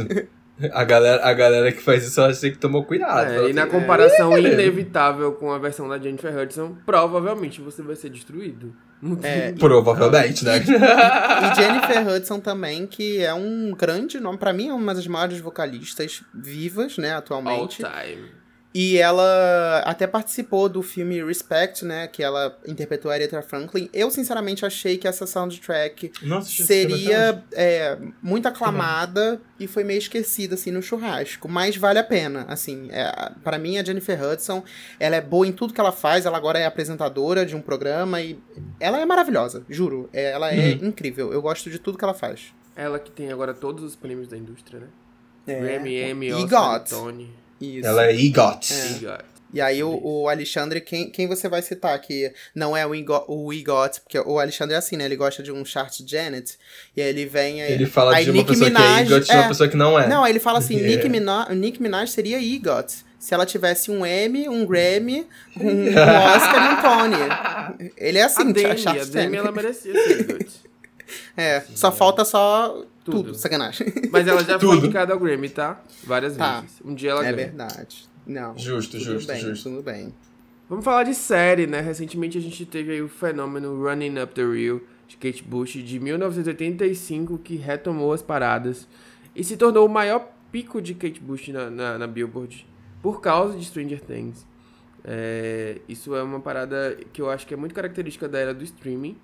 né? 0.08 0.26
A 0.72 0.84
galera, 0.84 1.24
a 1.24 1.32
galera 1.32 1.70
que 1.70 1.80
faz 1.80 2.04
isso, 2.04 2.20
eu 2.20 2.24
acho 2.24 2.40
que 2.40 2.58
tomou 2.58 2.84
cuidado. 2.84 3.30
É, 3.30 3.50
e 3.50 3.52
na 3.52 3.62
assim, 3.62 3.70
comparação 3.70 4.36
inevitável 4.36 5.32
com 5.32 5.52
a 5.52 5.58
versão 5.58 5.88
da 5.88 5.98
Jennifer 5.98 6.36
Hudson, 6.36 6.76
provavelmente 6.84 7.60
você 7.60 7.82
vai 7.82 7.94
ser 7.94 8.10
destruído. 8.10 8.74
Tem 9.20 9.30
É, 9.30 9.52
Provavelmente, 9.52 10.44
né? 10.44 10.58
E 10.58 11.54
Jennifer 11.54 12.08
Hudson 12.08 12.40
também, 12.40 12.86
que 12.86 13.22
é 13.22 13.32
um 13.32 13.72
grande 13.72 14.18
nome. 14.18 14.38
Pra 14.38 14.52
mim, 14.52 14.68
é 14.68 14.74
uma 14.74 14.94
das 14.94 15.06
maiores 15.06 15.38
vocalistas 15.38 16.22
vivas, 16.34 16.98
né, 16.98 17.12
all 17.12 17.18
atualmente. 17.18 17.76
time. 17.76 18.38
E 18.80 18.96
ela 18.96 19.82
até 19.84 20.06
participou 20.06 20.68
do 20.68 20.84
filme 20.84 21.20
Respect, 21.20 21.84
né, 21.84 22.06
que 22.06 22.22
ela 22.22 22.56
interpretou 22.64 23.10
a 23.10 23.14
Aretha 23.14 23.42
Franklin. 23.42 23.90
Eu, 23.92 24.08
sinceramente, 24.08 24.64
achei 24.64 24.96
que 24.96 25.08
essa 25.08 25.26
soundtrack 25.26 26.12
Nossa, 26.22 26.62
seria 26.62 27.42
é, 27.54 27.98
muito 28.22 28.46
aclamada 28.46 29.40
e 29.58 29.66
foi 29.66 29.82
meio 29.82 29.98
esquecida, 29.98 30.54
assim, 30.54 30.70
no 30.70 30.80
churrasco. 30.80 31.48
Mas 31.48 31.76
vale 31.76 31.98
a 31.98 32.04
pena, 32.04 32.44
assim. 32.46 32.88
É, 32.92 33.32
para 33.42 33.58
mim, 33.58 33.78
a 33.78 33.84
Jennifer 33.84 34.22
Hudson, 34.22 34.62
ela 35.00 35.16
é 35.16 35.20
boa 35.20 35.44
em 35.44 35.50
tudo 35.50 35.74
que 35.74 35.80
ela 35.80 35.90
faz. 35.90 36.24
Ela 36.24 36.36
agora 36.36 36.60
é 36.60 36.64
apresentadora 36.64 37.44
de 37.44 37.56
um 37.56 37.60
programa 37.60 38.20
e 38.22 38.38
ela 38.78 39.00
é 39.00 39.04
maravilhosa, 39.04 39.64
juro. 39.68 40.08
É, 40.12 40.30
ela 40.30 40.52
é 40.54 40.74
Uhum. 40.74 40.86
incrível. 40.86 41.32
Eu 41.32 41.42
gosto 41.42 41.68
de 41.68 41.80
tudo 41.80 41.98
que 41.98 42.04
ela 42.04 42.14
faz. 42.14 42.54
Ela 42.76 43.00
que 43.00 43.10
tem 43.10 43.32
agora 43.32 43.52
todos 43.52 43.82
os 43.82 43.96
prêmios 43.96 44.28
da 44.28 44.36
indústria, 44.36 44.78
né? 44.78 44.86
É. 45.48 45.60
Grammy, 45.60 46.00
Emmy. 46.00 46.32
Oscar, 46.32 46.84
Tony. 46.84 47.47
Isso. 47.60 47.86
Ela 47.86 48.06
é 48.06 48.14
EGOT. 48.14 48.72
EGOT. 48.72 49.24
E 49.52 49.62
aí 49.62 49.82
o, 49.82 49.98
o 50.04 50.28
Alexandre, 50.28 50.78
quem, 50.80 51.08
quem 51.10 51.26
você 51.26 51.48
vai 51.48 51.62
citar? 51.62 51.98
Que 52.00 52.30
não 52.54 52.76
é 52.76 52.86
o 52.86 52.94
EGOT, 52.94 53.24
o 53.28 53.50
EGOT, 53.52 54.02
porque 54.02 54.18
o 54.18 54.38
Alexandre 54.38 54.74
é 54.74 54.78
assim, 54.78 54.96
né? 54.96 55.06
Ele 55.06 55.16
gosta 55.16 55.42
de 55.42 55.50
um 55.50 55.64
chart 55.64 56.00
Janet. 56.06 56.58
E 56.94 57.00
aí 57.00 57.08
ele 57.08 57.24
vem... 57.24 57.62
aí- 57.62 57.72
Ele 57.72 57.86
fala 57.86 58.14
aí 58.14 58.24
de 58.24 58.30
uma 58.30 58.36
Nicki 58.42 58.52
pessoa 58.52 58.70
que 58.70 58.76
é 58.76 58.78
Minaj- 58.80 59.06
EGOT 59.10 59.30
e 59.30 59.34
uma 59.34 59.44
é. 59.44 59.48
pessoa 59.48 59.68
que 59.70 59.76
não 59.76 59.98
é. 59.98 60.06
Não, 60.06 60.22
aí 60.22 60.32
ele 60.32 60.38
fala 60.38 60.58
assim, 60.58 60.76
É. 60.84 60.86
Nicki, 60.86 61.08
Minaj, 61.08 61.54
Nicki 61.54 61.80
Minaj 61.82 62.10
seria 62.10 62.38
EGOT. 62.38 62.92
Se 63.18 63.32
ela 63.34 63.46
tivesse 63.46 63.90
um 63.90 64.04
M, 64.06 64.48
um 64.50 64.64
Grammy, 64.66 65.26
um, 65.58 65.64
um 65.66 65.88
Oscar 65.96 66.70
e 66.70 66.74
um 66.74 66.82
Tony. 66.82 67.90
Ele 67.96 68.18
é 68.18 68.22
assim, 68.24 68.50
a 68.50 68.52
Demi, 68.52 68.78
chart 68.78 68.98
a 69.00 69.04
Demi 69.04 69.12
Janet. 69.12 69.36
ela 69.38 69.50
merecia 69.52 69.92
ser 69.94 70.20
EGOT. 70.20 70.46
É, 71.34 71.62
só 71.74 71.90
falta 71.90 72.22
só 72.22 72.84
tudo, 73.10 73.24
Tudo. 73.24 73.34
sacanagem. 73.38 73.86
Mas 74.10 74.26
ela 74.26 74.42
já 74.44 74.58
foi 74.58 74.76
indicada 74.76 75.12
ao 75.12 75.18
Grammy, 75.18 75.48
tá? 75.48 75.80
Várias 76.04 76.36
Tá. 76.36 76.60
vezes. 76.60 76.80
Um 76.84 76.94
dia 76.94 77.10
ela 77.10 77.20
É 77.20 77.32
ganha. 77.32 77.36
verdade. 77.36 78.08
Não. 78.26 78.56
Justo, 78.58 78.92
tudo 78.98 79.04
justo, 79.04 79.26
bem, 79.32 79.40
justo. 79.40 79.70
Tudo 79.70 79.82
bem. 79.82 80.14
Vamos 80.68 80.84
falar 80.84 81.04
de 81.04 81.14
série, 81.14 81.66
né? 81.66 81.80
Recentemente 81.80 82.36
a 82.36 82.40
gente 82.40 82.66
teve 82.66 82.92
aí 82.92 83.00
o 83.02 83.08
fenômeno 83.08 83.82
Running 83.82 84.18
Up 84.22 84.34
the 84.34 84.44
Real 84.44 84.80
de 85.06 85.16
Kate 85.16 85.42
Bush 85.42 85.72
de 85.82 85.98
1985 85.98 87.38
que 87.38 87.56
retomou 87.56 88.12
as 88.12 88.20
paradas 88.20 88.86
e 89.34 89.42
se 89.42 89.56
tornou 89.56 89.86
o 89.86 89.88
maior 89.88 90.30
pico 90.52 90.80
de 90.82 90.94
Kate 90.94 91.20
Bush 91.20 91.48
na, 91.48 91.70
na, 91.70 91.98
na 91.98 92.06
Billboard 92.06 92.66
por 93.02 93.20
causa 93.22 93.56
de 93.56 93.64
Stranger 93.64 94.00
Things. 94.00 94.46
É, 95.04 95.80
isso 95.88 96.14
é 96.14 96.22
uma 96.22 96.40
parada 96.40 96.98
que 97.12 97.22
eu 97.22 97.30
acho 97.30 97.46
que 97.46 97.54
é 97.54 97.56
muito 97.56 97.74
característica 97.74 98.28
da 98.28 98.38
era 98.38 98.52
do 98.52 98.64
streaming, 98.64 99.16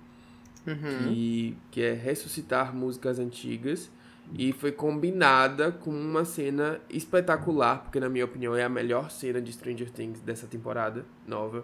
Uhum. 0.67 0.75
que, 1.13 1.57
que 1.71 1.81
é 1.81 1.93
ressuscitar 1.93 2.75
músicas 2.75 3.19
antigas 3.19 3.89
e 4.33 4.51
foi 4.51 4.71
combinada 4.71 5.71
com 5.71 5.91
uma 5.91 6.25
cena 6.25 6.79
espetacular, 6.89 7.83
porque 7.83 7.99
na 7.99 8.09
minha 8.09 8.25
opinião 8.25 8.55
é 8.55 8.63
a 8.63 8.69
melhor 8.69 9.11
cena 9.11 9.39
de 9.39 9.53
Stranger 9.53 9.89
Things 9.91 10.19
dessa 10.21 10.47
temporada 10.47 11.05
nova, 11.27 11.63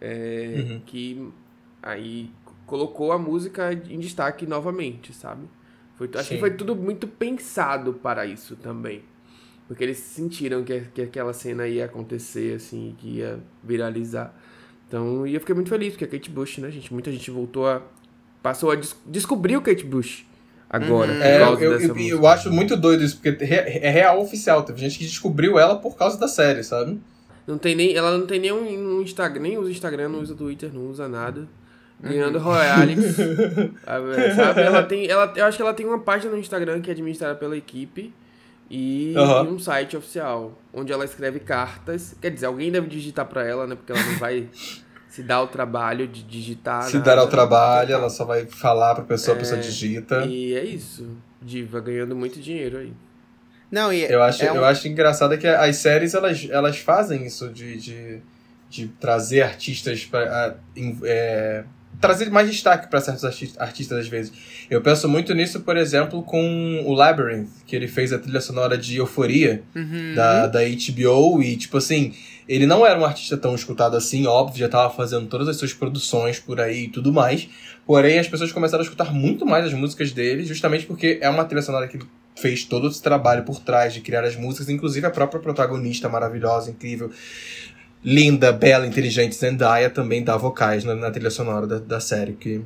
é, 0.00 0.54
Uhum. 0.58 0.80
que 0.84 1.32
aí 1.82 2.30
colocou 2.66 3.12
a 3.12 3.18
música 3.18 3.72
em 3.72 3.98
destaque 3.98 4.46
novamente, 4.46 5.12
sabe? 5.14 5.48
Foi, 5.96 6.08
acho 6.14 6.28
que 6.28 6.34
Sim. 6.34 6.40
foi 6.40 6.50
tudo 6.52 6.76
muito 6.76 7.08
pensado 7.08 7.94
para 7.94 8.26
isso 8.26 8.54
também. 8.56 9.02
Porque 9.66 9.82
eles 9.84 9.98
sentiram 9.98 10.62
que, 10.64 10.80
que 10.94 11.02
aquela 11.02 11.32
cena 11.32 11.66
ia 11.66 11.84
acontecer, 11.86 12.56
assim, 12.56 12.94
que 12.98 13.16
ia 13.16 13.40
viralizar. 13.62 14.34
Então, 14.86 15.26
e 15.26 15.34
eu 15.34 15.40
fiquei 15.40 15.54
muito 15.54 15.68
feliz, 15.68 15.92
porque 15.92 16.04
a 16.04 16.08
Kate 16.08 16.30
Bush, 16.30 16.58
né, 16.58 16.70
gente? 16.70 16.92
Muita 16.92 17.10
gente 17.12 17.30
voltou 17.30 17.66
a. 17.66 17.82
Passou 18.42 18.70
a 18.70 18.74
des 18.76 18.96
descobrir 19.06 19.56
o 19.56 19.60
Kate 19.62 19.84
Bush 19.84 20.24
agora, 20.70 21.12
por 21.12 21.22
É, 21.22 21.38
causa 21.38 21.64
eu, 21.64 21.78
dessa 21.78 21.92
eu, 21.92 22.08
eu 22.08 22.26
acho 22.26 22.52
muito 22.52 22.76
doido 22.76 23.02
isso, 23.04 23.18
porque 23.20 23.44
é 23.44 23.90
real 23.90 24.20
oficial. 24.20 24.62
Teve 24.62 24.80
gente 24.80 24.98
que 24.98 25.04
descobriu 25.04 25.58
ela 25.58 25.76
por 25.76 25.96
causa 25.96 26.18
da 26.18 26.28
série, 26.28 26.62
sabe? 26.62 27.00
Não 27.46 27.56
tem 27.58 27.74
nem, 27.74 27.94
ela 27.96 28.16
não 28.16 28.26
tem 28.26 28.38
nem 28.38 28.52
um, 28.52 28.98
um 28.98 29.02
Instagram, 29.02 29.40
nem 29.40 29.56
usa 29.58 29.70
Instagram, 29.70 30.08
não 30.10 30.20
usa 30.20 30.34
Twitter, 30.34 30.70
não 30.72 30.90
usa 30.90 31.08
nada. 31.08 31.48
ganhando 32.00 32.38
royalties. 32.38 33.16
sabe? 34.36 34.60
Ela 34.60 34.82
tem, 34.82 35.06
ela, 35.06 35.32
eu 35.34 35.44
acho 35.46 35.56
que 35.56 35.62
ela 35.62 35.74
tem 35.74 35.86
uma 35.86 35.98
página 35.98 36.30
no 36.32 36.38
Instagram 36.38 36.80
que 36.80 36.90
é 36.90 36.92
administrada 36.92 37.34
pela 37.34 37.56
equipe 37.56 38.12
e, 38.70 39.14
e 39.14 39.48
um 39.48 39.58
site 39.58 39.96
oficial 39.96 40.58
onde 40.72 40.92
ela 40.92 41.04
escreve 41.04 41.40
cartas. 41.40 42.14
Quer 42.20 42.30
dizer, 42.30 42.46
alguém 42.46 42.70
deve 42.70 42.86
digitar 42.86 43.24
pra 43.26 43.44
ela, 43.46 43.66
né? 43.66 43.74
Porque 43.74 43.92
ela 43.92 44.02
não 44.02 44.18
vai 44.18 44.46
se 45.08 45.22
dar 45.22 45.42
o 45.42 45.46
trabalho 45.48 46.06
de 46.06 46.22
digitar. 46.22 46.82
Se 46.84 46.98
dar 46.98 47.18
ao 47.18 47.28
trabalho, 47.28 47.92
ela 47.94 48.10
só 48.10 48.24
vai 48.24 48.46
falar 48.46 48.94
pra 48.94 49.04
pessoa, 49.04 49.36
a 49.36 49.40
pessoa 49.40 49.60
digita. 49.60 50.24
E 50.26 50.54
é 50.54 50.64
isso. 50.64 51.08
Diva 51.42 51.80
ganhando 51.80 52.14
muito 52.16 52.40
dinheiro 52.40 52.78
aí. 52.78 52.92
Não, 53.70 53.92
e 53.92 54.02
Eu 54.02 54.22
acho, 54.22 54.44
é 54.44 54.52
um- 54.52 54.56
eu 54.56 54.64
acho 54.64 54.88
engraçado 54.88 55.36
que 55.36 55.46
as 55.46 55.76
séries 55.76 56.14
elas, 56.14 56.46
elas 56.50 56.78
fazem 56.78 57.26
isso 57.26 57.48
de, 57.50 57.76
de, 57.76 58.18
de 58.70 58.88
trazer 59.00 59.42
artistas 59.42 60.04
para 60.06 60.56
trazer 62.00 62.30
mais 62.30 62.48
destaque 62.50 62.88
para 62.88 63.00
certos 63.00 63.24
arti- 63.24 63.52
artistas 63.58 63.98
às 63.98 64.08
vezes. 64.08 64.32
Eu 64.70 64.80
penso 64.80 65.08
muito 65.08 65.34
nisso, 65.34 65.60
por 65.60 65.76
exemplo, 65.76 66.22
com 66.22 66.82
o 66.86 66.92
Labyrinth, 66.94 67.48
que 67.66 67.74
ele 67.74 67.88
fez 67.88 68.12
a 68.12 68.18
trilha 68.18 68.40
sonora 68.40 68.78
de 68.78 68.96
Euforia 68.96 69.62
Uhum. 69.74 70.14
da, 70.14 70.46
da 70.46 70.60
HBO 70.62 71.42
e 71.42 71.56
tipo 71.56 71.76
assim, 71.78 72.14
ele 72.48 72.66
não 72.66 72.86
era 72.86 72.98
um 72.98 73.04
artista 73.04 73.36
tão 73.36 73.54
escutado 73.54 73.96
assim, 73.96 74.26
óbvio, 74.26 74.58
já 74.58 74.68
tava 74.68 74.92
fazendo 74.92 75.26
todas 75.26 75.48
as 75.48 75.56
suas 75.56 75.72
produções 75.72 76.40
por 76.40 76.60
aí 76.60 76.84
e 76.84 76.88
tudo 76.88 77.12
mais. 77.12 77.48
Porém, 77.86 78.18
as 78.18 78.26
pessoas 78.26 78.50
começaram 78.50 78.82
a 78.82 78.84
escutar 78.84 79.12
muito 79.12 79.44
mais 79.44 79.66
as 79.66 79.74
músicas 79.74 80.12
dele, 80.12 80.44
justamente 80.44 80.86
porque 80.86 81.18
é 81.20 81.28
uma 81.28 81.44
trilha 81.44 81.62
sonora 81.62 81.86
que 81.86 81.98
ele 81.98 82.06
fez 82.34 82.64
todo 82.64 82.88
esse 82.88 83.02
trabalho 83.02 83.44
por 83.44 83.60
trás 83.60 83.92
de 83.92 84.00
criar 84.00 84.24
as 84.24 84.36
músicas, 84.36 84.68
inclusive 84.68 85.06
a 85.06 85.10
própria 85.10 85.40
protagonista 85.40 86.08
maravilhosa, 86.08 86.70
incrível, 86.70 87.10
linda, 88.02 88.52
bela, 88.52 88.86
inteligente 88.86 89.34
Zendaya 89.34 89.90
também 89.90 90.22
dá 90.22 90.36
vocais 90.36 90.84
na, 90.84 90.94
na 90.94 91.10
trilha 91.10 91.30
sonora 91.30 91.66
da, 91.66 91.78
da 91.78 92.00
série, 92.00 92.32
que 92.32 92.62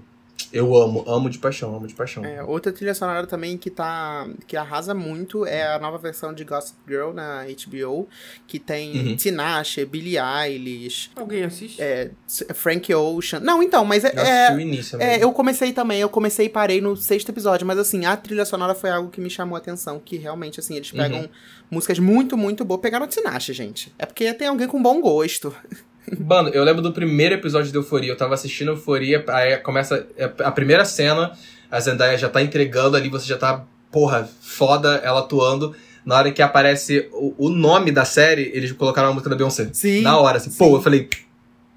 eu 0.52 0.74
amo, 0.76 1.02
amo 1.06 1.30
de 1.30 1.38
paixão, 1.38 1.74
amo 1.74 1.86
de 1.86 1.94
paixão. 1.94 2.24
É, 2.24 2.42
outra 2.42 2.70
trilha 2.72 2.94
sonora 2.94 3.26
também 3.26 3.56
que 3.56 3.70
tá 3.70 4.28
que 4.46 4.54
arrasa 4.56 4.92
muito 4.94 5.46
é 5.46 5.66
a 5.74 5.78
nova 5.78 5.96
versão 5.96 6.34
de 6.34 6.44
Gossip 6.44 6.76
Girl 6.86 7.12
na 7.12 7.44
HBO, 7.46 8.06
que 8.46 8.58
tem 8.58 9.08
Uhum. 9.08 9.16
Tinashe, 9.16 9.84
Billie 9.86 10.18
Eilish, 10.18 11.10
Alguém 11.16 11.44
assiste? 11.44 11.80
é, 11.80 12.10
Frank 12.54 12.92
Ocean. 12.94 13.40
Não, 13.40 13.62
então, 13.62 13.84
mas 13.84 14.04
é, 14.04 14.08
Eu 14.14 14.20
assisti 14.22 14.52
o 14.52 14.58
é, 14.58 14.62
início 14.62 14.96
é, 15.00 15.06
mesmo. 15.12 15.22
eu 15.24 15.32
comecei 15.32 15.72
também, 15.72 16.00
eu 16.00 16.08
comecei 16.10 16.46
e 16.46 16.50
parei 16.50 16.80
no 16.82 16.96
sexto 16.96 17.30
episódio, 17.30 17.66
mas 17.66 17.78
assim, 17.78 18.04
a 18.04 18.14
trilha 18.16 18.44
sonora 18.44 18.74
foi 18.74 18.90
algo 18.90 19.10
que 19.10 19.20
me 19.20 19.30
chamou 19.30 19.56
a 19.56 19.58
atenção, 19.58 19.98
que 19.98 20.16
realmente, 20.18 20.60
assim, 20.60 20.76
eles 20.76 20.90
pegam 20.90 21.20
Uhum. 21.22 21.28
músicas 21.70 21.98
muito, 21.98 22.36
muito 22.36 22.62
boas. 22.64 22.80
Pegaram 22.82 23.06
Tinashe, 23.06 23.52
gente. 23.54 23.94
É 23.98 24.04
porque 24.04 24.32
tem 24.34 24.48
alguém 24.48 24.66
com 24.68 24.82
bom 24.82 25.00
gosto. 25.00 25.54
Mano, 26.18 26.48
eu 26.50 26.64
lembro 26.64 26.82
do 26.82 26.92
primeiro 26.92 27.34
episódio 27.34 27.70
de 27.70 27.76
Euforia. 27.76 28.10
Eu 28.10 28.16
tava 28.16 28.34
assistindo 28.34 28.72
Euforia, 28.72 29.24
aí 29.28 29.56
começa 29.58 30.06
a 30.38 30.50
primeira 30.50 30.84
cena, 30.84 31.32
a 31.70 31.80
Zendaya 31.80 32.18
já 32.18 32.28
tá 32.28 32.42
entregando 32.42 32.96
ali, 32.96 33.08
você 33.08 33.26
já 33.26 33.38
tá, 33.38 33.64
porra, 33.90 34.28
foda 34.40 35.00
ela 35.04 35.20
atuando. 35.20 35.74
Na 36.04 36.16
hora 36.16 36.32
que 36.32 36.42
aparece 36.42 37.08
o, 37.12 37.46
o 37.46 37.48
nome 37.48 37.92
da 37.92 38.04
série, 38.04 38.50
eles 38.52 38.72
colocaram 38.72 39.10
a 39.10 39.12
música 39.12 39.30
da 39.30 39.36
Beyoncé. 39.36 39.70
Sim. 39.72 40.02
Na 40.02 40.18
hora, 40.18 40.38
assim, 40.38 40.50
pô, 40.50 40.76
eu 40.76 40.82
falei, 40.82 41.08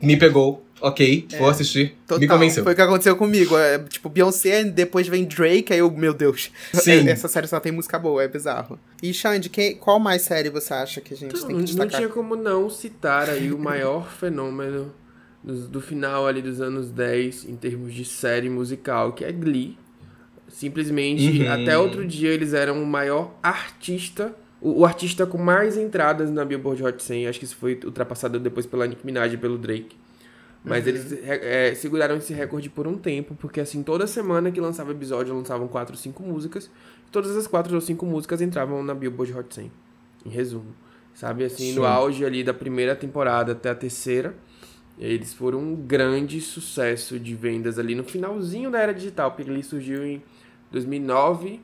me 0.01 0.17
pegou, 0.17 0.64
ok, 0.87 1.27
vou 1.37 1.49
assistir, 1.49 1.95
Total. 2.07 2.19
me 2.19 2.27
convenceu. 2.27 2.63
Foi 2.63 2.73
o 2.73 2.75
que 2.75 2.81
aconteceu 2.81 3.15
comigo. 3.15 3.57
É, 3.57 3.79
tipo, 3.79 4.07
Beyoncé, 4.09 4.63
depois 4.63 5.07
vem 5.07 5.25
Drake, 5.25 5.73
aí 5.73 5.79
eu, 5.79 5.89
meu 5.91 6.13
Deus. 6.13 6.51
Sim. 6.73 7.07
Essa 7.09 7.27
série 7.27 7.47
só 7.47 7.59
tem 7.59 7.71
música 7.71 7.97
boa, 7.99 8.23
é 8.23 8.27
bizarro. 8.27 8.79
E 9.01 9.13
Xande, 9.13 9.49
quem, 9.49 9.75
qual 9.75 9.99
mais 9.99 10.21
série 10.21 10.49
você 10.49 10.73
acha 10.73 11.01
que 11.01 11.13
a 11.13 11.17
gente 11.17 11.35
Então, 11.35 11.47
tem 11.47 11.49
que 11.49 11.61
não 11.61 11.65
destacar? 11.65 11.97
tinha 11.99 12.09
como 12.09 12.35
não 12.35 12.69
citar 12.69 13.29
aí 13.29 13.51
o 13.51 13.57
maior 13.57 14.09
fenômeno 14.19 14.93
do, 15.43 15.67
do 15.67 15.81
final 15.81 16.25
ali 16.27 16.41
dos 16.41 16.59
anos 16.61 16.89
10 16.91 17.45
em 17.45 17.55
termos 17.55 17.93
de 17.93 18.03
série 18.05 18.49
musical, 18.49 19.13
que 19.13 19.23
é 19.25 19.31
Glee. 19.31 19.77
Simplesmente, 20.47 21.41
Uhum. 21.41 21.51
até 21.51 21.77
outro 21.77 22.05
dia 22.05 22.29
eles 22.29 22.53
eram 22.53 22.81
o 22.81 22.85
maior 22.85 23.33
artista, 23.43 24.33
o, 24.61 24.81
o 24.81 24.85
artista 24.85 25.25
com 25.25 25.37
mais 25.37 25.75
entradas 25.77 26.31
na 26.31 26.45
Billboard 26.45 26.83
Hot 26.83 27.03
100. 27.03 27.27
Acho 27.27 27.39
que 27.39 27.45
isso 27.45 27.55
foi 27.57 27.79
ultrapassado 27.83 28.39
depois 28.39 28.65
pela 28.65 28.85
Nicki 28.87 29.05
Minaj 29.05 29.33
e 29.33 29.37
pelo 29.37 29.57
Drake. 29.57 29.95
Mas 30.65 30.87
eles 30.87 31.11
é, 31.23 31.75
seguraram 31.75 32.17
esse 32.17 32.33
recorde 32.33 32.69
por 32.69 32.87
um 32.87 32.97
tempo, 32.97 33.35
porque 33.35 33.61
assim, 33.61 33.83
toda 33.83 34.07
semana 34.07 34.51
que 34.51 34.59
lançava 34.59 34.91
episódio, 34.91 35.35
lançavam 35.35 35.67
4 35.67 35.93
ou 35.93 35.97
5 35.97 36.23
músicas. 36.23 36.71
Todas 37.11 37.37
as 37.37 37.45
4 37.45 37.75
ou 37.75 37.79
5 37.79 38.03
músicas 38.05 38.41
entravam 38.41 38.83
na 38.83 38.95
Billboard 38.95 39.31
Hot 39.37 39.53
100. 39.53 39.71
Em 40.25 40.29
resumo. 40.29 40.73
Sabe, 41.13 41.45
assim, 41.45 41.71
Sim. 41.71 41.75
no 41.75 41.85
auge 41.85 42.25
ali 42.25 42.43
da 42.43 42.53
primeira 42.53 42.95
temporada 42.95 43.51
até 43.51 43.69
a 43.69 43.75
terceira, 43.75 44.35
eles 44.97 45.33
foram 45.33 45.59
um 45.59 45.75
grande 45.75 46.41
sucesso 46.41 47.19
de 47.19 47.35
vendas 47.35 47.77
ali 47.77 47.93
no 47.93 48.03
finalzinho 48.03 48.71
da 48.71 48.79
era 48.79 48.93
digital, 48.93 49.31
porque 49.31 49.49
ele 49.49 49.63
surgiu 49.63 50.05
em 50.05 50.21
2009 50.71 51.61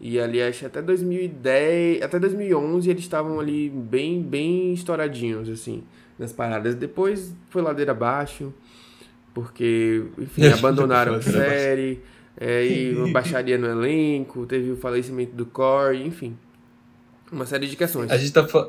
e 0.00 0.18
ali 0.18 0.40
acho 0.40 0.60
que 0.60 0.66
até 0.66 0.80
2010, 0.80 2.02
até 2.02 2.18
2011 2.18 2.88
eles 2.88 3.02
estavam 3.02 3.40
ali 3.40 3.68
bem 3.68 4.22
bem 4.22 4.72
estouradinhos 4.72 5.48
assim 5.48 5.84
nas 6.18 6.32
paradas. 6.32 6.74
Depois 6.74 7.34
foi 7.50 7.62
ladeira 7.62 7.92
abaixo, 7.92 8.52
porque 9.32 10.04
enfim, 10.18 10.46
abandonaram 10.52 11.14
a 11.14 11.22
série, 11.22 12.00
é, 12.38 12.66
e 12.66 12.94
uma 12.96 13.12
baixaria 13.12 13.58
no 13.58 13.66
elenco, 13.66 14.46
teve 14.46 14.70
o 14.70 14.76
falecimento 14.76 15.34
do 15.34 15.46
Corey, 15.46 16.06
enfim. 16.06 16.36
Uma 17.32 17.46
série 17.46 17.66
de 17.66 17.76
questões. 17.76 18.10
A 18.10 18.16
gente 18.16 18.32
tá 18.32 18.46
fa- 18.46 18.68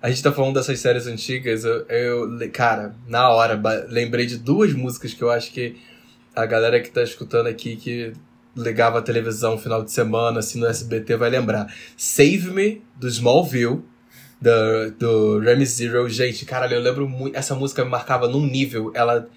A 0.00 0.08
gente 0.08 0.22
tá 0.22 0.32
falando 0.32 0.54
dessas 0.54 0.78
séries 0.80 1.06
antigas, 1.06 1.64
eu, 1.64 1.84
eu 1.88 2.50
cara, 2.52 2.94
na 3.06 3.28
hora, 3.28 3.60
lembrei 3.88 4.24
de 4.26 4.38
duas 4.38 4.72
músicas 4.72 5.12
que 5.12 5.22
eu 5.22 5.30
acho 5.30 5.52
que 5.52 5.76
a 6.34 6.46
galera 6.46 6.80
que 6.80 6.90
tá 6.90 7.02
escutando 7.02 7.48
aqui, 7.48 7.76
que 7.76 8.12
ligava 8.56 8.98
a 8.98 9.02
televisão 9.02 9.52
no 9.52 9.58
final 9.58 9.82
de 9.84 9.92
semana, 9.92 10.38
assim, 10.38 10.58
no 10.58 10.66
SBT, 10.66 11.16
vai 11.16 11.28
lembrar. 11.28 11.72
Save 11.96 12.50
Me, 12.50 12.82
do 12.96 13.06
Smallville, 13.08 13.82
do, 14.40 14.90
do 14.98 15.38
Remy 15.38 15.66
Zero. 15.66 16.08
Gente, 16.08 16.44
caralho, 16.44 16.74
eu 16.74 16.80
lembro 16.80 17.08
muito, 17.08 17.36
essa 17.36 17.54
música 17.54 17.84
me 17.84 17.90
marcava 17.90 18.28
num 18.28 18.46
nível, 18.46 18.90
ela... 18.94 19.28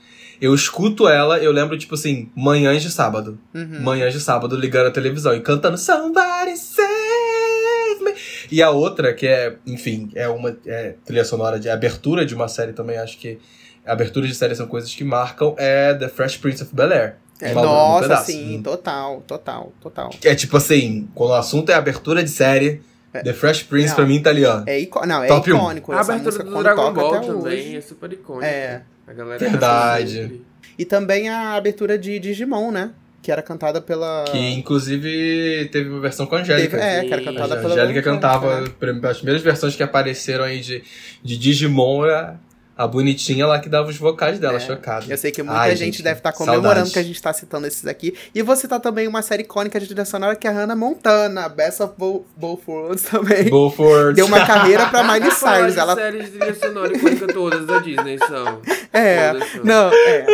Eu 0.42 0.54
escuto 0.54 1.08
ela, 1.08 1.38
eu 1.38 1.52
lembro, 1.54 1.78
tipo 1.78 1.96
assim, 1.96 2.30
manhãs 2.36 2.82
de 2.82 2.92
sábado. 2.92 3.40
Uhum. 3.54 3.82
Manhãs 3.82 4.14
de 4.14 4.20
sábado 4.20 4.58
ligando 4.58 4.88
a 4.88 4.92
televisão 4.92 5.34
e 5.34 5.40
cantando 5.40 5.78
Somebody 5.78 6.58
Save 6.58 8.04
Me. 8.04 8.14
E 8.52 8.62
a 8.62 8.70
outra, 8.70 9.14
que 9.14 9.26
é, 9.26 9.56
enfim, 9.66 10.12
é 10.16 10.28
uma 10.28 10.58
é, 10.66 10.96
trilha 11.06 11.24
sonora 11.24 11.60
de 11.60 11.70
abertura 11.70 12.26
de 12.26 12.36
uma 12.36 12.50
série 12.50 12.74
também, 12.74 12.98
acho 12.98 13.18
que 13.20 13.40
aberturas 13.86 14.28
de 14.28 14.36
série 14.36 14.56
são 14.56 14.68
coisas 14.68 14.94
que 14.94 15.04
marcam, 15.04 15.56
é 15.58 15.94
The 15.94 16.10
Fresh 16.10 16.38
Prince 16.38 16.64
of 16.64 16.76
Bel-Air. 16.76 17.16
É, 17.40 17.54
Maluco 17.54 17.74
no 17.74 17.80
nossa, 17.80 18.02
Pedaço. 18.02 18.26
sim, 18.26 18.62
total, 18.62 19.22
total, 19.26 19.72
total. 19.82 20.10
É 20.24 20.36
tipo 20.36 20.58
assim, 20.58 21.08
quando 21.16 21.32
o 21.32 21.36
assunto 21.36 21.72
é 21.72 21.74
abertura 21.74 22.24
de 22.24 22.30
série, 22.30 22.82
The 23.22 23.34
Fresh 23.34 23.64
Prince 23.64 23.90
Não. 23.90 23.96
pra 23.96 24.06
mim 24.06 24.22
tá 24.22 24.30
ali, 24.32 24.44
ó. 24.46 24.64
É, 24.66 24.80
icô- 24.80 25.06
não, 25.06 25.24
é 25.24 25.28
Top 25.28 25.52
um. 25.52 25.56
icônico. 25.56 25.92
A 25.92 26.02
abertura 26.02 26.26
música, 26.26 26.44
do 26.44 26.64
Dragon 26.64 26.94
Ball 26.94 27.22
também 27.22 27.36
hoje. 27.60 27.76
é 27.78 27.82
super 27.82 28.12
icônica. 28.12 28.46
É. 28.48 28.82
A 29.08 29.14
galera 29.14 29.38
Verdade. 29.38 30.42
E 30.80 30.86
também 30.86 31.30
a 31.30 31.54
abertura 31.54 31.98
de 31.98 32.18
Digimon, 32.18 32.72
né? 32.72 32.92
Que 33.22 33.32
era 33.32 33.42
cantada 33.42 33.80
pela. 33.80 34.26
Que 34.26 34.38
inclusive 34.54 35.70
teve 35.72 35.90
uma 35.90 36.02
versão 36.02 36.26
com 36.26 36.36
a 36.36 36.40
Angélica. 36.40 36.78
Teve- 36.78 36.82
é, 36.90 37.04
que 37.06 37.14
era 37.14 37.22
cantada 37.24 37.54
A 37.54 37.58
pela. 37.58 37.74
Angélica 37.74 37.82
Angélica, 38.00 38.02
cantava, 38.12 38.62
né? 38.62 38.68
as 39.10 39.18
primeiras 39.18 39.42
versões 39.42 39.76
que 39.76 39.84
apareceram 39.84 40.44
aí 40.44 40.60
de, 40.60 40.84
de 41.24 41.38
Digimon, 41.38 42.06
era 42.06 42.38
a 42.76 42.88
bonitinha 42.88 43.46
lá 43.46 43.60
que 43.60 43.70
dava 43.70 43.90
os 43.90 43.98
vocais 43.98 44.40
dela, 44.40 44.58
É. 44.58 44.60
chocado. 44.60 45.06
Eu 45.12 45.18
sei 45.18 45.32
que 45.32 45.44
muita 45.44 45.60
Ai, 45.60 45.76
gente, 45.76 45.96
gente, 45.98 46.04
deve 46.04 46.20
estar 46.20 46.32
comemorando 46.34 46.66
saudade. 46.74 46.92
que 46.94 47.00
a 47.00 47.04
gente 47.04 47.22
tá 47.22 47.32
citando 47.34 47.68
esses 47.68 47.86
aqui. 47.86 48.16
E 48.34 48.42
vou 48.42 48.56
citar 48.56 48.80
também 48.80 49.08
uma 49.08 49.22
série 49.22 49.44
icônica 49.44 49.80
de 49.80 49.86
trilha 49.86 50.06
sonora 50.06 50.36
que 50.36 50.48
é 50.48 50.50
a 50.50 50.54
Hannah 50.54 50.76
Montana, 50.76 51.48
Best 51.50 51.84
of 51.84 51.94
Bo- 51.98 52.26
Both 52.36 52.64
Worlds 52.68 53.04
também. 53.04 53.44
Beaufort. 53.50 54.16
Deu 54.16 54.26
uma 54.26 54.46
carreira 54.46 54.88
pra 54.88 55.04
Miley 55.12 55.32
Cyrus. 55.32 55.78
Ela 55.78 55.96
séries 55.96 56.32
de 56.32 56.38
trilha 56.40 56.56
sonora 56.56 56.96
icônica 56.98 57.28
todas 57.28 57.66
da 57.66 57.80
Disney 57.80 58.18
são. 58.18 58.62
É, 58.94 59.32
Todas 59.34 59.52
são. 59.52 59.64
não, 59.64 59.92
é. 59.92 60.26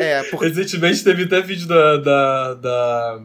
É, 0.00 0.22
porque. 0.30 0.48
Recentemente 0.48 1.02
teve 1.04 1.22
até 1.24 1.40
vídeo 1.40 1.66
da. 1.68 1.96
da, 1.98 2.54
da... 2.54 3.20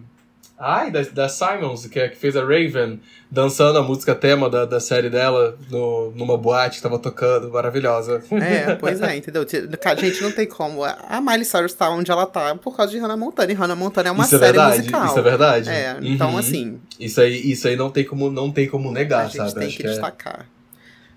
Ai, 0.63 0.91
da, 0.91 1.01
da 1.01 1.27
Simons, 1.27 1.87
que, 1.87 1.99
é- 1.99 2.07
que 2.07 2.15
fez 2.17 2.37
a 2.37 2.41
Raven, 2.41 2.99
dançando 3.31 3.79
a 3.79 3.81
música 3.81 4.13
tema 4.13 4.47
da, 4.47 4.63
da 4.63 4.79
série 4.79 5.09
dela 5.09 5.57
no, 5.71 6.11
numa 6.11 6.37
boate 6.37 6.77
que 6.77 6.83
tava 6.83 6.99
tocando, 6.99 7.49
maravilhosa. 7.49 8.23
É, 8.31 8.75
pois 8.79 9.01
é, 9.01 9.15
entendeu? 9.17 9.43
Cara, 9.81 9.99
gente, 9.99 10.21
não 10.21 10.31
tem 10.31 10.45
como. 10.45 10.83
A 10.83 11.19
Miley 11.19 11.45
Cyrus 11.45 11.73
tá 11.73 11.89
onde 11.89 12.11
ela 12.11 12.27
tá 12.27 12.53
por 12.55 12.77
causa 12.77 12.91
de 12.91 12.99
Hannah 12.99 13.17
Montana. 13.17 13.51
E 13.51 13.55
Hannah 13.55 13.75
Montana 13.75 14.09
é 14.09 14.11
uma 14.11 14.23
isso 14.23 14.35
é 14.35 14.37
série 14.39 14.51
verdade, 14.51 14.77
musical. 14.77 15.05
isso 15.07 15.19
é 15.19 15.21
verdade. 15.23 15.69
É, 15.69 15.97
então 16.03 16.31
Uhum. 16.31 16.37
assim, 16.37 16.79
Isso 16.99 17.19
aí, 17.19 17.51
isso 17.51 17.67
aí 17.67 17.75
não 17.75 17.89
tem 17.89 18.05
como, 18.05 18.29
não 18.29 18.51
tem 18.51 18.67
como 18.67 18.91
negar, 18.91 19.21
a 19.21 19.23
gente 19.25 19.37
sabe? 19.37 19.53
tem 19.55 19.67
Acho 19.67 19.77
que 19.77 19.83
é- 19.87 19.89
destacar. 19.89 20.45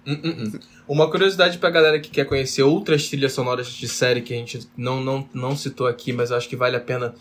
Hum, 0.07 0.21
hum. 0.25 0.53
Uma 0.89 1.11
curiosidade 1.11 1.57
pra 1.59 1.69
galera 1.71 1.99
que 2.01 2.11
quer 2.11 2.25
conhecer 2.27 2.63
outras 2.63 3.09
trilhas 3.09 3.33
sonoras 3.33 3.67
de 3.69 3.89
série 3.89 4.21
que 4.21 4.33
a 4.35 4.37
gente 4.37 4.69
não, 4.77 5.03
não, 5.03 5.29
não 5.33 5.57
citou 5.57 5.87
aqui, 5.87 6.13
mas 6.13 6.31
eu 6.31 6.37
acho 6.37 6.49
que 6.49 6.57
vale 6.57 6.77
a 6.77 6.81
pena 6.81 7.15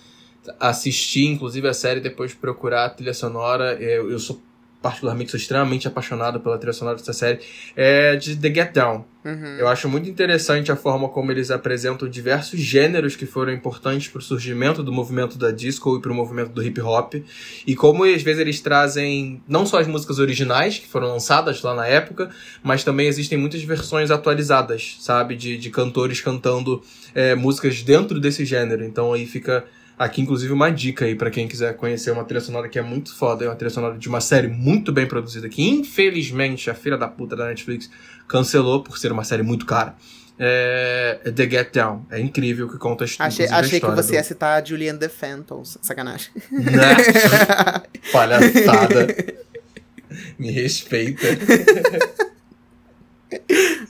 assistir, 0.60 1.26
inclusive 1.26 1.68
a 1.68 1.74
série, 1.74 2.00
depois 2.00 2.34
procurar 2.34 2.86
a 2.86 2.90
trilha 2.90 3.14
sonora. 3.14 3.74
Eu, 3.74 4.12
eu 4.12 4.20
sou 4.20 4.42
particularmente 4.84 5.32
sou 5.32 5.38
extremamente 5.38 5.88
apaixonado 5.88 6.42
pela 6.42 6.58
trilha 6.58 6.74
sonora 6.74 6.98
dessa 6.98 7.14
série, 7.14 7.40
é 7.74 8.18
de 8.18 8.36
The 8.36 8.54
Get 8.54 8.74
Down. 8.74 9.06
Uhum. 9.24 9.56
Eu 9.58 9.70
acho 9.70 9.88
muito 9.88 10.10
interessante 10.10 10.70
a 10.70 10.76
forma 10.76 11.08
como 11.08 11.32
eles 11.32 11.50
apresentam 11.50 12.10
diversos 12.10 12.60
gêneros 12.60 13.16
que 13.16 13.26
foram 13.26 13.54
importantes 13.54 14.10
para 14.10 14.20
o 14.20 14.22
surgimento 14.22 14.84
do 14.84 14.92
movimento 14.92 15.38
da 15.38 15.50
disco 15.50 15.96
e 15.96 16.02
para 16.02 16.12
o 16.12 16.14
movimento 16.14 16.52
do 16.52 16.62
hip 16.62 16.82
hop. 16.82 17.14
E 17.66 17.74
como 17.74 18.04
às 18.04 18.22
vezes 18.22 18.42
eles 18.42 18.60
trazem 18.60 19.42
não 19.48 19.66
só 19.66 19.80
as 19.80 19.88
músicas 19.88 20.20
originais, 20.20 20.78
que 20.78 20.88
foram 20.88 21.08
lançadas 21.08 21.62
lá 21.62 21.74
na 21.74 21.88
época, 21.88 22.30
mas 22.62 22.84
também 22.84 23.08
existem 23.08 23.38
muitas 23.38 23.64
versões 23.64 24.12
atualizadas, 24.12 24.98
sabe? 25.00 25.38
De, 25.38 25.58
de 25.58 25.70
cantores 25.70 26.20
cantando 26.20 26.84
é, 27.16 27.34
músicas 27.34 27.82
dentro 27.82 28.20
desse 28.20 28.44
gênero. 28.44 28.84
Então 28.84 29.14
aí 29.14 29.26
fica 29.26 29.64
Aqui, 29.98 30.22
inclusive, 30.22 30.52
uma 30.52 30.72
dica 30.72 31.06
aí 31.06 31.16
para 31.16 31.30
quem 31.30 31.48
quiser 31.48 31.76
conhecer 31.78 32.12
uma 32.12 32.24
trilha 32.24 32.42
sonora 32.42 32.68
que 32.68 32.80
é 32.80 32.82
muito 32.82 33.16
foda, 33.16 33.46
é 33.46 33.48
uma 33.48 33.56
trilha 33.56 33.70
sonora 33.70 33.98
de 33.98 34.10
uma 34.10 34.20
série 34.20 34.48
muito 34.48 34.92
bem 34.92 35.06
produzida, 35.06 35.48
que 35.48 35.62
infelizmente 35.62 36.70
a 36.70 36.74
filha 36.74 36.98
da 36.98 37.08
puta 37.08 37.36
da 37.36 37.46
Netflix 37.46 37.90
cancelou 38.28 38.82
por 38.82 38.98
ser 38.98 39.12
uma 39.12 39.24
série 39.24 39.44
muito 39.44 39.66
cara. 39.66 39.96
É, 40.40 41.20
é 41.24 41.32
The 41.32 41.50
Get 41.50 41.74
Down. 41.74 42.08
É 42.10 42.20
incrível 42.20 42.68
que 42.68 42.78
conta 42.78 43.04
a, 43.04 43.26
achei, 43.26 43.48
a 43.48 43.58
achei 43.58 43.80
que 43.80 43.86
você 43.86 44.10
do... 44.10 44.16
ia 44.16 44.24
citar 44.24 44.62
a 44.62 44.66
Julianne 44.66 44.98
The 44.98 45.10
Phantoms. 45.10 45.78
Sacanagem. 45.80 46.32
Né? 46.52 46.96
Palhaçada. 48.12 49.08
Me 50.40 50.50
respeita. 50.52 51.28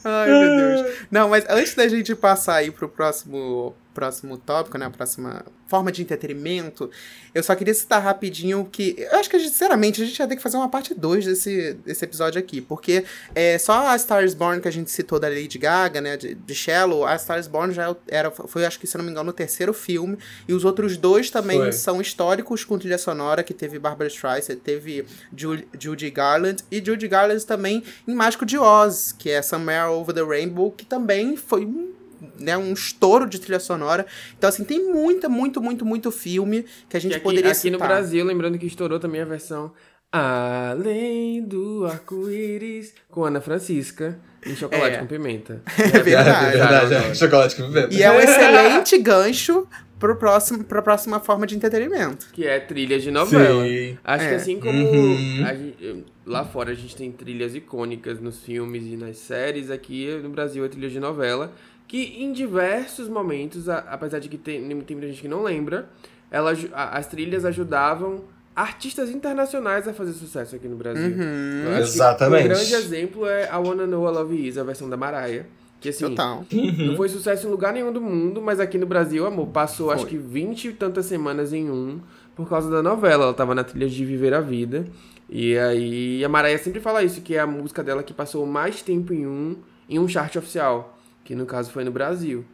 Ai, 0.03 0.29
meu 0.29 0.57
Deus. 0.57 0.95
Não, 1.09 1.29
mas 1.29 1.45
antes 1.49 1.75
da 1.75 1.87
gente 1.87 2.13
passar 2.13 2.55
aí 2.55 2.71
pro 2.71 2.89
próximo 2.89 3.73
próximo 3.93 4.37
tópico, 4.37 4.77
né, 4.77 4.85
a 4.85 4.89
próxima 4.89 5.45
forma 5.73 5.91
de 5.91 6.03
entretenimento, 6.03 6.91
eu 7.33 7.41
só 7.41 7.55
queria 7.55 7.73
citar 7.73 7.99
rapidinho 7.99 8.63
que. 8.71 8.95
Eu 8.97 9.17
acho 9.17 9.27
que, 9.27 9.39
sinceramente, 9.39 10.03
a 10.03 10.05
gente 10.05 10.19
ia 10.19 10.27
ter 10.27 10.35
que 10.35 10.41
fazer 10.41 10.55
uma 10.55 10.69
parte 10.69 10.93
2 10.93 11.25
desse, 11.25 11.73
desse 11.73 12.05
episódio 12.05 12.39
aqui. 12.39 12.61
Porque 12.61 13.03
é, 13.33 13.57
só 13.57 13.87
a 13.87 13.95
Stars 13.95 14.35
Born 14.35 14.61
que 14.61 14.67
a 14.67 14.71
gente 14.71 14.91
citou 14.91 15.19
da 15.19 15.27
Lady 15.27 15.57
Gaga, 15.57 15.99
né? 15.99 16.15
De, 16.15 16.35
de 16.35 16.53
Shallow, 16.53 17.05
a 17.05 17.15
Stars 17.15 17.47
Born 17.47 17.73
já 17.73 17.95
era, 18.07 18.29
foi, 18.29 18.65
acho 18.65 18.79
que, 18.79 18.85
se 18.85 18.95
não 18.97 19.03
me 19.03 19.09
engano, 19.09 19.31
o 19.31 19.33
terceiro 19.33 19.73
filme. 19.73 20.17
E 20.47 20.53
os 20.53 20.63
outros 20.63 20.95
dois 20.95 21.31
também 21.31 21.57
foi. 21.57 21.71
são 21.71 21.99
históricos 21.99 22.63
com 22.63 22.77
trilha 22.77 22.99
sonora, 22.99 23.41
que 23.41 23.53
teve 23.53 23.79
Barbara 23.79 24.09
Streisand, 24.09 24.57
teve 24.57 25.05
Judy 25.35 26.11
Garland. 26.11 26.63
E 26.69 26.83
Judy 26.85 27.07
Garland 27.07 27.43
também 27.47 27.83
em 28.07 28.13
Mágico 28.13 28.45
de 28.45 28.59
Oz, 28.59 29.11
que 29.11 29.31
é 29.31 29.41
Somewhere 29.41 29.89
Over 29.89 30.13
the 30.13 30.23
Rainbow, 30.23 30.71
que 30.71 30.85
também 30.85 31.35
foi 31.35 31.65
um 31.65 32.02
né, 32.39 32.57
um 32.57 32.73
estouro 32.73 33.27
de 33.27 33.39
trilha 33.39 33.59
sonora. 33.59 34.05
Então, 34.37 34.47
assim, 34.49 34.63
tem 34.63 34.83
muita, 34.91 35.27
muito, 35.29 35.61
muito, 35.61 35.85
muito 35.85 36.11
filme 36.11 36.65
que 36.89 36.97
a 36.97 36.99
gente 36.99 37.15
aqui, 37.15 37.23
poderia 37.23 37.51
aqui 37.51 37.59
citar. 37.59 37.73
Aqui 37.75 37.81
no 37.83 37.87
Brasil, 37.87 38.25
lembrando 38.25 38.57
que 38.57 38.65
estourou 38.65 38.99
também 38.99 39.21
a 39.21 39.25
versão 39.25 39.71
Além 40.15 41.43
do 41.43 41.85
Arco-Íris, 41.85 42.93
com 43.09 43.25
Ana 43.25 43.41
Francisca, 43.41 44.19
em 44.45 44.55
Chocolate 44.55 44.95
É. 44.95 44.99
com 44.99 45.07
Pimenta. 45.07 45.61
É 45.77 45.99
verdade. 45.99 46.45
É 46.45 46.51
verdade, 46.59 46.93
é. 46.93 47.13
Chocolate 47.15 47.55
com 47.55 47.63
pimenta. 47.63 47.93
E 47.93 48.03
é 48.03 48.11
um 48.11 48.19
excelente 48.19 48.97
gancho 48.99 49.67
pro 49.99 50.15
próximo, 50.15 50.63
pra 50.63 50.81
próxima 50.81 51.19
forma 51.19 51.47
de 51.47 51.55
entretenimento. 51.55 52.27
Que 52.31 52.45
é 52.45 52.59
trilha 52.59 52.99
de 52.99 53.09
novela. 53.09 53.63
Sim. 53.65 53.97
Acho 54.03 54.25
É. 54.25 54.29
que 54.29 54.35
assim 54.35 54.59
como 54.59 54.77
Uhum. 54.77 55.45
a 55.45 55.53
gente- 55.53 56.05
lá 56.25 56.45
fora 56.45 56.71
a 56.71 56.75
gente 56.75 56.95
tem 56.95 57.11
trilhas 57.11 57.55
icônicas 57.55 58.19
nos 58.19 58.39
filmes 58.43 58.83
e 58.85 58.95
nas 58.95 59.17
séries, 59.17 59.71
aqui 59.71 60.07
no 60.21 60.29
Brasil 60.29 60.63
é 60.63 60.67
trilha 60.67 60.89
de 60.89 60.99
novela, 60.99 61.53
que 61.93 62.23
em 62.23 62.33
diversos 62.33 63.07
momentos, 63.07 63.69
a- 63.69 63.85
apesar 63.91 64.17
de 64.17 64.27
que 64.27 64.35
tem, 64.35 64.61
tem 64.81 64.95
muita 64.95 65.07
gente 65.09 65.21
que 65.21 65.27
não 65.27 65.43
lembra, 65.43 65.87
ela, 66.31 66.51
a- 66.73 66.97
as 66.97 67.05
trilhas 67.05 67.45
ajudavam 67.45 68.21
artistas 68.55 69.11
internacionais 69.11 69.87
a 69.87 69.93
fazer 69.93 70.13
sucesso 70.13 70.55
aqui 70.55 70.67
no 70.67 70.75
Brasil. 70.75 71.15
Uhum. 71.15 71.77
Exatamente. 71.77 72.45
Um 72.45 72.47
grande 72.47 72.73
exemplo 72.73 73.27
é 73.27 73.47
a 73.47 73.59
Wanna 73.59 73.85
Know 73.85 74.07
I 74.09 74.11
Love 74.11 74.47
Is, 74.47 74.57
a 74.57 74.63
versão 74.63 74.89
da 74.89 74.97
Mariah. 74.97 75.45
Que 75.79 75.89
assim, 75.89 76.09
Total. 76.09 76.43
não 76.79 76.95
foi 76.95 77.09
sucesso 77.09 77.45
em 77.45 77.51
lugar 77.51 77.71
nenhum 77.71 77.93
do 77.93 78.01
mundo, 78.01 78.41
mas 78.41 78.59
aqui 78.59 78.79
no 78.79 78.87
Brasil, 78.87 79.27
amor, 79.27 79.49
passou 79.49 79.87
Foi. 79.87 79.95
acho 79.95 80.07
que 80.07 80.17
20 80.17 80.69
e 80.69 80.73
tantas 80.73 81.05
semanas 81.05 81.53
em 81.53 81.69
um 81.69 81.99
por 82.35 82.49
causa 82.49 82.71
da 82.71 82.81
novela. 82.81 83.25
Ela 83.25 83.33
tava 83.35 83.53
na 83.53 83.63
trilha 83.63 83.87
de 83.87 84.03
Viver 84.03 84.33
a 84.33 84.41
Vida. 84.41 84.87
E 85.29 85.55
aí 85.59 86.25
a 86.25 86.29
Mariah 86.29 86.57
sempre 86.57 86.79
fala 86.79 87.03
isso, 87.03 87.21
que 87.21 87.35
é 87.35 87.39
a 87.39 87.45
música 87.45 87.83
dela 87.83 88.01
que 88.01 88.13
passou 88.15 88.43
mais 88.47 88.81
tempo 88.81 89.13
em 89.13 89.27
um, 89.27 89.57
em 89.87 89.99
um 89.99 90.07
chart 90.07 90.35
oficial. 90.37 90.92
Que 91.23 91.35
no 91.35 91.45
caso 91.45 91.71
foi 91.71 91.83
no 91.83 91.91
Brasil. 91.91 92.45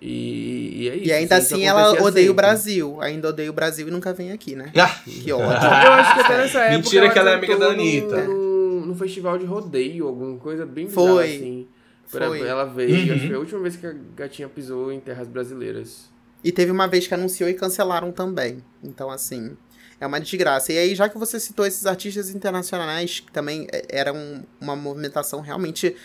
E, 0.00 0.82
e 0.82 0.88
é 0.88 0.96
isso. 0.96 1.06
E 1.06 1.12
ainda 1.12 1.38
isso 1.38 1.54
assim 1.54 1.64
ela 1.66 1.90
odeia 1.92 2.08
o 2.08 2.12
sempre. 2.12 2.32
Brasil. 2.34 3.00
Ainda 3.00 3.28
odeia 3.28 3.48
o 3.50 3.52
Brasil 3.52 3.88
e 3.88 3.90
nunca 3.90 4.12
vem 4.12 4.32
aqui, 4.32 4.54
né? 4.54 4.70
Ah, 4.76 4.88
Que 5.04 5.32
ódio. 5.32 5.46
Eu 5.46 5.92
acho 5.92 6.14
que 6.14 6.20
até 6.20 6.36
nessa 6.38 6.58
época. 6.60 6.76
Mentira 6.78 7.10
que 7.10 7.18
ela 7.18 7.30
é 7.30 7.34
amiga 7.34 7.56
da 7.56 7.66
Anitta. 7.68 8.24
No, 8.24 8.86
no, 8.86 8.94
festival 8.94 9.38
de 9.38 9.44
rodeio, 9.46 10.06
alguma 10.06 10.36
coisa 10.38 10.66
bem 10.66 10.86
bizarra, 10.86 11.06
Foi. 11.06 11.36
assim. 11.36 11.68
Foi. 12.06 12.40
Ela 12.46 12.64
veio, 12.66 12.94
Uhum. 13.08 13.12
acho 13.14 13.20
que 13.22 13.26
foi 13.28 13.36
a 13.36 13.38
última 13.38 13.60
vez 13.60 13.76
que 13.76 13.86
a 13.86 13.94
gatinha 14.14 14.48
pisou 14.48 14.92
em 14.92 15.00
terras 15.00 15.26
brasileiras. 15.26 16.10
E 16.44 16.52
teve 16.52 16.70
uma 16.70 16.86
vez 16.86 17.06
que 17.08 17.14
anunciou 17.14 17.48
e 17.48 17.54
cancelaram 17.54 18.12
também. 18.12 18.62
Então, 18.82 19.10
assim, 19.10 19.56
é 19.98 20.06
uma 20.06 20.20
desgraça. 20.20 20.70
E 20.72 20.76
aí, 20.78 20.94
já 20.94 21.08
que 21.08 21.16
você 21.16 21.40
citou 21.40 21.64
esses 21.64 21.86
artistas 21.86 22.28
internacionais, 22.28 23.20
que 23.20 23.32
também 23.32 23.66
é- 23.72 23.86
era 23.88 24.12
um- 24.12 24.42
uma 24.60 24.76
movimentação 24.76 25.40
realmente 25.40 25.96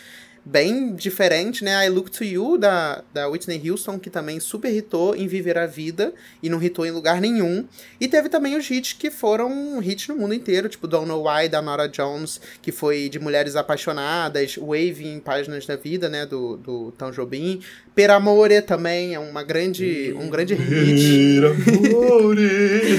bem 0.44 0.94
diferente, 0.94 1.62
né? 1.62 1.86
I 1.86 1.88
Look 1.88 2.10
To 2.10 2.24
You, 2.24 2.58
da, 2.58 3.02
da 3.12 3.28
Whitney 3.28 3.70
Houston, 3.70 3.98
que 3.98 4.10
também 4.10 4.40
super 4.40 4.74
hitou 4.74 5.14
em 5.14 5.26
Viver 5.26 5.58
a 5.58 5.66
Vida, 5.66 6.12
e 6.42 6.48
não 6.48 6.62
hitou 6.62 6.86
em 6.86 6.90
lugar 6.90 7.20
nenhum. 7.20 7.66
E 8.00 8.08
teve 8.08 8.28
também 8.28 8.56
os 8.56 8.70
hits 8.70 8.92
que 8.92 9.10
foram 9.10 9.82
hits 9.82 10.08
no 10.08 10.16
mundo 10.16 10.34
inteiro, 10.34 10.68
tipo 10.68 10.86
Don't 10.86 11.06
Know 11.06 11.26
Why, 11.26 11.48
da 11.48 11.60
Nora 11.60 11.88
Jones, 11.88 12.40
que 12.62 12.72
foi 12.72 13.08
de 13.08 13.18
mulheres 13.18 13.56
apaixonadas, 13.56 14.56
Wave 14.56 15.06
em 15.06 15.20
Páginas 15.20 15.66
da 15.66 15.76
Vida, 15.76 16.08
né, 16.08 16.26
do, 16.26 16.56
do 16.56 16.92
Tom 16.92 17.10
Jobim. 17.10 17.60
Per 17.94 18.10
Amore 18.10 18.62
também 18.62 19.14
é 19.14 19.18
uma 19.18 19.42
grande, 19.42 20.14
um 20.16 20.30
grande 20.30 20.54
hit. 20.54 21.40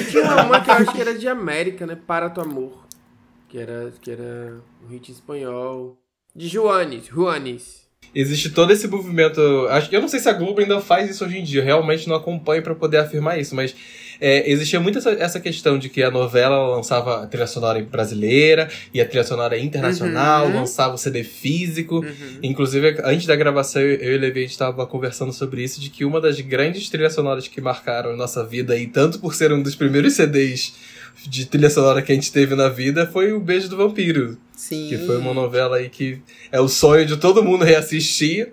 Tinha 0.10 0.46
uma 0.46 0.62
que 0.62 0.70
eu 0.70 0.74
acho 0.76 0.92
que 0.94 1.02
era 1.02 1.18
de 1.18 1.28
América, 1.28 1.88
né? 1.88 1.98
Para 2.06 2.30
Tu 2.30 2.42
Amor. 2.42 2.86
Que 3.48 3.58
era, 3.58 3.92
que 4.02 4.12
era 4.12 4.62
um 4.84 4.90
hit 4.90 5.12
espanhol. 5.12 6.01
De 6.36 6.48
Juanes, 6.48 7.06
Juanes. 7.08 7.82
Existe 8.14 8.50
todo 8.50 8.72
esse 8.74 8.88
movimento. 8.88 9.40
Eu 9.92 10.02
não 10.02 10.08
sei 10.08 10.20
se 10.20 10.28
a 10.28 10.34
Globo 10.34 10.60
ainda 10.60 10.82
faz 10.82 11.10
isso 11.10 11.24
hoje 11.24 11.38
em 11.38 11.44
dia. 11.44 11.62
Eu 11.62 11.66
realmente 11.66 12.10
não 12.10 12.16
acompanho 12.16 12.62
pra 12.62 12.76
poder 12.76 12.98
afirmar 12.98 13.40
isso, 13.40 13.56
mas 13.56 13.74
é, 14.20 14.52
existia 14.52 14.82
muito 14.82 14.98
essa, 14.98 15.12
essa 15.12 15.40
questão 15.40 15.80
de 15.80 15.88
que 15.88 16.04
a 16.04 16.12
novela 16.12 16.56
ela 16.56 16.76
lançava 16.76 17.24
a 17.24 17.28
trilha 17.28 17.48
sonora 17.48 17.82
brasileira 17.82 18.70
e 18.94 19.00
a 19.00 19.06
trilha 19.06 19.24
sonora 19.24 19.58
internacional, 19.58 20.48
Uhum. 20.48 20.56
lançava 20.56 20.96
o 20.96 20.98
CD 20.98 21.24
físico. 21.24 22.00
Uhum. 22.00 22.40
Inclusive, 22.44 22.98
antes 23.04 23.26
da 23.26 23.36
gravação, 23.36 23.82
eu 23.82 24.14
e 24.14 24.18
o 24.18 24.20
Levi, 24.20 24.40
a 24.40 24.44
gente 24.44 24.52
estava 24.52 24.86
conversando 24.86 25.32
sobre 25.32 25.64
isso, 25.64 25.80
de 25.80 25.90
que 25.90 26.04
uma 26.04 26.20
das 26.20 26.40
grandes 26.42 26.90
trilhas 26.90 27.14
sonoras 27.14 27.48
que 27.48 27.62
marcaram 27.62 28.10
a 28.12 28.16
nossa 28.18 28.44
vida, 28.46 28.78
e 28.78 28.88
tanto 28.88 29.20
por 29.20 29.34
ser 29.34 29.54
um 29.54 29.62
dos 29.64 29.76
primeiros 29.76 30.14
CDs 30.14 30.74
de 31.28 31.46
trilha 31.46 31.70
sonora 31.70 32.02
que 32.02 32.12
a 32.12 32.16
gente 32.16 32.32
teve 32.32 32.56
na 32.56 32.68
vida, 32.68 33.08
foi 33.08 33.32
o 33.32 33.40
Beijo 33.40 33.70
do 33.70 33.78
Vampiro. 33.78 34.38
Sim. 34.62 34.90
Que 34.90 34.98
foi 35.08 35.18
uma 35.18 35.34
novela 35.34 35.78
aí 35.78 35.90
que 35.90 36.22
é 36.52 36.62
o 36.62 36.68
sonho 36.68 37.04
de 37.04 37.18
todo 37.18 37.42
mundo 37.44 37.66
reassistir. 37.66 38.52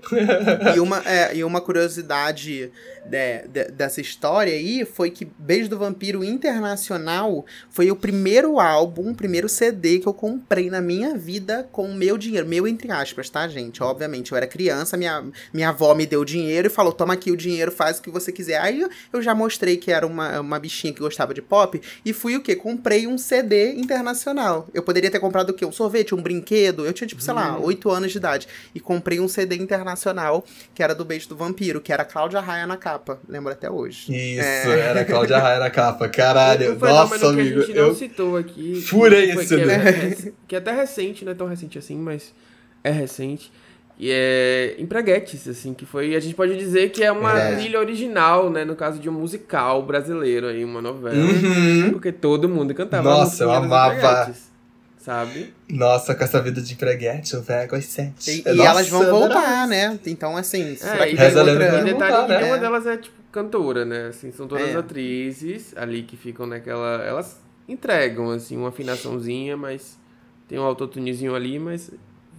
E 0.74 0.80
uma, 0.80 1.02
é, 1.04 1.36
e 1.36 1.44
uma 1.44 1.60
curiosidade 1.60 2.70
de- 3.06 3.48
de- 3.48 3.70
dessa 3.72 4.00
história 4.00 4.52
aí 4.54 4.86
foi 4.86 5.10
que 5.10 5.28
Beijo 5.38 5.68
do 5.68 5.78
Vampiro 5.78 6.24
Internacional 6.24 7.44
foi 7.70 7.90
o 7.90 7.96
primeiro 7.96 8.58
álbum, 8.58 9.10
o 9.10 9.14
primeiro 9.14 9.48
CD 9.50 9.98
que 9.98 10.06
eu 10.06 10.14
comprei 10.14 10.70
na 10.70 10.80
minha 10.80 11.14
vida 11.16 11.68
com 11.72 11.84
o 11.86 11.94
meu 11.94 12.16
dinheiro. 12.16 12.46
Meu, 12.46 12.66
entre 12.66 12.90
aspas, 12.90 13.28
tá, 13.28 13.46
gente? 13.46 13.82
Obviamente, 13.82 14.32
eu 14.32 14.36
era 14.38 14.46
criança, 14.46 14.96
minha, 14.96 15.22
minha 15.52 15.68
avó 15.68 15.94
me 15.94 16.06
deu 16.06 16.24
dinheiro 16.24 16.68
e 16.68 16.70
falou: 16.70 16.92
toma 16.92 17.12
aqui 17.14 17.30
o 17.30 17.36
dinheiro, 17.36 17.70
faz 17.70 17.98
o 17.98 18.02
que 18.02 18.10
você 18.10 18.32
quiser. 18.32 18.60
Aí 18.62 18.80
eu- 18.80 18.88
eu 19.12 19.20
já 19.22 19.34
mostrei 19.34 19.76
que 19.76 19.90
era 19.90 20.06
uma, 20.06 20.40
uma 20.40 20.58
bichinha 20.58 20.92
que 20.92 21.00
gostava 21.00 21.34
de 21.34 21.42
pop 21.42 21.78
e 22.02 22.12
fui 22.14 22.34
o 22.36 22.40
quê? 22.42 22.56
Comprei 22.56 23.06
um 23.06 23.18
CD 23.18 23.72
internacional. 23.74 24.68
Eu 24.72 24.82
poderia 24.82 25.10
ter 25.10 25.18
comprado 25.20 25.50
o 25.50 25.54
quê? 25.54 25.64
Um 25.66 25.72
sorvete, 25.72 25.97
um 26.14 26.22
brinquedo. 26.22 26.84
Eu 26.84 26.92
tinha, 26.92 27.06
tipo, 27.06 27.22
sei 27.22 27.34
lá, 27.34 27.58
8 27.58 27.90
anos 27.90 28.12
de 28.12 28.18
idade. 28.18 28.48
E 28.74 28.80
comprei 28.80 29.20
um 29.20 29.28
CD 29.28 29.56
internacional 29.56 30.44
que 30.74 30.82
era 30.82 30.94
do 30.94 31.04
Beijo 31.04 31.28
do 31.28 31.36
Vampiro, 31.36 31.80
que 31.80 31.92
era 31.92 32.04
Cláudia 32.04 32.40
Raia 32.40 32.66
na 32.66 32.76
capa. 32.76 33.18
Lembro 33.28 33.52
até 33.52 33.70
hoje. 33.70 34.12
Isso, 34.14 34.70
era 34.70 35.00
a 35.00 35.04
Cláudia 35.04 35.38
Raia 35.38 35.58
na 35.58 35.70
capa. 35.70 36.08
Caralho, 36.10 36.74
Um 36.74 36.78
nossa, 36.78 37.18
que 37.18 37.24
amigo. 37.26 37.60
a 37.60 37.62
gente 37.62 37.74
não 37.76 37.86
Eu... 37.88 37.94
citou 37.94 38.36
aqui. 38.36 38.80
Furei 38.82 39.32
que 39.32 39.38
esse 39.38 39.54
que 39.56 39.62
é, 39.62 39.90
CD. 39.92 40.32
que 40.48 40.54
é 40.54 40.58
até 40.58 40.72
recente, 40.72 41.24
não 41.24 41.32
é 41.32 41.34
tão 41.34 41.46
recente 41.46 41.78
assim, 41.78 41.96
mas 41.96 42.34
é 42.82 42.90
recente. 42.90 43.52
E 44.00 44.12
é 44.12 44.76
Empreguetes, 44.78 45.48
assim, 45.48 45.74
que 45.74 45.84
foi. 45.84 46.14
A 46.14 46.20
gente 46.20 46.34
pode 46.34 46.56
dizer 46.56 46.90
que 46.90 47.02
é 47.02 47.10
uma 47.10 47.34
Verdade. 47.34 47.56
trilha 47.56 47.80
original, 47.80 48.48
né? 48.48 48.64
No 48.64 48.76
caso 48.76 49.00
de 49.00 49.08
um 49.08 49.12
musical 49.12 49.82
brasileiro 49.82 50.46
aí, 50.46 50.64
uma 50.64 50.80
novela. 50.80 51.16
Uhum. 51.16 51.90
Porque 51.90 52.12
todo 52.12 52.48
mundo 52.48 52.72
cantava. 52.74 53.02
Nossa, 53.02 53.42
eu 53.42 53.50
amava. 53.50 53.96
Empreguetes, 53.96 54.47
Sabe? 55.08 55.54
Nossa, 55.70 56.14
com 56.14 56.22
essa 56.22 56.38
vida 56.42 56.60
de 56.60 56.74
empreguete, 56.74 57.32
eu 57.32 57.42
pego 57.42 57.74
às 57.74 57.86
sete. 57.86 58.30
E, 58.30 58.42
e 58.46 58.52
Nossa, 58.52 58.68
elas 58.68 58.88
vão 58.90 59.06
voltar, 59.08 59.66
né? 59.66 59.98
Então, 60.04 60.36
assim, 60.36 60.76
será 60.76 61.06
É, 61.06 61.08
que 61.08 61.14
e 61.14 61.16
tem 61.16 61.26
outra... 61.34 61.54
E 61.54 61.56
detalhe 61.56 61.94
voltar, 61.96 62.22
que 62.26 62.28
né? 62.28 62.38
nenhuma 62.40 62.58
delas 62.58 62.86
é, 62.86 62.98
tipo, 62.98 63.16
cantora, 63.32 63.86
né? 63.86 64.08
Assim, 64.08 64.30
são 64.32 64.46
todas 64.46 64.68
É. 64.68 64.76
atrizes 64.76 65.72
ali 65.78 66.02
que 66.02 66.14
ficam 66.14 66.44
naquela. 66.44 67.02
Elas 67.02 67.40
entregam, 67.66 68.30
assim, 68.32 68.58
uma 68.58 68.68
afinaçãozinha, 68.68 69.56
mas 69.56 69.98
tem 70.46 70.58
um 70.58 70.62
autotunezinho 70.62 71.34
ali, 71.34 71.58
mas 71.58 71.90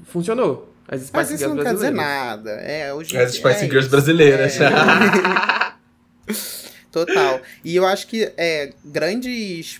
funcionou. 0.05 0.71
As 0.87 0.99
Spice 1.01 1.11
mas 1.15 1.29
isso 1.31 1.37
Girls 1.39 1.57
não 1.57 1.63
quer 1.63 1.73
dizer 1.73 1.91
nada. 1.91 2.51
É, 2.51 2.93
hoje 2.93 3.17
As 3.17 3.31
Spice 3.33 3.47
é 3.47 3.59
Girls 3.61 3.79
isso. 3.79 3.89
brasileiras. 3.89 4.59
É. 4.61 4.69
Total. 6.91 7.39
E 7.63 7.75
eu 7.75 7.85
acho 7.85 8.07
que 8.07 8.31
é, 8.37 8.73
grandes 8.83 9.79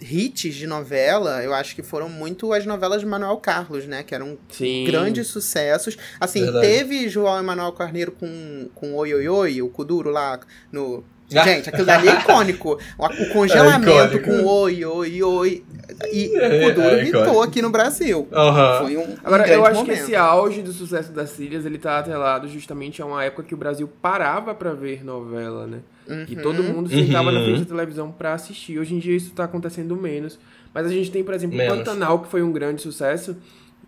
hits 0.00 0.54
de 0.54 0.66
novela, 0.66 1.42
eu 1.42 1.52
acho 1.52 1.74
que 1.74 1.82
foram 1.82 2.08
muito 2.08 2.52
as 2.52 2.64
novelas 2.64 3.00
de 3.00 3.06
Manuel 3.06 3.36
Carlos, 3.38 3.86
né? 3.86 4.02
Que 4.02 4.14
eram 4.14 4.38
Sim. 4.50 4.84
grandes 4.84 5.26
sucessos. 5.26 5.96
Assim, 6.20 6.42
Verdade. 6.42 6.66
teve 6.66 7.08
João 7.08 7.38
Emanuel 7.38 7.72
Carneiro 7.72 8.12
com, 8.12 8.68
com 8.74 8.94
Oi 8.94 9.14
Oi 9.14 9.28
Oi, 9.28 9.62
o 9.62 9.68
Kuduro 9.68 10.10
lá 10.10 10.38
no. 10.70 11.04
Gente, 11.28 11.68
aquilo 11.68 11.84
dali 11.84 12.08
é 12.08 12.14
icônico. 12.14 12.78
O 12.98 13.32
congelamento 13.32 14.16
é 14.16 14.18
com 14.18 14.44
oi, 14.44 14.84
oi, 14.84 15.22
oi. 15.22 15.64
E 16.10 16.36
é, 16.36 16.46
o 16.46 16.68
Kuduro 16.68 16.94
é, 16.94 17.04
hitou 17.04 17.42
aqui 17.42 17.60
no 17.60 17.70
Brasil. 17.70 18.28
Uhum. 18.30 18.78
Foi 18.78 18.96
um, 18.96 19.16
Agora, 19.24 19.42
um 19.42 19.46
eu 19.46 19.66
acho 19.66 19.80
momento. 19.80 19.96
que 19.96 20.02
esse 20.02 20.14
auge 20.14 20.62
do 20.62 20.72
sucesso 20.72 21.12
das 21.12 21.32
trilhas, 21.32 21.66
ele 21.66 21.76
tá 21.76 21.98
atrelado 21.98 22.48
justamente 22.48 23.02
a 23.02 23.06
uma 23.06 23.24
época 23.24 23.42
que 23.42 23.54
o 23.54 23.56
Brasil 23.56 23.90
parava 24.00 24.54
para 24.54 24.72
ver 24.72 25.04
novela, 25.04 25.66
né? 25.66 25.80
Uhum. 26.08 26.24
E 26.28 26.36
todo 26.36 26.62
mundo 26.62 26.88
sentava 26.88 27.28
uhum. 27.28 27.34
na 27.34 27.44
frente 27.44 27.60
da 27.60 27.66
televisão 27.66 28.10
para 28.12 28.32
assistir. 28.32 28.78
Hoje 28.78 28.94
em 28.94 28.98
dia 28.98 29.16
isso 29.16 29.32
tá 29.32 29.44
acontecendo 29.44 29.96
menos. 29.96 30.38
Mas 30.72 30.86
a 30.86 30.90
gente 30.90 31.10
tem, 31.10 31.24
por 31.24 31.34
exemplo, 31.34 31.60
o 31.60 31.66
Pantanal, 31.66 32.20
que 32.20 32.28
foi 32.28 32.42
um 32.42 32.52
grande 32.52 32.80
sucesso, 32.80 33.36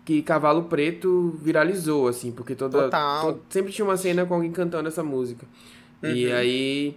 que 0.03 0.21
Cavalo 0.21 0.63
Preto 0.63 1.39
viralizou, 1.41 2.07
assim, 2.07 2.31
porque 2.31 2.55
toda, 2.55 2.89
toda 2.89 3.39
sempre 3.49 3.71
tinha 3.71 3.85
uma 3.85 3.97
cena 3.97 4.25
com 4.25 4.33
alguém 4.33 4.51
cantando 4.51 4.87
essa 4.87 5.03
música. 5.03 5.45
Uhum. 6.03 6.11
E 6.11 6.31
aí, 6.31 6.95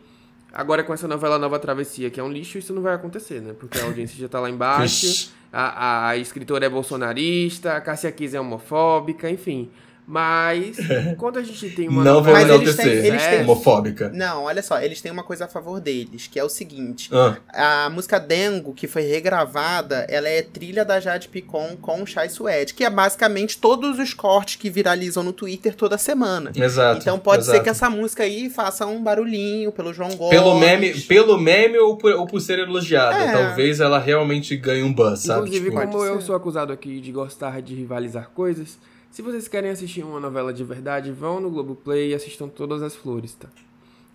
agora 0.54 0.84
com 0.84 0.94
essa 0.94 1.08
novela 1.08 1.38
Nova 1.38 1.58
Travessia, 1.58 2.08
que 2.10 2.20
é 2.20 2.22
um 2.22 2.30
lixo, 2.30 2.56
isso 2.56 2.72
não 2.72 2.80
vai 2.80 2.94
acontecer, 2.94 3.42
né? 3.42 3.54
Porque 3.58 3.78
a 3.78 3.84
audiência 3.84 4.16
já 4.16 4.28
tá 4.28 4.38
lá 4.38 4.48
embaixo, 4.48 5.32
a, 5.52 5.62
a, 5.62 6.08
a 6.10 6.16
escritora 6.16 6.64
é 6.64 6.68
bolsonarista, 6.68 7.76
a 7.76 7.80
Cássia 7.80 8.12
Kiss 8.12 8.36
é 8.36 8.40
homofóbica, 8.40 9.28
enfim. 9.28 9.70
Mas, 10.06 10.76
quando 11.16 11.38
a 11.38 11.42
gente 11.42 11.70
tem 11.70 11.88
uma. 11.88 12.04
Não 12.04 12.22
vou 12.22 12.36
enaltecer, 12.36 12.86
eles 12.86 13.00
têm, 13.00 13.06
eles 13.06 13.26
têm, 13.26 13.40
homofóbica. 13.40 14.10
Não, 14.12 14.44
olha 14.44 14.62
só, 14.62 14.78
eles 14.80 15.00
têm 15.00 15.10
uma 15.10 15.22
coisa 15.22 15.46
a 15.46 15.48
favor 15.48 15.80
deles, 15.80 16.26
que 16.26 16.38
é 16.38 16.44
o 16.44 16.48
seguinte: 16.48 17.08
ah. 17.12 17.86
a 17.86 17.90
música 17.90 18.20
Dengo, 18.20 18.74
que 18.74 18.86
foi 18.86 19.02
regravada, 19.02 20.06
ela 20.10 20.28
é 20.28 20.42
trilha 20.42 20.84
da 20.84 21.00
Jade 21.00 21.28
Picon 21.28 21.76
com 21.80 22.02
o 22.02 22.06
Chai 22.06 22.28
Suede, 22.28 22.74
que 22.74 22.84
é 22.84 22.90
basicamente 22.90 23.56
todos 23.56 23.98
os 23.98 24.12
cortes 24.12 24.56
que 24.56 24.68
viralizam 24.68 25.22
no 25.22 25.32
Twitter 25.32 25.74
toda 25.74 25.96
semana. 25.96 26.52
Exato. 26.54 27.00
Então 27.00 27.18
pode 27.18 27.42
exato. 27.42 27.56
ser 27.56 27.64
que 27.64 27.70
essa 27.70 27.88
música 27.88 28.24
aí 28.24 28.50
faça 28.50 28.86
um 28.86 29.02
barulhinho 29.02 29.72
pelo 29.72 29.94
João 29.94 30.14
Gomes. 30.16 30.38
Pelo 30.38 30.58
meme, 30.58 31.00
pelo 31.02 31.38
meme 31.38 31.78
ou 31.78 31.96
por, 31.96 32.12
ou 32.12 32.26
por 32.26 32.40
ser 32.40 32.58
elogiada. 32.58 33.16
É. 33.16 33.32
Talvez 33.32 33.80
ela 33.80 33.98
realmente 33.98 34.54
ganhe 34.54 34.82
um 34.82 34.92
buzz, 34.92 35.20
sabe? 35.20 35.46
Inclusive, 35.46 35.70
tipo, 35.70 35.80
como 35.80 36.04
eu 36.04 36.20
sou 36.20 36.36
acusado 36.36 36.72
aqui 36.74 37.00
de 37.00 37.10
gostar 37.10 37.62
de 37.62 37.74
rivalizar 37.74 38.28
coisas. 38.34 38.78
Se 39.14 39.22
vocês 39.22 39.46
querem 39.46 39.70
assistir 39.70 40.02
uma 40.02 40.18
novela 40.18 40.52
de 40.52 40.64
verdade, 40.64 41.12
vão 41.12 41.38
no 41.38 41.48
Globoplay 41.48 42.10
e 42.10 42.14
assistam 42.14 42.48
Todas 42.48 42.82
as 42.82 42.96
Flores, 42.96 43.32
tá? 43.32 43.48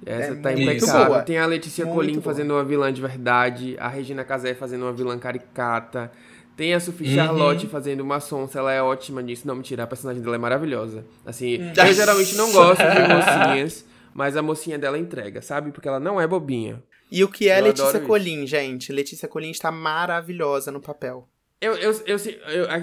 Essa 0.06 0.34
é 0.34 0.36
tá 0.36 0.52
impecável. 0.52 1.24
Tem 1.24 1.38
a 1.38 1.46
Letícia 1.46 1.86
Colim 1.86 2.20
fazendo 2.20 2.52
uma 2.52 2.66
vilã 2.66 2.92
de 2.92 3.00
verdade, 3.00 3.78
a 3.80 3.88
Regina 3.88 4.26
Casé 4.26 4.54
fazendo 4.54 4.82
uma 4.82 4.92
vilã 4.92 5.18
caricata. 5.18 6.12
Tem 6.54 6.74
a 6.74 6.82
Sophie 6.82 7.08
uhum. 7.08 7.16
Charlotte 7.16 7.66
fazendo 7.68 8.02
uma 8.02 8.20
sonsa, 8.20 8.60
ela 8.60 8.74
é 8.74 8.84
ótima 8.84 9.22
nisso. 9.22 9.48
Não, 9.48 9.56
mentira, 9.56 9.84
a 9.84 9.88
personagem 9.88 10.22
dela 10.22 10.36
é 10.36 10.38
maravilhosa. 10.38 11.06
Assim, 11.26 11.62
hum. 11.62 11.72
eu 11.78 11.94
geralmente 11.94 12.36
não 12.36 12.52
gosto 12.52 12.82
de 12.82 13.48
mocinhas, 13.48 13.86
mas 14.14 14.36
a 14.36 14.42
mocinha 14.42 14.78
dela 14.78 15.00
entrega, 15.00 15.42
sabe? 15.42 15.72
Porque 15.72 15.88
ela 15.88 16.02
não 16.02 16.20
é 16.20 16.28
bobinha. 16.28 16.84
E 17.10 17.24
o 17.24 17.30
que 17.30 17.48
é 17.48 17.62
eu 17.62 17.64
Letícia 17.64 18.02
Colim, 18.02 18.46
gente? 18.46 18.92
Letícia 18.92 19.30
Colim 19.30 19.52
está 19.52 19.72
maravilhosa 19.72 20.74
no 20.74 20.82
papel. 20.82 21.26
Eu, 21.62 21.76
eu, 21.76 21.92
eu, 22.06 22.18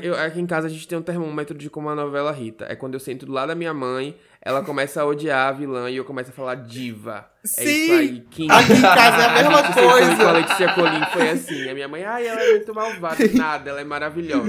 eu, 0.03 0.14
aqui 0.16 0.39
em 0.39 0.47
casa 0.47 0.66
a 0.66 0.70
gente 0.70 0.87
tem 0.87 0.99
um 0.99 1.03
termômetro 1.03 1.57
de 1.57 1.70
como 1.70 1.89
a 1.89 1.95
novela 1.95 2.31
Rita. 2.31 2.66
É 2.68 2.77
quando 2.77 2.93
eu 2.93 3.01
sento 3.01 3.24
do 3.24 3.33
lado 3.33 3.49
da 3.49 3.55
minha 3.55 3.72
mãe, 3.72 4.14
ela 4.47 4.62
começa 4.62 5.03
a 5.03 5.05
odiar 5.05 5.49
a 5.49 5.51
vilã 5.51 5.90
e 5.90 5.97
eu 5.97 6.05
começo 6.05 6.30
a 6.30 6.32
falar 6.32 6.55
diva. 6.55 7.26
Sim! 7.44 7.62
É 7.62 7.64
isso 7.64 7.92
aí. 7.94 8.24
Kim. 8.30 8.49
Aqui 8.49 8.72
em 8.74 8.80
casa 8.80 9.22
é 9.22 9.26
a 9.26 9.32
mesma 9.42 9.59
a 9.59 9.72
coisa. 9.72 10.16
Com 10.16 10.22
a 10.22 10.32
Letícia 10.32 10.72
Colim 10.72 11.05
foi 11.12 11.30
assim. 11.30 11.68
A 11.68 11.74
minha 11.74 11.88
mãe, 11.88 12.05
ai, 12.05 12.28
ela 12.28 12.40
é 12.40 12.51
muito 12.53 12.72
malvada. 12.72 13.16
Nada, 13.34 13.70
ela 13.70 13.80
é 13.80 13.84
maravilhosa. 13.84 14.49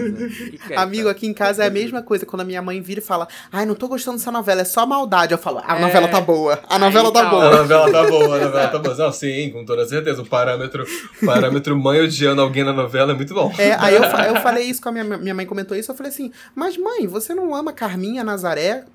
Amigo, 0.76 1.10
aqui 1.10 1.26
em 1.26 1.34
casa 1.34 1.64
é 1.64 1.68
a 1.68 1.72
mesma 1.72 2.04
coisa. 2.04 2.28
Quando 2.28 2.41
a 2.41 2.45
minha 2.45 2.62
mãe 2.62 2.80
vira 2.80 3.00
e 3.00 3.04
fala, 3.04 3.28
ai, 3.52 3.66
não 3.66 3.74
tô 3.74 3.88
gostando 3.88 4.18
dessa 4.18 4.32
novela, 4.32 4.62
é 4.62 4.66
só 4.66 4.86
maldade. 4.86 5.32
Eu 5.32 5.39
falo, 5.39 5.64
a 5.66 5.76
é... 5.76 5.82
novela 5.82 6.08
tá 6.08 6.22
boa. 6.22 6.60
A 6.70 6.78
novela 6.78 7.12
tá, 7.12 7.24
tá 7.24 7.30
boa. 7.32 7.48
A 7.48 7.58
novela 7.58 7.91
tá 7.91 8.04
boa, 8.04 8.36
a 8.36 8.39
novela 8.45 8.68
tá 8.68 8.78
boa. 8.78 8.95
Não, 8.95 9.12
sim, 9.12 9.50
com 9.50 9.66
toda 9.66 9.84
certeza. 9.88 10.22
O 10.22 10.28
parâmetro, 10.28 10.86
o 11.24 11.26
parâmetro 11.26 11.76
mãe 11.76 12.02
odiando 12.02 12.43
alguém 12.43 12.64
na 12.64 12.74
novela 12.74 13.14
é 13.14 13.16
muito 13.16 13.34
bom. 13.34 13.52
É, 13.58 13.74
aí 13.80 13.95
eu, 13.95 14.04
eu 14.04 14.36
falei 14.41 14.66
isso 14.66 14.80
com 14.80 14.89
a 14.89 14.91
minha, 14.91 15.04
minha 15.04 15.34
mãe, 15.34 15.48
comentou 15.48 15.76
isso. 15.76 15.91
Eu 15.91 15.95
falei 15.95 16.12
assim, 16.12 16.32
mas 16.54 16.78
mãe, 16.78 17.08
você 17.08 17.34
não 17.34 17.56
ama 17.56 17.74
Carminha 17.74 18.24
Nazaré? 18.24 18.86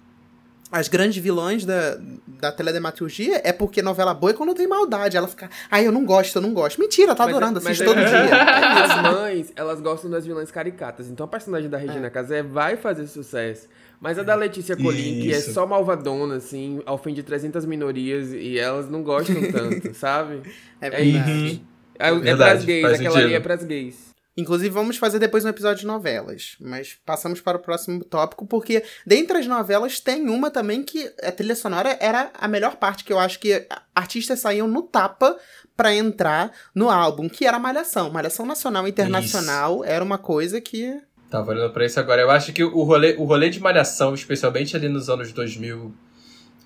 As 0.73 0.89
grandes 0.89 1.23
vilões 1.23 1.67
da, 1.67 1.99
da 2.27 2.51
teledramaturgia 2.51 3.43
é 3.45 3.53
porque 3.53 3.83
novela 3.83 4.15
boa 4.15 4.31
é 4.31 4.35
quando 4.35 4.55
tem 4.55 4.67
maldade. 4.67 5.19
Ela 5.19 5.29
fica, 5.29 5.51
ai, 5.71 5.87
eu 5.87 5.93
não 5.93 6.05
gosto, 6.05 6.37
eu 6.37 6.43
não 6.43 6.55
gosto. 6.55 6.81
Mentira, 6.81 7.15
tá 7.15 7.25
mas, 7.25 7.29
é- 7.29 7.37
adorando, 7.37 7.59
assiste 7.59 7.83
é 7.83 7.85
todo 7.85 7.99
é, 8.01 8.05
dia. 8.05 8.83
As 8.83 9.03
mães, 9.03 9.53
elas 9.55 9.81
gostam 9.83 10.11
das 10.11 10.25
vilãs 10.25 10.51
caricatas. 10.51 11.09
Então 11.09 11.25
a 11.25 11.29
personagem 11.29 11.69
da 11.69 11.77
Regina 11.77 12.07
é. 12.07 12.11
Casé 12.11 12.43
vai 12.43 12.79
fazer 12.79 13.07
sucesso. 13.07 13.69
Mas 14.01 14.19
a 14.19 14.23
da 14.23 14.35
Letícia 14.35 14.75
Colim, 14.75 15.21
que 15.21 15.33
é 15.33 15.41
só 15.41 15.65
malvadona, 15.65 16.37
assim, 16.37 16.81
ofende 16.87 17.23
300 17.23 17.65
minorias 17.67 18.33
e 18.33 18.59
elas 18.59 18.91
não 18.91 19.03
gostam 19.03 19.37
tanto, 19.53 19.95
sabe? 19.95 20.41
É, 20.81 20.89
é 20.89 21.03
isso. 21.05 21.61
É, 21.99 22.09
é 22.09 22.15
verdade, 22.19 22.39
pras 22.39 22.65
gays, 22.65 22.85
aquela 22.85 22.97
sentido. 22.97 23.25
ali 23.27 23.35
é 23.35 23.41
pras 23.41 23.63
gays. 23.63 24.12
Inclusive, 24.37 24.71
vamos 24.71 24.97
fazer 24.97 25.19
depois 25.19 25.45
um 25.45 25.49
episódio 25.49 25.81
de 25.81 25.87
novelas. 25.87 26.57
Mas 26.59 26.97
passamos 27.05 27.41
para 27.41 27.59
o 27.59 27.61
próximo 27.61 28.03
tópico, 28.03 28.47
porque 28.47 28.83
dentre 29.07 29.39
as 29.39 29.47
novelas 29.47 30.01
tem 30.01 30.29
uma 30.29 30.51
também 30.51 30.83
que 30.83 31.13
a 31.23 31.31
trilha 31.31 31.55
sonora 31.55 31.97
era 32.01 32.31
a 32.35 32.49
melhor 32.49 32.77
parte, 32.77 33.05
que 33.05 33.13
eu 33.13 33.19
acho 33.19 33.39
que 33.39 33.67
artistas 33.95 34.41
saíam 34.41 34.67
no 34.67 34.83
tapa 34.83 35.37
para 35.77 35.95
entrar 35.95 36.51
no 36.75 36.91
álbum, 36.91 37.29
que 37.29 37.45
era 37.45 37.59
Malhação. 37.59 38.11
Malhação 38.11 38.47
Nacional 38.47 38.87
e 38.87 38.91
Internacional 38.91 39.77
isso. 39.77 39.85
era 39.85 40.05
uma 40.05 40.19
coisa 40.19 40.61
que. 40.61 40.99
Tava 41.31 41.51
olhando 41.51 41.73
pra 41.73 41.85
isso 41.85 42.01
agora. 42.01 42.23
Eu 42.23 42.31
acho 42.31 42.53
que 42.53 42.65
o 42.65 42.83
rolê, 42.83 43.15
o 43.19 43.25
rolê 43.25 43.51
de 43.51 43.61
Malhação, 43.61 44.15
especialmente 44.15 44.77
ali 44.77 44.89
nos 44.89 45.11
anos 45.11 45.33
2000, 45.33 45.95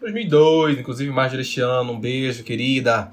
2002, 0.00 0.78
inclusive 0.78 1.10
Marjorie 1.10 1.42
este 1.42 1.60
ano, 1.60 1.92
um 1.92 2.00
beijo, 2.00 2.44
querida. 2.44 3.12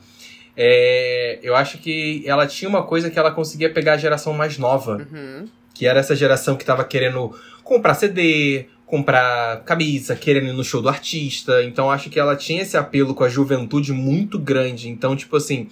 É, 0.56 1.40
eu 1.42 1.56
acho 1.56 1.78
que 1.80 2.24
ela 2.28 2.46
tinha 2.46 2.70
uma 2.70 2.84
coisa 2.84 3.10
que 3.10 3.18
ela 3.18 3.32
conseguia 3.32 3.72
pegar 3.72 3.94
a 3.94 3.98
geração 3.98 4.34
mais 4.34 4.58
nova. 4.58 5.08
Uhum. 5.12 5.48
Que 5.74 5.88
era 5.88 6.00
essa 6.00 6.16
geração 6.16 6.56
que 6.56 6.64
tava 6.64 6.84
querendo 6.84 7.36
comprar 7.64 7.96
CD, 7.96 8.68
comprar 8.86 9.64
camisa, 9.64 10.16
querendo 10.16 10.48
ir 10.48 10.54
no 10.54 10.64
show 10.64 10.82
do 10.82 10.90
artista. 10.90 11.64
Então 11.64 11.90
acho 11.90 12.10
que 12.10 12.20
ela 12.20 12.36
tinha 12.36 12.62
esse 12.62 12.78
apelo 12.78 13.16
com 13.16 13.24
a 13.24 13.30
juventude 13.30 13.92
muito 13.92 14.38
grande. 14.38 14.90
Então, 14.90 15.16
tipo 15.16 15.36
assim, 15.36 15.68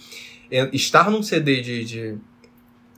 é, 0.49 0.69
estar 0.73 1.11
num 1.11 1.21
CD 1.21 1.61
de, 1.61 1.85
de, 1.85 2.17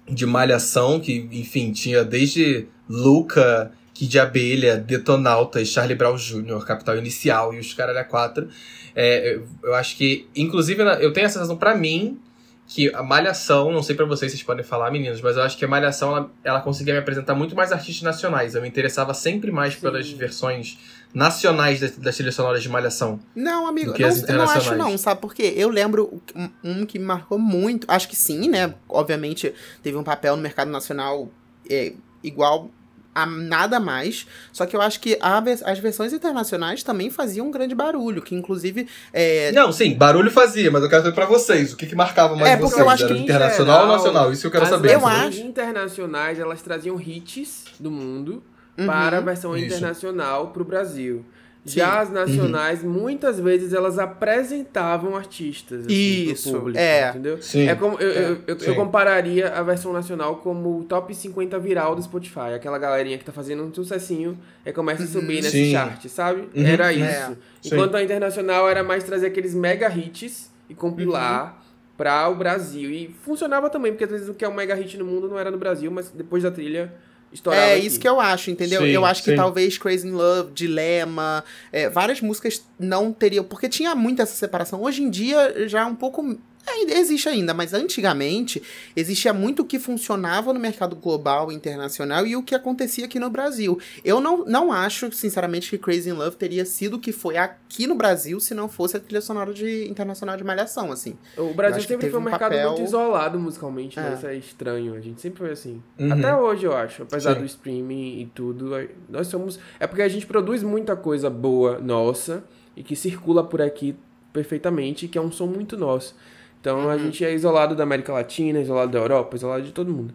de 0.09 0.25
malhação, 0.25 0.99
que, 0.99 1.27
enfim, 1.31 1.73
tinha 1.73 2.05
desde 2.05 2.67
Luca, 2.87 3.71
Kid 3.93 4.09
de 4.09 4.19
Abelha, 4.19 4.77
Detonautas, 4.77 5.67
Charlie 5.67 5.95
Brown 5.95 6.15
Jr., 6.15 6.65
Capital 6.65 6.97
Inicial 6.97 7.53
e 7.53 7.59
os 7.59 7.73
Caralho 7.73 7.99
a 7.99 8.03
4 8.03 8.47
é, 8.95 9.39
eu 9.63 9.75
acho 9.75 9.95
que, 9.95 10.27
inclusive, 10.35 10.81
eu 11.01 11.11
tenho 11.13 11.25
a 11.25 11.29
sensação 11.29 11.57
para 11.57 11.75
mim 11.75 12.19
que 12.65 12.93
a 12.95 13.03
Malhação, 13.03 13.71
não 13.71 13.83
sei 13.83 13.95
para 13.95 14.05
vocês, 14.05 14.31
vocês 14.31 14.41
podem 14.41 14.63
falar, 14.63 14.89
meninos, 14.89 15.21
mas 15.21 15.35
eu 15.35 15.43
acho 15.43 15.57
que 15.57 15.65
a 15.65 15.67
Malhação 15.67 16.15
ela, 16.15 16.31
ela 16.43 16.61
conseguia 16.61 16.93
me 16.93 16.99
apresentar 16.99 17.35
muito 17.35 17.55
mais 17.55 17.71
artistas 17.71 18.01
nacionais. 18.01 18.55
Eu 18.55 18.61
me 18.61 18.67
interessava 18.67 19.13
sempre 19.13 19.51
mais 19.51 19.73
Sim. 19.73 19.81
pelas 19.81 20.09
versões 20.09 20.79
nacionais 21.13 21.79
das, 21.79 21.97
das 21.97 22.15
trilhas 22.15 22.33
sonoras 22.33 22.63
de 22.63 22.69
Malhação. 22.69 23.19
Não, 23.35 23.67
amigo, 23.67 23.91
não, 23.91 23.97
eu 23.97 24.37
não 24.37 24.49
acho 24.49 24.75
não, 24.75 24.97
sabe 24.97 25.21
por 25.21 25.33
quê? 25.35 25.53
Eu 25.55 25.69
lembro 25.69 26.21
um, 26.35 26.49
um, 26.63 26.85
que 26.85 26.97
me 26.97 27.05
marcou 27.05 27.37
muito, 27.37 27.85
acho 27.89 28.07
que 28.07 28.15
sim, 28.15 28.49
né? 28.49 28.73
Obviamente 28.89 29.53
teve 29.83 29.97
um 29.97 30.03
papel 30.03 30.35
no 30.35 30.41
mercado 30.41 30.71
nacional 30.71 31.29
é, 31.69 31.93
igual 32.23 32.71
a 33.13 33.25
nada 33.25 33.79
mais. 33.79 34.27
Só 34.51 34.65
que 34.65 34.75
eu 34.75 34.81
acho 34.81 34.99
que 34.99 35.17
a, 35.21 35.43
as 35.65 35.79
versões 35.79 36.13
internacionais 36.13 36.83
também 36.83 37.09
faziam 37.09 37.47
um 37.47 37.51
grande 37.51 37.75
barulho, 37.75 38.21
que 38.21 38.35
inclusive. 38.35 38.87
É... 39.11 39.51
Não, 39.51 39.71
sim, 39.71 39.95
barulho 39.95 40.31
fazia, 40.31 40.71
mas 40.71 40.83
eu 40.83 40.89
quero 40.89 41.03
saber 41.03 41.15
pra 41.15 41.25
vocês, 41.25 41.73
o 41.73 41.77
que, 41.77 41.85
que 41.85 41.95
marcava 41.95 42.35
mais 42.35 42.51
é, 42.51 42.57
vocês? 42.57 42.79
Eu 42.79 42.89
acho 42.89 43.03
Era 43.03 43.13
que 43.13 43.21
internacional 43.21 43.81
geral, 43.81 43.89
ou 43.89 43.97
nacional? 43.97 44.31
Isso 44.31 44.47
eu 44.47 44.51
quero 44.51 44.65
saber. 44.65 44.93
Eu 44.93 45.05
acho. 45.05 45.39
internacionais, 45.39 46.39
elas 46.39 46.61
traziam 46.61 46.99
hits 46.99 47.65
do 47.79 47.91
mundo 47.91 48.43
uhum, 48.77 48.85
para 48.85 49.17
a 49.17 49.21
versão 49.21 49.55
isso. 49.55 49.67
internacional 49.67 50.47
pro 50.47 50.63
Brasil. 50.63 51.25
Sim. 51.65 51.79
Já 51.79 52.01
as 52.01 52.09
nacionais, 52.09 52.83
uhum. 52.83 52.89
muitas 52.89 53.39
vezes 53.39 53.71
elas 53.71 53.97
apresentavam 53.97 55.15
artistas 55.15 55.85
assim, 55.85 56.31
Isso, 56.31 56.51
público, 56.51 56.77
é. 56.77 57.09
entendeu? 57.09 57.41
Sim. 57.41 57.69
É 57.69 57.75
como 57.75 57.97
eu, 57.99 58.11
é. 58.11 58.31
eu, 58.31 58.37
eu, 58.47 58.57
eu, 58.57 58.75
compararia 58.75 59.47
a 59.47 59.63
versão 59.63 59.93
nacional 59.93 60.37
como 60.37 60.79
o 60.79 60.83
top 60.83 61.15
50 61.15 61.57
viral 61.59 61.95
do 61.95 62.03
Spotify, 62.03 62.53
aquela 62.53 62.77
galerinha 62.77 63.17
que 63.17 63.23
tá 63.23 63.31
fazendo 63.31 63.63
um 63.63 63.73
sucessinho 63.73 64.37
e 64.65 64.73
começa 64.73 65.03
a 65.03 65.07
subir 65.07 65.37
uhum. 65.37 65.43
nesse 65.43 65.71
chart, 65.71 66.05
sabe? 66.07 66.49
Uhum. 66.53 66.65
Era 66.65 66.91
isso. 66.91 67.05
É. 67.05 67.35
Enquanto 67.63 67.91
Sim. 67.91 67.97
a 67.97 68.03
internacional 68.03 68.69
era 68.69 68.83
mais 68.83 69.05
trazer 69.05 69.27
aqueles 69.27 69.55
mega 69.55 69.87
hits 69.87 70.51
e 70.69 70.75
compilar 70.75 71.63
para 71.97 72.27
o 72.27 72.35
Brasil. 72.35 72.91
E 72.91 73.15
funcionava 73.23 73.69
também, 73.69 73.93
porque 73.93 74.03
às 74.03 74.11
vezes 74.11 74.27
o 74.27 74.33
que 74.33 74.43
é 74.43 74.49
um 74.49 74.53
mega 74.53 74.75
hit 74.75 74.97
no 74.97 75.05
mundo 75.05 75.29
não 75.29 75.39
era 75.39 75.49
no 75.49 75.57
Brasil, 75.57 75.89
mas 75.89 76.09
depois 76.09 76.43
da 76.43 76.51
trilha 76.51 76.93
estourava 77.33 77.65
É 77.65 77.75
aqui. 77.75 77.87
isso 77.87 77.99
que 77.99 78.07
eu 78.07 78.19
acho, 78.19 78.51
entendeu? 78.51 78.81
Sim, 78.81 78.87
eu 78.89 79.05
acho 79.05 79.23
que 79.23 79.31
sim. 79.31 79.35
talvez 79.35 79.77
Crazy 79.77 80.07
in 80.07 80.11
Love, 80.11 80.51
Dilema, 80.53 81.43
é, 81.71 81.89
várias 81.89 82.21
músicas 82.21 82.63
não 82.79 83.11
teriam. 83.11 83.43
Porque 83.43 83.67
tinha 83.67 83.95
muito 83.95 84.21
essa 84.21 84.33
separação. 84.35 84.81
Hoje 84.81 85.03
em 85.03 85.09
dia 85.09 85.67
já 85.67 85.81
é 85.81 85.85
um 85.85 85.95
pouco. 85.95 86.37
É, 86.65 86.97
existe 86.97 87.27
ainda, 87.27 87.53
mas 87.53 87.73
antigamente 87.73 88.61
existia 88.95 89.33
muito 89.33 89.61
o 89.61 89.65
que 89.65 89.79
funcionava 89.79 90.53
no 90.53 90.59
mercado 90.59 90.95
global 90.95 91.51
e 91.51 91.55
internacional 91.55 92.25
e 92.25 92.35
o 92.35 92.43
que 92.43 92.55
acontecia 92.55 93.05
aqui 93.05 93.19
no 93.19 93.29
Brasil. 93.29 93.79
Eu 94.03 94.21
não, 94.21 94.45
não 94.45 94.71
acho, 94.71 95.11
sinceramente, 95.11 95.69
que 95.69 95.77
Crazy 95.77 96.09
in 96.09 96.13
Love 96.13 96.35
teria 96.37 96.65
sido 96.65 96.95
o 96.95 96.99
que 96.99 97.11
foi 97.11 97.37
aqui 97.37 97.85
no 97.85 97.95
Brasil 97.95 98.39
se 98.39 98.53
não 98.53 98.69
fosse 98.69 98.97
a 98.97 98.99
trilha 98.99 99.21
sonora 99.21 99.53
de, 99.53 99.87
internacional 99.89 100.37
de 100.37 100.43
Malhação, 100.43 100.91
assim. 100.91 101.17
O 101.37 101.53
Brasil 101.53 101.81
sempre 101.81 102.09
foi 102.09 102.19
um 102.19 102.21
um 102.21 102.25
mercado 102.25 102.51
papel- 102.51 102.69
muito 102.69 102.81
isolado 102.83 103.39
musicalmente, 103.39 103.99
né? 103.99 104.11
É. 104.11 104.15
Isso 104.15 104.27
é 104.27 104.35
estranho. 104.35 104.93
A 104.95 104.99
gente 105.01 105.19
sempre 105.21 105.39
foi 105.39 105.51
assim. 105.51 105.81
Uhum. 105.99 106.13
Até 106.13 106.35
hoje, 106.35 106.65
eu 106.65 106.75
acho. 106.75 107.03
Apesar 107.03 107.33
Sim. 107.33 107.39
do 107.41 107.45
streaming 107.45 108.21
e 108.21 108.25
tudo. 108.33 108.71
Nós 109.09 109.27
somos. 109.27 109.59
É 109.79 109.87
porque 109.87 110.01
a 110.01 110.07
gente 110.07 110.25
produz 110.25 110.63
muita 110.63 110.95
coisa 110.95 111.29
boa 111.29 111.79
nossa 111.79 112.43
e 112.75 112.83
que 112.83 112.95
circula 112.95 113.43
por 113.43 113.61
aqui 113.61 113.95
perfeitamente, 114.31 115.07
que 115.07 115.17
é 115.17 115.21
um 115.21 115.31
som 115.31 115.45
muito 115.45 115.77
nosso. 115.77 116.15
Então 116.63 116.79
Uhum. 116.85 116.89
a 116.89 116.97
gente 116.97 117.25
é 117.25 117.33
isolado 117.33 117.75
da 117.75 117.83
América 117.83 118.13
Latina, 118.13 118.57
isolado 118.61 118.89
da 118.89 118.97
Europa, 118.99 119.35
isolado 119.35 119.63
de 119.63 119.73
todo 119.73 119.91
mundo. 119.91 120.13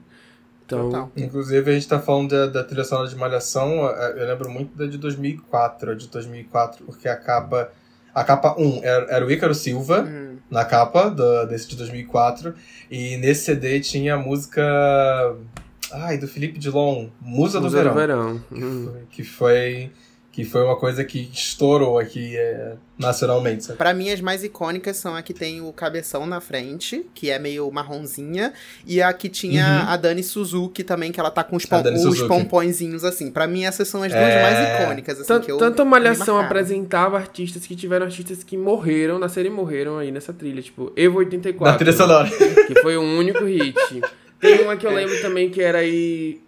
Então, 0.64 0.88
Total. 0.88 1.12
Inclusive, 1.14 1.70
a 1.70 1.74
gente 1.74 1.86
tá 1.86 1.98
falando 1.98 2.30
da, 2.30 2.46
da 2.46 2.64
trilha 2.64 2.84
sonora 2.84 3.06
de 3.06 3.14
Malhação, 3.16 3.84
eu 4.16 4.26
lembro 4.26 4.48
muito 4.50 4.74
da 4.76 4.86
de 4.86 4.96
2004, 4.96 5.90
a 5.90 5.94
de 5.94 6.08
2004, 6.08 6.84
porque 6.86 7.06
a 7.06 7.16
capa... 7.16 7.70
A 8.14 8.24
capa 8.24 8.54
1 8.58 8.80
era, 8.82 9.06
era 9.10 9.26
o 9.26 9.30
Ícaro 9.30 9.54
Silva, 9.54 10.00
Hum. 10.02 10.36
na 10.50 10.64
capa 10.64 11.08
do, 11.10 11.44
desse 11.46 11.68
de 11.68 11.76
2004, 11.76 12.54
e 12.90 13.16
nesse 13.18 13.44
CD 13.44 13.78
tinha 13.80 14.14
a 14.14 14.18
música... 14.18 14.62
Ai, 15.92 16.16
do 16.18 16.26
Felipe 16.28 16.58
Dilon, 16.58 17.08
Musa 17.20 17.58
do 17.58 17.64
Musa 17.64 17.82
do 17.84 17.94
Verão. 17.94 17.94
verão. 17.94 18.42
Hum. 18.52 18.58
Que 18.58 18.82
foi, 18.84 19.06
que 19.10 19.24
foi 19.24 19.90
uma 20.44 20.76
coisa 20.76 21.04
que 21.04 21.28
estourou 21.32 21.98
aqui 21.98 22.36
eh, 22.36 22.74
nacionalmente? 22.98 23.72
Pra 23.74 23.94
mim, 23.94 24.10
as 24.10 24.20
mais 24.20 24.42
icônicas 24.44 24.96
são 24.96 25.14
a 25.14 25.22
que 25.22 25.32
tem 25.32 25.60
o 25.60 25.72
cabeção 25.72 26.26
na 26.26 26.40
frente, 26.40 27.06
que 27.14 27.30
é 27.30 27.38
meio 27.38 27.70
marronzinha, 27.70 28.52
e 28.86 29.00
a 29.00 29.12
que 29.12 29.28
tinha 29.28 29.64
Uhum. 29.84 29.88
a 29.90 29.96
Dani 29.96 30.22
Suzuki 30.22 30.82
também, 30.84 31.10
que 31.12 31.18
ela 31.20 31.30
tá 31.30 31.42
com 31.44 31.56
os, 31.56 31.64
pom 31.66 31.80
os 31.80 32.02
Suzuki. 32.02 32.28
pompõezinhos 32.28 33.04
assim. 33.04 33.30
Pra 33.30 33.46
mim, 33.46 33.64
essas 33.64 33.88
são 33.88 34.02
as 34.02 34.12
duas 34.12 34.22
É. 34.24 34.42
mais 34.42 34.82
icônicas, 34.82 35.20
assim, 35.20 35.40
que 35.44 35.50
eu. 35.52 35.58
Tanto 35.58 35.84
Malhação 35.86 36.38
apresentava 36.38 37.16
artistas 37.16 37.66
que 37.66 37.74
tiveram 37.76 38.06
artistas 38.06 38.42
que 38.44 38.56
morreram, 38.56 39.18
nasceram 39.18 39.48
e 39.50 39.52
morreram 39.52 39.98
aí 39.98 40.10
nessa 40.10 40.32
trilha. 40.32 40.60
Tipo, 40.62 40.92
Evo 40.96 41.18
84. 41.18 41.72
Na 41.72 41.78
trilha 41.78 41.92
sonora. 41.96 42.28
que 42.66 42.80
foi 42.82 42.96
o 42.96 43.02
único 43.02 43.44
hit. 43.44 43.74
Tem 44.40 44.62
uma 44.62 44.76
que 44.76 44.86
eu 44.86 44.92
lembro 44.92 45.20
também 45.20 45.50
que 45.50 45.60
era 45.60 45.78
aí 45.78 46.40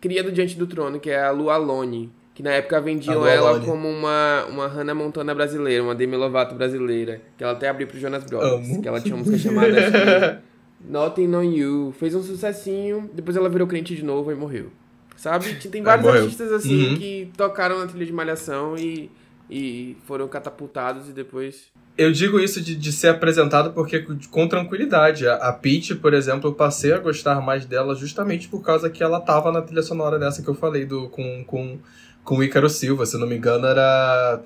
Cria 0.00 0.22
do 0.22 0.30
Diante 0.32 0.56
do 0.56 0.66
Trono, 0.66 0.98
que 1.00 1.10
é 1.10 1.22
a 1.22 1.30
Lu 1.30 1.50
Alone, 1.50 2.10
que 2.34 2.42
na 2.42 2.50
época 2.50 2.80
vendiam 2.80 3.24
ela 3.26 3.50
Alone. 3.50 3.64
como 3.64 3.88
uma, 3.88 4.44
uma 4.46 4.66
Hannah 4.66 4.94
Montana 4.94 5.34
brasileira, 5.34 5.82
uma 5.84 5.94
Demi 5.94 6.16
Lovato 6.16 6.54
brasileira, 6.54 7.20
que 7.38 7.44
ela 7.44 7.52
até 7.52 7.68
abriu 7.68 7.86
pro 7.86 7.98
Jonas 7.98 8.24
Brothers, 8.24 8.68
Amo. 8.70 8.82
que 8.82 8.88
ela 8.88 9.00
tinha 9.00 9.14
uma 9.14 9.24
música 9.24 9.38
chamada 9.38 9.68
que, 9.72 10.54
Nothing 10.90 11.34
on 11.34 11.42
You, 11.44 11.94
fez 11.98 12.14
um 12.14 12.22
sucessinho, 12.22 13.08
depois 13.14 13.36
ela 13.36 13.48
virou 13.48 13.66
crente 13.66 13.94
de 13.94 14.04
novo 14.04 14.30
e 14.32 14.34
morreu. 14.34 14.70
Sabe? 15.16 15.54
Tem 15.54 15.80
vários 15.82 16.04
morreu. 16.04 16.22
artistas 16.22 16.52
assim 16.52 16.88
Uhum. 16.88 16.96
que 16.98 17.30
tocaram 17.36 17.78
na 17.78 17.86
trilha 17.86 18.04
de 18.04 18.12
Malhação 18.12 18.76
e, 18.76 19.08
e 19.48 19.96
foram 20.04 20.26
catapultados 20.26 21.08
e 21.08 21.12
depois 21.12 21.72
Eu 21.96 22.10
digo 22.10 22.40
isso 22.40 22.60
de, 22.60 22.74
de 22.74 22.92
ser 22.92 23.08
apresentado 23.08 23.72
porque 23.72 24.04
com 24.30 24.48
tranquilidade. 24.48 25.26
A, 25.28 25.36
a 25.36 25.52
Peach, 25.52 25.94
por 25.94 26.12
exemplo, 26.12 26.50
eu 26.50 26.54
passei 26.54 26.92
a 26.92 26.98
gostar 26.98 27.40
mais 27.40 27.64
dela 27.64 27.94
justamente 27.94 28.48
por 28.48 28.60
causa 28.60 28.90
que 28.90 29.02
ela 29.04 29.20
tava 29.20 29.52
na 29.52 29.62
trilha 29.62 29.82
sonora 29.82 30.18
dessa 30.18 30.42
que 30.42 30.48
eu 30.48 30.54
falei 30.54 30.84
do, 30.84 31.08
com, 31.08 31.44
com, 31.44 31.78
com 32.24 32.38
o 32.38 32.42
Ícaro 32.42 32.68
Silva. 32.70 33.06
Se 33.06 33.14
eu 33.16 33.20
não 33.20 33.26
me 33.26 33.36
engano, 33.36 33.66
era 33.66 34.40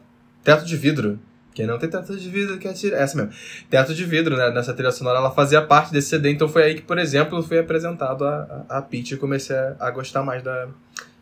Teto 0.45 0.65
de 0.65 0.77
Vidro. 0.77 1.19
Quem 1.55 1.67
não 1.67 1.77
tem 1.77 1.91
teto 1.91 2.17
de 2.17 2.31
vidro 2.31 2.57
que 2.57 2.69
atira. 2.69 2.97
Essa 2.99 3.17
mesmo. 3.17 3.33
Teto 3.69 3.93
de 3.93 4.05
vidro, 4.05 4.37
né? 4.37 4.49
Nessa 4.53 4.73
trilha 4.73 4.93
sonora, 4.93 5.19
ela 5.19 5.33
fazia 5.33 5.61
parte 5.61 5.93
desse 5.93 6.11
CD. 6.11 6.31
Então 6.31 6.49
foi 6.49 6.63
aí 6.63 6.75
que, 6.77 6.83
por 6.83 6.97
exemplo, 6.99 7.43
foi 7.43 7.59
apresentado 7.59 8.25
a, 8.25 8.65
a, 8.69 8.79
a 8.79 8.83
Peach 8.83 9.15
e 9.15 9.17
comecei 9.17 9.57
a, 9.57 9.75
a 9.81 9.91
gostar 9.91 10.23
mais 10.23 10.41
da, 10.41 10.69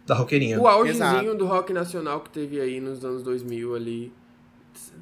da 0.07 0.15
roqueirinha. 0.15 0.61
O 0.61 0.69
augezinho 0.69 1.35
do 1.35 1.47
rock 1.47 1.73
nacional 1.73 2.21
que 2.21 2.29
teve 2.29 2.61
aí 2.61 2.81
nos 2.83 3.03
anos 3.03 3.23
2000 3.23 3.75
ali. 3.77 4.13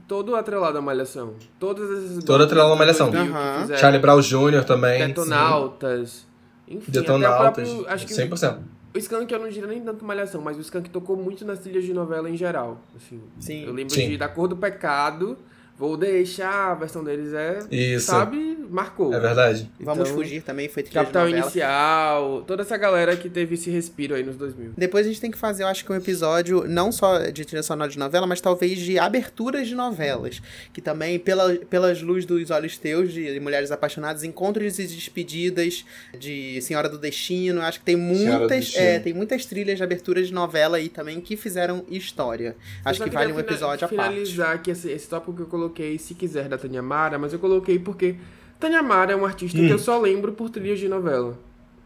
Todo 0.06 0.36
atrelado 0.36 0.78
à 0.78 0.80
Malhação. 0.80 1.34
Todas 1.58 1.90
essas 1.90 2.22
Todo 2.22 2.44
atrelado 2.44 2.72
à 2.72 2.76
Malhação. 2.76 3.10
2000 3.10 3.32
que 3.32 3.36
Aham. 3.36 3.60
fizeram 3.62 3.80
Charlie 3.80 4.00
Brown 4.00 4.20
Jr. 4.20 4.64
também. 4.64 5.00
sim. 5.00 5.06
Detonautas. 5.08 6.26
Enfim, 6.68 6.92
Detonautas. 6.92 7.68
próprio, 7.68 7.88
acho 7.88 8.06
que 8.06 8.12
100%. 8.14 8.58
O 8.94 8.98
Skank 8.98 9.32
eu 9.32 9.40
não 9.40 9.48
diria 9.48 9.66
nem 9.66 9.82
tanto 9.82 10.04
Malhação, 10.04 10.40
mas 10.40 10.56
o 10.56 10.60
Skank 10.60 10.88
tocou 10.88 11.16
muito 11.16 11.44
nas 11.44 11.58
trilhas 11.58 11.84
de 11.84 11.92
novela 11.92 12.30
em 12.30 12.36
geral. 12.36 12.80
Assim, 12.94 13.20
Sim. 13.40 13.64
Eu 13.64 13.72
lembro 13.72 13.92
Sim. 13.92 14.10
de 14.10 14.16
Da 14.16 14.28
Cor 14.28 14.46
do 14.46 14.56
Pecado, 14.56 15.36
Vou 15.76 15.96
Deixar, 15.96 16.70
a 16.70 16.74
versão 16.74 17.02
deles 17.02 17.32
é, 17.32 17.58
Isso. 17.70 18.06
sabe, 18.06 18.58
marcou. 18.70 19.12
É 19.12 19.18
verdade. 19.18 19.70
Vamos 19.80 20.08
Então, 20.08 20.16
fugir 20.22 20.42
também, 20.42 20.68
foi 20.68 20.82
trilha 20.82 21.00
Capital. 21.00 21.28
Inicial, 21.28 22.42
toda 22.46 22.62
essa 22.62 22.76
galera 22.76 23.16
que 23.16 23.28
teve 23.28 23.54
esse 23.54 23.70
respiro 23.70 24.14
aí 24.14 24.22
nos 24.22 24.36
2000. 24.36 24.72
Depois 24.76 25.04
a 25.04 25.08
gente 25.08 25.20
tem 25.20 25.30
que 25.30 25.38
fazer, 25.38 25.64
eu 25.64 25.66
acho 25.66 25.84
que 25.84 25.90
um 25.92 25.96
episódio 25.96 26.64
não 26.68 26.92
só 26.92 27.18
de 27.30 27.44
trilha 27.44 27.62
sonora 27.62 27.90
de 27.90 27.98
novela, 27.98 28.26
mas 28.26 28.40
talvez 28.40 28.78
de 28.78 28.98
aberturas 28.98 29.66
de 29.66 29.74
novelas. 29.74 30.40
Que 30.72 30.80
também, 30.80 31.18
pela, 31.18 31.54
pelas 31.56 32.00
luzes 32.02 32.24
dos 32.24 32.50
olhos 32.50 32.78
teus, 32.78 33.12
de 33.12 33.38
Mulheres 33.40 33.70
Apaixonadas, 33.70 34.22
encontros 34.22 34.78
e 34.78 34.86
despedidas 34.86 35.84
de 36.18 36.60
Senhora 36.62 36.88
do 36.88 36.98
Destino. 36.98 37.60
Acho 37.60 37.80
que 37.80 37.84
tem 37.84 37.96
muitas, 37.96 38.74
é, 38.76 38.98
tem 39.00 39.12
muitas 39.12 39.44
trilhas 39.46 39.76
de 39.78 39.82
abertura 39.82 40.22
de 40.22 40.32
novela 40.32 40.76
aí 40.76 40.88
também 40.88 41.20
que 41.20 41.36
fizeram 41.36 41.84
história. 41.88 42.56
Acho 42.84 43.02
que 43.02 43.10
vale 43.10 43.32
um 43.32 43.40
episódio 43.40 43.84
à 43.84 43.88
parte. 43.88 44.10
finalizar 44.10 44.54
aqui 44.54 44.70
esse, 44.70 44.90
esse 44.90 45.08
tópico 45.08 45.32
que 45.34 45.42
eu 45.42 45.46
coloquei, 45.46 45.63
se 45.98 46.14
quiser, 46.14 46.48
da 46.48 46.58
Tânia 46.58 46.82
Mara, 46.82 47.18
mas 47.18 47.32
eu 47.32 47.38
coloquei 47.38 47.78
porque 47.78 48.16
Tânia 48.58 48.82
Mara 48.82 49.12
é 49.12 49.16
uma 49.16 49.26
artista 49.26 49.58
que 49.58 49.68
eu 49.68 49.78
só 49.78 50.00
lembro 50.00 50.32
por 50.32 50.50
trilhas 50.50 50.78
de 50.78 50.88
novela. 50.88 51.38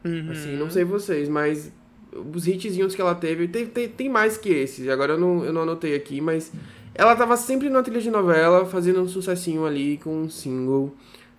Uhum. 0.05 0.31
Assim, 0.31 0.57
não 0.57 0.71
sei 0.71 0.85
vocês, 0.85 1.29
mas 1.29 1.73
os 2.13 2.47
hitzinhos 2.47 2.95
que 2.95 3.01
ela 3.01 3.15
teve, 3.15 3.49
tem, 3.49 3.67
tem, 3.67 3.89
tem 3.89 4.09
mais 4.09 4.37
que 4.37 4.49
esses. 4.49 4.89
Agora 4.89 5.15
eu 5.15 5.19
não, 5.19 5.45
eu 5.45 5.53
não 5.53 5.63
anotei 5.63 5.95
aqui, 5.95 6.21
mas 6.21 6.53
ela 6.95 7.15
tava 7.15 7.37
sempre 7.37 7.69
numa 7.69 7.83
trilha 7.83 8.01
de 8.01 8.11
novela, 8.11 8.65
fazendo 8.67 9.01
um 9.01 9.09
sucessinho 9.09 9.65
ali 9.65 9.99
com 9.99 10.23
um 10.23 10.31
single 10.31 10.95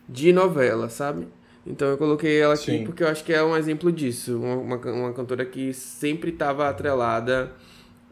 de 0.08 0.32
novela, 0.34 0.90
sabe? 0.90 1.28
Então 1.66 1.88
eu 1.90 1.98
coloquei 1.98 2.40
ela 2.40 2.54
aqui 2.54 2.80
Sim. 2.80 2.84
porque 2.84 3.04
eu 3.04 3.08
acho 3.08 3.24
que 3.24 3.34
é 3.34 3.44
um 3.44 3.56
exemplo 3.56 3.92
disso. 3.92 4.38
Uma, 4.38 4.56
uma, 4.56 4.92
uma 4.92 5.14
cantora 5.14 5.46
que 5.46 5.74
sempre 5.74 6.32
tava 6.32 6.68
atrelada 6.68 7.52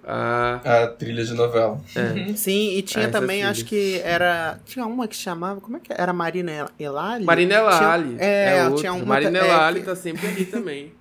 a. 0.07 0.83
A 0.83 0.87
trilha 0.87 1.23
de 1.25 1.33
novela. 1.33 1.79
É. 1.95 2.33
Sim, 2.33 2.71
e 2.77 2.81
tinha 2.81 3.07
Ah, 3.07 3.11
também, 3.11 3.43
acho 3.43 3.65
que 3.65 3.99
era. 4.03 4.59
Tinha 4.65 4.85
uma 4.85 5.07
que 5.07 5.15
chamava. 5.15 5.59
Como 5.61 5.77
é 5.77 5.79
que 5.79 5.91
era? 5.93 6.13
Marina 6.13 6.67
Elali? 6.79 7.25
Marinela 7.25 7.77
Tinha- 7.77 7.89
Ali. 7.89 8.15
É, 8.19 8.63
outra. 8.65 8.79
tinha 8.79 8.93
uma. 8.93 9.05
Marinela 9.05 9.45
é, 9.47 9.51
Ali 9.65 9.79
que- 9.81 9.85
tá 9.85 9.95
sempre 9.95 10.25
ali 10.27 10.45
também. 10.45 10.93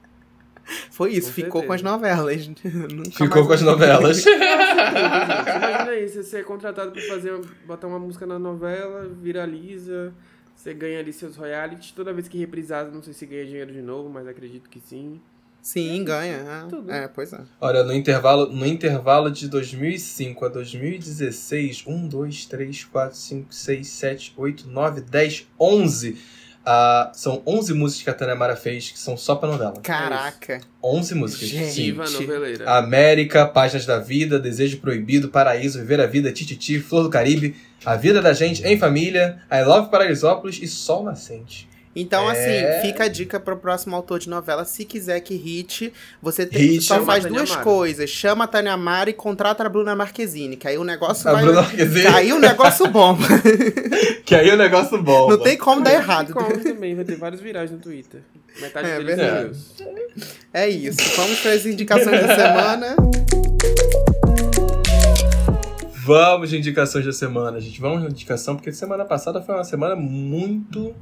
Foi 0.90 1.12
isso, 1.12 1.28
Com 1.28 1.34
ficou 1.34 1.62
com 1.62 1.72
as 1.72 1.80
certeza. 1.80 1.96
novelas. 1.96 2.48
Nunca 2.92 3.10
Ficou 3.12 3.28
mais- 3.28 3.46
com 3.46 3.52
as 3.52 3.62
novelas. 3.62 4.16
Você 4.24 4.30
Imagina 4.34 5.90
aí, 5.90 6.08
você 6.08 6.22
ser 6.22 6.44
contratado 6.44 6.90
pra 6.90 7.02
fazer, 7.02 7.40
botar 7.66 7.86
uma 7.86 7.98
música 7.98 8.26
na 8.26 8.38
novela, 8.38 9.08
viraliza, 9.22 10.12
você 10.54 10.74
ganha 10.74 10.98
ali 10.98 11.12
seus 11.12 11.36
royalties, 11.36 11.92
toda 11.92 12.12
vez 12.12 12.26
que 12.28 12.38
reprisar, 12.38 12.86
não 12.90 13.02
sei 13.02 13.12
se 13.12 13.26
ganha 13.26 13.44
dinheiro 13.46 13.72
de 13.72 13.82
novo, 13.82 14.08
mas 14.08 14.26
acredito 14.26 14.68
que 14.68 14.80
sim. 14.80 15.20
Sim, 15.66 16.04
ganha. 16.04 16.64
Tudo. 16.70 16.92
É, 16.92 17.02
é, 17.02 17.08
pois 17.08 17.32
é. 17.32 17.40
Olha, 17.60 17.82
no 17.82 17.92
intervalo, 17.92 18.46
no 18.46 18.64
intervalo 18.64 19.28
de 19.28 19.48
2005 19.48 20.44
a 20.44 20.48
2016, 20.48 21.82
1, 21.84 22.06
2, 22.06 22.46
3, 22.46 22.84
4, 22.84 23.16
5, 23.16 23.52
6, 23.52 23.88
7, 23.88 24.34
8, 24.36 24.68
9, 24.68 25.00
10, 25.00 25.48
11. 25.58 26.18
ah, 26.64 27.10
são 27.12 27.42
11 27.44 27.74
músicas 27.74 28.04
que 28.04 28.10
a 28.10 28.14
Tânia 28.14 28.36
Mara 28.36 28.54
fez 28.54 28.92
que 28.92 28.98
são 28.98 29.16
só 29.16 29.34
pra 29.34 29.48
novela. 29.48 29.80
Caraca. 29.82 30.60
11 30.80 31.14
músicas. 31.16 31.48
Gente. 31.48 31.72
Sim. 31.72 31.82
Diva 31.82 32.08
noveleira. 32.08 32.70
América, 32.70 33.44
Páginas 33.44 33.84
da 33.84 33.98
Vida, 33.98 34.38
Desejo 34.38 34.78
Proibido, 34.78 35.30
Paraíso, 35.30 35.80
Viver 35.80 36.00
a 36.00 36.06
Vida, 36.06 36.30
Tititi, 36.30 36.78
Flor 36.78 37.02
do 37.02 37.10
Caribe, 37.10 37.56
A 37.84 37.96
Vida 37.96 38.22
da 38.22 38.32
Gente 38.32 38.64
em 38.64 38.78
Família, 38.78 39.42
I 39.50 39.64
Love 39.64 39.90
Paraisópolis 39.90 40.60
e 40.62 40.68
Sol 40.68 41.02
Nascente. 41.02 41.68
Então, 41.98 42.30
É. 42.30 42.32
assim, 42.78 42.86
fica 42.86 43.04
a 43.04 43.08
dica 43.08 43.40
pro 43.40 43.56
próximo 43.56 43.96
autor 43.96 44.18
de 44.18 44.28
novela. 44.28 44.66
Se 44.66 44.84
quiser 44.84 45.18
que 45.20 45.34
hit, 45.34 45.90
você 46.20 46.44
tem, 46.44 46.60
Hit. 46.72 46.84
só 46.84 47.02
faz 47.02 47.24
duas 47.24 47.48
Mara. 47.48 47.62
coisas. 47.62 48.10
Chama 48.10 48.44
a 48.44 48.46
Tânia 48.46 48.76
Mara 48.76 49.08
e 49.08 49.14
contrata 49.14 49.64
a 49.64 49.68
Bruna 49.70 49.96
Marquezine. 49.96 50.56
Que 50.56 50.68
aí 50.68 50.76
o 50.76 50.84
negócio 50.84 51.26
A 51.28 51.32
vai. 51.32 51.42
Bruna 51.42 51.62
Marquezine. 51.62 52.02
Que 52.02 52.06
aí 52.06 52.32
o 52.34 52.38
negócio 52.38 52.86
bom. 52.88 53.16
Que 54.26 54.34
aí 54.34 54.50
o 54.50 54.56
negócio 54.56 55.02
bom. 55.02 55.30
Não 55.30 55.38
tem 55.38 55.56
como 55.56 55.80
dar 55.82 55.94
errado. 55.94 56.32
Como 56.34 56.58
também, 56.58 56.94
vai 56.94 57.04
ter 57.04 57.16
vários 57.16 57.40
virais 57.40 57.70
no 57.70 57.78
Twitter. 57.78 58.20
Metade 58.60 58.88
É 58.88 58.98
deles 58.98 59.16
meus. 59.16 59.74
É 60.52 60.68
isso. 60.68 60.98
Vamos 61.16 61.38
para 61.40 61.52
as 61.52 61.64
indicações 61.64 62.20
da 62.26 62.34
semana. 62.34 62.96
Vamos 66.04 66.50
de 66.50 66.56
indicações 66.58 67.04
da 67.04 67.12
semana, 67.12 67.60
gente. 67.60 67.80
Vamos 67.80 68.02
de 68.02 68.08
indicação, 68.10 68.54
porque 68.56 68.72
semana 68.72 69.04
passada 69.04 69.40
foi 69.42 69.54
uma 69.54 69.64
semana 69.64 69.96
muito, 69.96 70.94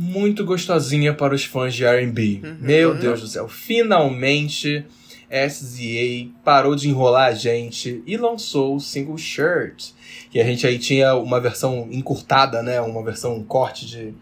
muito 0.00 0.46
gostosinha 0.46 1.12
para 1.12 1.34
os 1.34 1.44
fãs 1.44 1.74
de 1.74 1.84
R&B. 1.84 2.40
Uhum. 2.42 2.56
Meu 2.58 2.94
Deus 2.94 3.20
do 3.20 3.28
céu, 3.28 3.46
finalmente 3.46 4.86
SZA 5.30 6.30
parou 6.42 6.74
de 6.74 6.88
enrolar 6.88 7.28
a 7.28 7.34
gente 7.34 8.02
e 8.06 8.16
lançou 8.16 8.76
o 8.76 8.80
single 8.80 9.18
Shirt, 9.18 9.90
que 10.30 10.40
a 10.40 10.44
gente 10.44 10.66
aí 10.66 10.78
tinha 10.78 11.14
uma 11.14 11.38
versão 11.38 11.86
encurtada, 11.92 12.62
né, 12.62 12.80
uma 12.80 13.04
versão 13.04 13.36
um 13.36 13.44
corte 13.44 13.86
de 13.86 14.14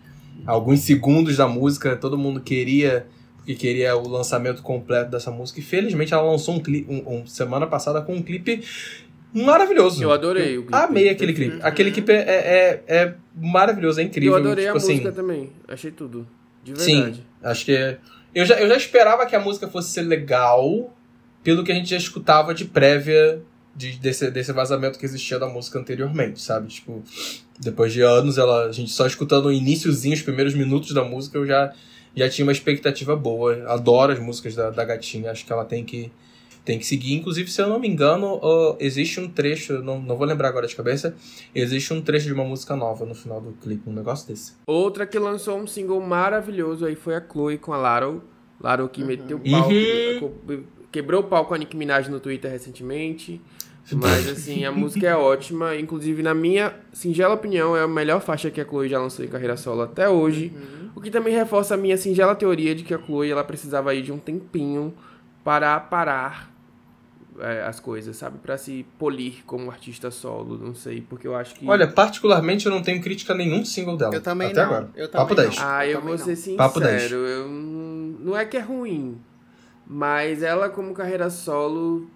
alguns 0.44 0.80
segundos 0.80 1.36
da 1.36 1.46
música, 1.46 1.94
todo 1.96 2.18
mundo 2.18 2.40
queria 2.40 3.06
porque 3.36 3.54
queria 3.54 3.96
o 3.96 4.06
lançamento 4.06 4.60
completo 4.62 5.10
dessa 5.10 5.30
música 5.30 5.60
e 5.60 5.62
felizmente 5.62 6.12
ela 6.12 6.28
lançou 6.28 6.56
um 6.56 6.60
clipe 6.60 6.92
um, 6.92 7.20
um, 7.20 7.26
semana 7.26 7.66
passada 7.66 8.02
com 8.02 8.14
um 8.14 8.22
clipe 8.22 8.62
maravilhoso. 9.32 10.02
Eu 10.02 10.12
adorei 10.12 10.58
o 10.58 10.62
clipe. 10.62 10.76
Amei 10.76 11.08
aquele 11.08 11.32
clipe. 11.32 11.54
Uhum. 11.56 11.60
Aquele 11.62 11.90
clipe 11.90 12.12
é, 12.12 12.16
é, 12.16 12.82
é 12.86 13.14
maravilhoso, 13.36 14.00
é 14.00 14.02
incrível. 14.02 14.32
Eu 14.34 14.38
adorei 14.38 14.64
tipo 14.64 14.76
a 14.76 14.78
assim, 14.78 14.92
música 14.92 15.12
também. 15.12 15.52
Achei 15.66 15.90
tudo. 15.90 16.26
De 16.64 16.80
Sim, 16.80 17.02
verdade. 17.02 17.26
acho 17.42 17.64
que 17.64 17.72
é- 17.72 17.98
eu 18.34 18.44
já, 18.44 18.54
eu 18.56 18.68
já 18.68 18.76
esperava 18.76 19.24
que 19.26 19.34
a 19.34 19.40
música 19.40 19.68
fosse 19.68 19.90
ser 19.90 20.02
legal 20.02 20.94
pelo 21.42 21.64
que 21.64 21.72
a 21.72 21.74
gente 21.74 21.88
já 21.88 21.96
escutava 21.96 22.52
de 22.54 22.64
prévia 22.66 23.40
de, 23.74 23.92
desse, 23.98 24.30
desse 24.30 24.52
vazamento 24.52 24.98
que 24.98 25.04
existia 25.06 25.38
da 25.38 25.46
música 25.46 25.78
anteriormente, 25.78 26.40
sabe? 26.40 26.68
Tipo, 26.68 27.02
depois 27.60 27.92
de 27.92 28.02
anos, 28.02 28.36
ela, 28.36 28.66
a 28.66 28.72
gente 28.72 28.90
só 28.90 29.06
escutando 29.06 29.46
o 29.46 29.52
iníciozinho, 29.52 30.14
os 30.14 30.22
primeiros 30.22 30.52
minutos 30.54 30.92
da 30.92 31.04
música, 31.04 31.38
eu 31.38 31.46
já, 31.46 31.72
já 32.14 32.28
tinha 32.28 32.44
uma 32.44 32.52
expectativa 32.52 33.14
boa. 33.14 33.64
Adoro 33.68 34.12
as 34.12 34.18
músicas 34.18 34.54
da, 34.56 34.70
da 34.70 34.84
gatinha, 34.84 35.30
acho 35.30 35.46
que 35.46 35.52
ela 35.52 35.64
tem 35.64 35.84
que, 35.84 36.10
tem 36.68 36.78
que 36.78 36.84
seguir. 36.84 37.14
Inclusive, 37.14 37.50
se 37.50 37.62
eu 37.62 37.66
não 37.68 37.80
me 37.80 37.88
engano, 37.88 38.38
ó, 38.42 38.76
existe 38.78 39.18
um 39.18 39.26
trecho, 39.26 39.82
não, 39.82 39.98
não 40.02 40.16
vou 40.16 40.26
lembrar 40.26 40.48
agora 40.48 40.66
de 40.66 40.76
cabeça, 40.76 41.16
existe 41.54 41.94
um 41.94 42.00
trecho 42.02 42.26
de 42.26 42.34
uma 42.34 42.44
música 42.44 42.76
nova 42.76 43.06
no 43.06 43.14
final 43.14 43.40
do 43.40 43.52
clipe, 43.52 43.88
um 43.88 43.92
negócio 43.94 44.28
desse. 44.28 44.52
Outra 44.66 45.06
que 45.06 45.18
lançou 45.18 45.58
um 45.58 45.66
single 45.66 45.98
maravilhoso 46.02 46.84
aí 46.84 46.94
foi 46.94 47.14
a 47.16 47.22
Chloe 47.26 47.56
com 47.56 47.72
a 47.72 47.78
Laro. 47.78 48.22
Laro 48.60 48.86
que 48.88 49.02
meteu 49.02 49.38
o 49.38 49.50
pau. 49.50 49.62
Uhum. 49.62 50.32
que- 50.46 50.62
Quebrou 50.92 51.20
o 51.20 51.24
pau 51.24 51.44
com 51.46 51.54
a 51.54 51.58
Nicki 51.58 51.76
Minaj 51.76 52.08
no 52.10 52.20
Twitter 52.20 52.50
recentemente. 52.50 53.40
Mas 53.92 54.28
assim, 54.28 54.64
a 54.66 54.70
música 54.72 55.06
é 55.06 55.16
ótima. 55.16 55.74
Inclusive, 55.76 56.22
na 56.22 56.34
minha 56.34 56.74
singela 56.92 57.34
opinião, 57.34 57.74
é 57.76 57.82
a 57.82 57.88
melhor 57.88 58.20
faixa 58.20 58.50
que 58.50 58.60
a 58.60 58.64
Chloe 58.66 58.88
já 58.90 58.98
lançou 58.98 59.24
em 59.24 59.28
carreira 59.28 59.56
solo 59.56 59.82
até 59.82 60.06
hoje. 60.08 60.52
O 60.94 61.00
que 61.00 61.10
também 61.10 61.34
reforça 61.34 61.74
a 61.74 61.76
minha 61.78 61.96
singela 61.96 62.34
teoria 62.34 62.74
de 62.74 62.84
que 62.84 62.92
a 62.92 62.98
Chloe 62.98 63.30
ela 63.30 63.42
precisava 63.44 63.90
aí 63.90 64.02
de 64.02 64.12
um 64.12 64.18
tempinho 64.18 64.92
para 65.44 65.78
parar 65.80 66.50
é, 67.40 67.62
as 67.62 67.78
coisas, 67.80 68.16
sabe? 68.16 68.38
Pra 68.38 68.56
se 68.58 68.84
polir 68.98 69.44
como 69.46 69.70
artista 69.70 70.10
solo, 70.10 70.58
não 70.58 70.74
sei. 70.74 71.00
Porque 71.00 71.26
eu 71.26 71.34
acho 71.36 71.54
que. 71.54 71.68
Olha, 71.68 71.86
particularmente 71.88 72.66
eu 72.66 72.72
não 72.72 72.82
tenho 72.82 73.00
crítica 73.00 73.32
a 73.32 73.36
nenhum 73.36 73.64
single 73.64 73.96
dela. 73.96 74.14
Eu 74.14 74.20
também 74.22 74.48
até 74.48 74.60
não. 74.60 74.66
Agora. 74.66 74.90
Eu 74.96 75.08
também 75.08 75.26
Papo 75.26 75.34
não. 75.34 75.42
10. 75.48 75.58
Ah, 75.62 75.86
eu 75.86 75.98
também 76.00 76.16
vou 76.16 76.24
ser 76.24 76.36
sincero. 76.36 76.56
Papo 76.56 76.80
10. 76.80 77.12
Eu, 77.12 77.48
não- 77.48 78.18
não 78.20 78.36
é 78.36 78.44
que 78.44 78.56
é 78.56 78.60
ruim, 78.60 79.18
mas 79.86 80.42
ela 80.42 80.68
como 80.68 80.92
carreira 80.92 81.30
solo, 81.30 82.08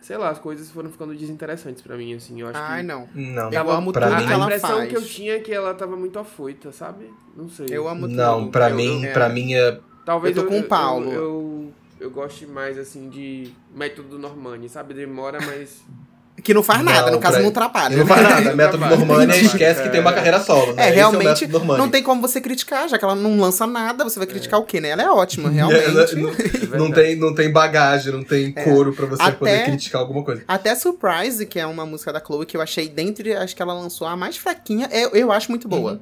sei 0.00 0.16
lá, 0.16 0.30
as 0.30 0.38
coisas 0.38 0.70
foram 0.70 0.90
ficando 0.90 1.14
desinteressantes 1.14 1.82
pra 1.82 1.96
mim, 1.96 2.14
assim. 2.14 2.40
Eu 2.40 2.48
acho 2.48 2.58
Ai, 2.60 2.80
que 2.80 2.86
não. 2.86 3.08
Não. 3.14 3.50
Eu 3.52 3.70
amo 3.70 3.92
pra 3.92 4.08
tudo 4.08 4.18
mim- 4.20 4.26
que 4.26 4.32
a 4.32 4.34
ela 4.34 4.44
impressão 4.44 4.76
faz. 4.78 4.88
que 4.88 4.96
eu 4.96 5.02
tinha 5.02 5.34
é 5.36 5.38
que 5.40 5.52
ela 5.52 5.74
tava 5.74 5.96
muito 5.96 6.18
afoita, 6.18 6.70
sabe? 6.72 7.10
Não 7.36 7.48
sei. 7.48 7.66
Eu 7.70 7.88
amo 7.88 8.06
Não, 8.06 8.40
tudo. 8.40 8.52
pra 8.52 8.70
Eu- 8.70 8.76
mim, 8.76 9.04
eu- 9.04 9.12
pra 9.12 9.28
mim 9.28 9.54
é. 9.54 9.80
Talvez 10.04 10.36
eu 10.36 10.44
tô 10.44 10.48
com 10.48 10.60
o 10.60 10.62
Paulo. 10.62 11.10
Eu, 11.12 11.55
eu, 12.06 12.10
goste 12.10 12.46
mais 12.46 12.78
assim 12.78 13.08
de 13.08 13.50
método 13.74 14.18
Normani, 14.18 14.68
sabe? 14.68 14.94
Demora, 14.94 15.38
mas 15.44 15.80
Que 16.44 16.52
não 16.52 16.62
faz 16.62 16.82
nada, 16.84 17.06
Não, 17.06 17.14
no 17.14 17.18
caso 17.18 17.34
pra- 17.36 17.42
não 17.42 17.48
atrapalha. 17.48 17.96
Não 17.96 18.06
faz 18.06 18.22
nada. 18.22 18.54
Método. 18.54 18.84
Normani 18.86 19.40
esquece 19.40 19.82
que 19.82 19.88
tem 19.88 20.00
uma 20.02 20.12
carreira 20.12 20.38
solo, 20.38 20.74
né? 20.74 20.82
É, 20.84 20.86
Esse 20.88 20.96
realmente, 20.96 21.22
o 21.24 21.28
método 21.30 21.52
Normani. 21.58 21.78
não 21.78 21.88
tem 21.88 22.02
como 22.02 22.20
você 22.20 22.42
criticar, 22.42 22.86
já 22.90 22.98
que 22.98 23.04
ela 23.06 23.14
não 23.16 23.40
lança 23.40 23.66
nada, 23.66 24.04
você 24.04 24.18
vai 24.18 24.26
criticar 24.28 24.60
o 24.60 24.64
quê, 24.64 24.78
né? 24.78 24.90
Ela 24.90 25.02
é 25.04 25.10
ótima, 25.10 25.48
realmente. 25.50 25.86
É, 25.86 26.76
não, 26.76 26.78
não 26.78 26.92
tem, 26.92 27.16
não 27.16 27.34
tem 27.34 27.50
bagagem, 27.50 28.12
não 28.12 28.22
tem 28.22 28.52
couro 28.52 28.92
pra 28.92 29.06
você 29.06 29.22
Até- 29.22 29.32
poder 29.36 29.64
criticar 29.64 30.00
alguma 30.02 30.22
coisa. 30.22 30.42
Até 30.46 30.74
Surprise, 30.74 31.46
que 31.46 31.58
é 31.58 31.66
uma 31.66 31.86
música 31.86 32.12
da 32.12 32.20
Chloe 32.22 32.44
que 32.44 32.54
eu 32.56 32.60
achei 32.60 32.86
dentre 32.86 33.32
as 33.34 33.54
que 33.54 33.62
ela 33.62 33.72
lançou 33.72 34.06
a 34.06 34.14
mais 34.14 34.36
fraquinha, 34.36 34.88
eu, 34.92 35.10
eu 35.14 35.32
acho 35.32 35.50
muito 35.50 35.66
boa. 35.66 36.00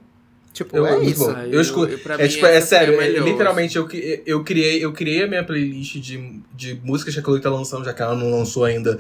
Tipo, 0.55 0.77
Eu- 0.79 0.87
é 0.87 1.05
isso. 1.05 1.27
bom. 1.27 1.35
Ah, 1.37 1.45
Eu 1.47 1.53
eu- 1.55 1.61
escuto. 1.61 1.93
eu- 1.93 2.15
É, 2.19 2.29
tipo, 2.29 2.47
é 2.47 2.57
a 2.57 2.61
sério, 2.63 2.99
é- 3.01 3.09
literalmente 3.19 3.77
eu, 3.77 3.87
que- 3.87 4.23
eu, 4.25 4.43
criei, 4.43 4.83
eu 4.85 4.93
criei 4.93 5.25
a 5.25 5.27
minha 5.27 5.45
playlist 5.45 5.97
de, 5.97 6.41
de 6.55 6.81
músicas 6.83 7.13
que 7.13 7.21
a 7.21 7.23
Chloe 7.23 7.41
tá 7.41 7.51
lançando, 7.51 7.85
já 7.85 7.93
que 7.93 8.01
ela 8.01 8.15
não 8.15 8.31
lançou 8.31 8.65
ainda 8.65 8.97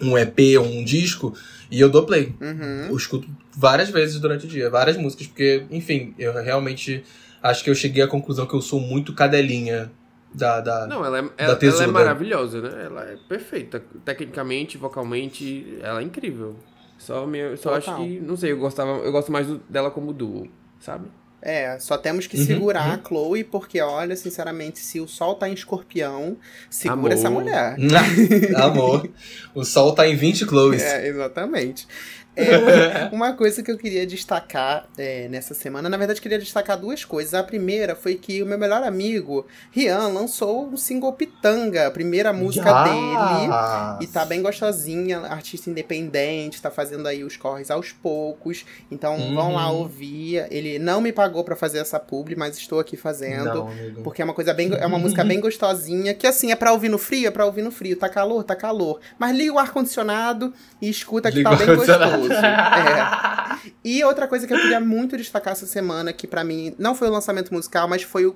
um 0.00 0.16
EP 0.16 0.56
ou 0.58 0.64
um 0.66 0.84
disco, 0.84 1.34
e 1.70 1.80
eu 1.80 1.88
dou 1.88 2.04
play. 2.04 2.34
Uhum. 2.40 2.86
Eu 2.90 2.96
escuto 2.96 3.26
várias 3.56 3.88
vezes 3.90 4.20
durante 4.20 4.44
o 4.44 4.48
dia, 4.48 4.68
várias 4.70 4.96
músicas, 4.96 5.26
porque, 5.26 5.64
enfim, 5.70 6.14
eu 6.18 6.32
realmente 6.34 7.02
acho 7.42 7.64
que 7.64 7.70
eu 7.70 7.74
cheguei 7.74 8.02
à 8.02 8.06
conclusão 8.06 8.46
que 8.46 8.54
eu 8.54 8.60
sou 8.62 8.78
muito 8.78 9.14
cadelinha 9.14 9.90
da. 10.34 10.60
da 10.60 10.86
Não, 10.86 11.02
ela 11.04 11.18
é, 11.18 11.24
ela, 11.38 11.58
ela 11.60 11.82
é 11.84 11.86
maravilhosa, 11.86 12.60
né? 12.60 12.84
Ela 12.84 13.04
é 13.04 13.16
perfeita. 13.28 13.82
Tecnicamente, 14.04 14.76
vocalmente, 14.78 15.78
ela 15.82 16.00
é 16.00 16.04
incrível. 16.04 16.56
Só, 16.98 17.26
me, 17.26 17.56
só 17.56 17.74
acho 17.76 17.96
que, 17.96 18.20
não 18.20 18.36
sei, 18.36 18.52
eu 18.52 18.58
gostava, 18.58 18.90
eu 18.98 19.10
gosto 19.10 19.32
mais 19.32 19.46
do- 19.46 19.62
dela 19.70 19.90
como 19.90 20.12
duo, 20.12 20.46
sabe? 20.80 21.06
É, 21.42 21.78
só 21.78 21.96
temos 21.96 22.26
que 22.26 22.36
Uhum, 22.36 22.44
segurar 22.44 22.86
uhum. 22.88 22.94
a 22.94 23.08
Chloe, 23.08 23.44
porque 23.44 23.80
olha, 23.80 24.14
sinceramente, 24.14 24.78
se 24.78 25.00
o 25.00 25.08
sol 25.08 25.36
tá 25.36 25.48
em 25.48 25.54
escorpião, 25.54 26.36
segura 26.68 26.98
Amor. 26.98 27.12
essa 27.12 27.30
mulher. 27.30 27.76
Amor. 28.56 29.08
O 29.54 29.64
sol 29.64 29.94
tá 29.94 30.06
em 30.06 30.16
20 30.16 30.44
close. 30.44 30.82
É, 30.82 31.06
exatamente. 31.08 31.88
É, 32.36 33.08
uma 33.12 33.32
coisa 33.32 33.62
que 33.62 33.70
eu 33.70 33.76
queria 33.76 34.06
destacar 34.06 34.86
é, 34.96 35.28
nessa 35.28 35.52
semana, 35.54 35.88
na 35.88 35.96
verdade, 35.96 36.20
queria 36.20 36.38
destacar 36.38 36.78
duas 36.78 37.04
coisas. 37.04 37.34
A 37.34 37.42
primeira 37.42 37.94
foi 37.96 38.14
que 38.14 38.42
o 38.42 38.46
meu 38.46 38.56
melhor 38.58 38.82
amigo, 38.82 39.46
Rian, 39.72 40.08
lançou 40.08 40.68
um 40.68 40.76
single 40.76 41.12
Pitanga, 41.12 41.86
a 41.88 41.90
primeira 41.90 42.32
música 42.32 42.82
dele. 42.84 43.52
E 44.00 44.06
tá 44.06 44.24
bem 44.24 44.40
gostosinha, 44.42 45.18
artista 45.20 45.68
independente, 45.70 46.62
tá 46.62 46.70
fazendo 46.70 47.06
aí 47.06 47.24
os 47.24 47.36
corres 47.36 47.70
aos 47.70 47.92
poucos. 47.92 48.64
Então 48.90 49.16
vão 49.34 49.54
lá 49.54 49.70
Uhum. 49.70 49.78
ouvir. 49.80 50.46
Ele 50.50 50.78
não 50.78 51.00
me 51.00 51.12
pagou 51.12 51.42
pra 51.44 51.56
fazer 51.56 51.78
essa 51.78 51.98
publi, 51.98 52.36
mas 52.36 52.56
estou 52.56 52.78
aqui 52.80 52.96
fazendo. 52.96 53.64
Não. 53.94 54.02
Porque 54.02 54.22
é 54.22 54.24
uma 54.24 54.34
coisa 54.34 54.54
bem, 54.54 54.70
é 54.72 54.86
uma 54.86 54.98
música 54.98 55.24
bem 55.24 55.38
gostosinha, 55.40 56.14
que 56.14 56.26
assim, 56.26 56.52
é 56.52 56.56
pra 56.56 56.72
ouvir 56.72 56.88
no 56.88 56.98
frio, 56.98 57.26
é 57.28 57.30
pra 57.30 57.44
ouvir 57.44 57.62
no 57.62 57.70
frio, 57.70 57.96
tá 57.96 58.08
calor, 58.08 58.44
tá 58.44 58.54
calor. 58.56 59.00
Mas 59.18 59.36
liga 59.36 59.52
o 59.52 59.58
ar-condicionado 59.58 60.52
e 60.80 60.88
escuta 60.88 61.30
que 61.30 61.42
tá 61.42 61.50
bem 61.54 61.68
ar-condicionado. 61.68 62.19
Gostoso. 62.20 62.40
É. 63.60 63.70
E 63.84 64.02
outra 64.04 64.26
coisa 64.26 64.46
que 64.46 64.54
eu 64.54 64.58
queria 64.60 64.80
muito 64.80 65.16
destacar 65.16 65.52
essa 65.52 65.66
semana, 65.66 66.12
que 66.12 66.26
pra 66.26 66.42
mim 66.44 66.74
não 66.78 66.94
foi 66.94 67.08
o 67.08 67.10
lançamento 67.10 67.52
musical, 67.52 67.86
mas 67.88 68.02
foi 68.02 68.24
o 68.26 68.34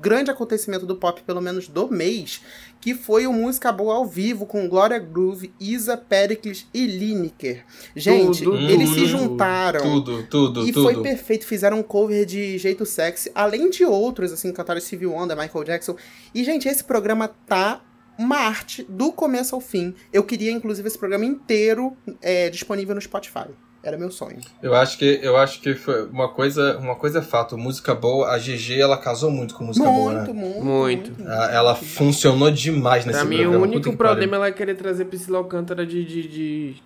grande 0.00 0.30
acontecimento 0.30 0.84
do 0.84 0.96
pop, 0.96 1.22
pelo 1.22 1.40
menos 1.40 1.66
do 1.66 1.88
mês, 1.88 2.42
que 2.80 2.94
foi 2.94 3.26
o 3.26 3.32
Música 3.32 3.72
Boa 3.72 3.94
ao 3.94 4.06
vivo 4.06 4.44
com 4.44 4.68
Gloria 4.68 4.98
Groove, 4.98 5.52
Isa, 5.58 5.96
Pericles 5.96 6.66
e 6.74 6.86
Lineker. 6.86 7.64
Gente, 7.96 8.44
Tudo, 8.44 8.58
eles 8.58 8.90
se 8.90 8.94
tudo, 8.96 9.06
juntaram. 9.06 9.80
Tudo, 9.80 10.22
tudo, 10.24 10.68
E 10.68 10.72
tudo. 10.72 10.84
foi 10.84 11.02
perfeito, 11.02 11.46
fizeram 11.46 11.78
um 11.78 11.82
cover 11.82 12.26
de 12.26 12.58
jeito 12.58 12.84
sexy, 12.84 13.30
além 13.34 13.70
de 13.70 13.84
outros, 13.84 14.30
assim, 14.32 14.52
cantaram 14.52 14.80
Stevie 14.80 15.06
Wonder, 15.06 15.36
Michael 15.36 15.64
Jackson. 15.64 15.96
E, 16.34 16.44
gente, 16.44 16.68
esse 16.68 16.84
programa 16.84 17.28
tá 17.46 17.80
uma 18.18 18.36
arte 18.38 18.84
do 18.88 19.12
começo 19.12 19.54
ao 19.54 19.60
fim. 19.60 19.94
Eu 20.12 20.24
queria, 20.24 20.50
inclusive, 20.50 20.86
esse 20.88 20.98
programa 20.98 21.24
inteiro 21.24 21.96
é, 22.20 22.50
disponível 22.50 22.94
no 22.94 23.00
Spotify. 23.00 23.46
Era 23.80 23.96
meu 23.96 24.10
sonho. 24.10 24.40
Eu 24.60 24.74
acho 24.74 24.98
que 24.98 25.20
eu 25.22 25.36
acho 25.36 25.60
que 25.62 25.72
foi 25.72 26.04
uma 26.08 26.28
coisa, 26.28 26.76
uma 26.78 26.96
coisa 26.96 27.20
é 27.20 27.22
fato, 27.22 27.56
música 27.56 27.94
boa, 27.94 28.28
a 28.34 28.36
GG 28.36 28.76
ela 28.80 28.98
casou 28.98 29.30
muito 29.30 29.54
com 29.54 29.62
música 29.64 29.86
boa, 29.86 30.12
Muito, 30.14 30.34
né? 30.34 30.40
muito, 30.42 30.64
Muito. 30.64 31.12
A- 31.28 31.52
Ela 31.52 31.74
funcionou 31.76 32.50
demais 32.50 33.06
nesse 33.06 33.20
pra 33.20 33.28
mim, 33.28 33.36
programa. 33.36 33.56
o 33.58 33.60
puta 33.68 33.72
único 33.76 33.90
que 33.92 33.96
problema 33.96 34.34
é 34.34 34.36
ela 34.38 34.50
querer 34.50 34.74
trazer 34.74 35.04
Priscila 35.04 35.38
Alcântara 35.38 35.86
de... 35.86 36.04
de, 36.04 36.28
de... 36.28 36.76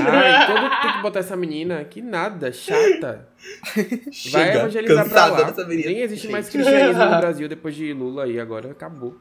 Ai, 0.00 0.46
todo 0.48 0.80
tem 0.82 0.92
que 0.92 1.02
botar 1.02 1.20
essa 1.20 1.36
menina. 1.36 1.84
Que 1.84 2.02
nada, 2.02 2.50
chata. 2.52 3.28
Vai 3.76 4.12
Chega, 4.12 4.58
evangelizar 4.58 5.08
pra 5.08 5.26
lá. 5.26 5.54
Nem 5.68 6.00
existe 6.00 6.26
mais 6.28 6.48
cristianismo 6.48 7.04
no 7.04 7.16
Brasil 7.18 7.48
depois 7.48 7.76
de 7.76 7.92
Lula 7.92 8.24
aí, 8.24 8.40
agora 8.40 8.72
acabou. 8.72 9.16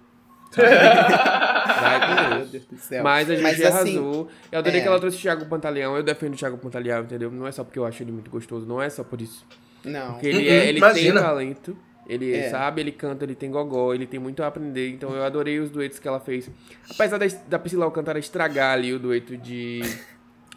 Vai 0.55 2.29
Meu 2.37 2.45
Deus. 2.45 2.65
Do 2.65 2.77
céu. 2.77 3.03
Mas 3.03 3.29
a 3.29 3.33
gente 3.35 3.43
Mas, 3.43 3.61
assim, 3.61 3.97
arrasou. 3.97 4.27
Eu 4.51 4.59
adorei 4.59 4.79
é. 4.79 4.81
que 4.81 4.87
ela 4.87 4.99
trouxe 4.99 5.17
o 5.17 5.21
Thiago 5.21 5.45
Pantaleão. 5.45 5.95
Eu 5.95 6.03
defendo 6.03 6.33
o 6.33 6.37
Thiago 6.37 6.57
Pantaleão, 6.57 7.03
entendeu? 7.03 7.31
Não 7.31 7.47
é 7.47 7.51
só 7.51 7.63
porque 7.63 7.79
eu 7.79 7.85
acho 7.85 8.03
ele 8.03 8.11
muito 8.11 8.29
gostoso, 8.29 8.65
não 8.65 8.81
é 8.81 8.89
só 8.89 9.03
por 9.03 9.21
isso. 9.21 9.45
Não. 9.83 10.13
Porque 10.13 10.27
ele, 10.27 10.47
é, 10.47 10.67
ele 10.69 10.79
tem 10.93 11.13
talento, 11.13 11.75
ele 12.07 12.35
É. 12.35 12.49
sabe, 12.49 12.81
ele 12.81 12.91
canta, 12.91 13.23
ele 13.25 13.33
tem 13.35 13.49
gogó, 13.49 13.93
ele 13.93 14.05
tem 14.05 14.19
muito 14.19 14.43
a 14.43 14.47
aprender. 14.47 14.89
Então 14.91 15.11
eu 15.15 15.23
adorei 15.23 15.59
os 15.59 15.69
duetos 15.69 15.97
que 15.99 16.07
ela 16.07 16.19
fez. 16.19 16.49
Apesar 16.89 17.17
da, 17.17 17.25
da 17.47 17.57
Priscila 17.59 17.85
Alcântara 17.85 18.19
estragar 18.19 18.73
ali 18.73 18.93
o 18.93 18.99
dueto 18.99 19.35
de 19.37 19.81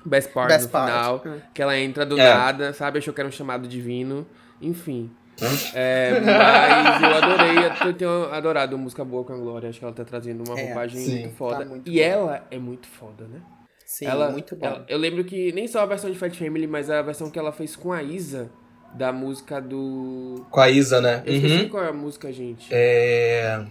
Best 0.04 0.30
Part 0.32 0.48
Best 0.52 0.66
no 0.66 0.70
Part. 0.72 0.90
final, 0.90 1.22
Hum. 1.26 1.40
que 1.54 1.62
ela 1.62 1.78
entra 1.78 2.04
do 2.04 2.18
É. 2.18 2.34
nada, 2.34 2.72
sabe? 2.74 2.98
Achou 2.98 3.14
que 3.14 3.20
era 3.20 3.28
um 3.28 3.32
chamado 3.32 3.66
divino. 3.66 4.26
Enfim. 4.60 5.10
É, 5.74 6.20
mas 6.20 7.02
eu 7.02 7.16
adorei, 7.16 7.88
eu 7.88 7.94
tenho 7.94 8.24
adorado 8.32 8.78
música 8.78 9.04
boa 9.04 9.24
com 9.24 9.32
a 9.32 9.36
Glória. 9.36 9.68
Acho 9.68 9.78
que 9.80 9.84
ela 9.84 9.94
tá 9.94 10.04
trazendo 10.04 10.44
uma 10.48 10.58
É, 10.58 10.66
roupagem 10.66 11.00
sim. 11.00 11.20
muito 11.22 11.36
foda. 11.36 11.58
Tá 11.58 11.64
muito 11.64 11.88
e 11.90 11.94
boa. 11.94 12.04
ela 12.06 12.46
é 12.50 12.58
muito 12.58 12.86
foda, 12.86 13.24
né? 13.26 13.40
Sim, 13.84 14.06
ela, 14.06 14.30
muito 14.30 14.56
bom. 14.56 14.66
ela- 14.66 14.84
eu 14.88 14.98
lembro 14.98 15.24
que 15.24 15.52
nem 15.52 15.66
só 15.68 15.80
a 15.80 15.86
versão 15.86 16.10
de 16.10 16.18
Fat 16.18 16.34
Family, 16.34 16.66
mas 16.66 16.88
a 16.90 17.02
versão 17.02 17.30
que 17.30 17.38
ela 17.38 17.52
fez 17.52 17.76
com 17.76 17.92
a 17.92 18.02
Isa 18.02 18.50
da 18.94 19.12
música 19.12 19.60
do. 19.60 20.46
Com 20.50 20.60
a 20.60 20.70
Isa, 20.70 21.00
né? 21.00 21.22
Eu 21.26 21.34
esqueci 21.34 21.62
Uhum. 21.64 21.68
qual 21.68 21.84
é 21.84 21.88
a 21.88 21.92
música, 21.92 22.32
gente. 22.32 22.68
É. 22.70 23.64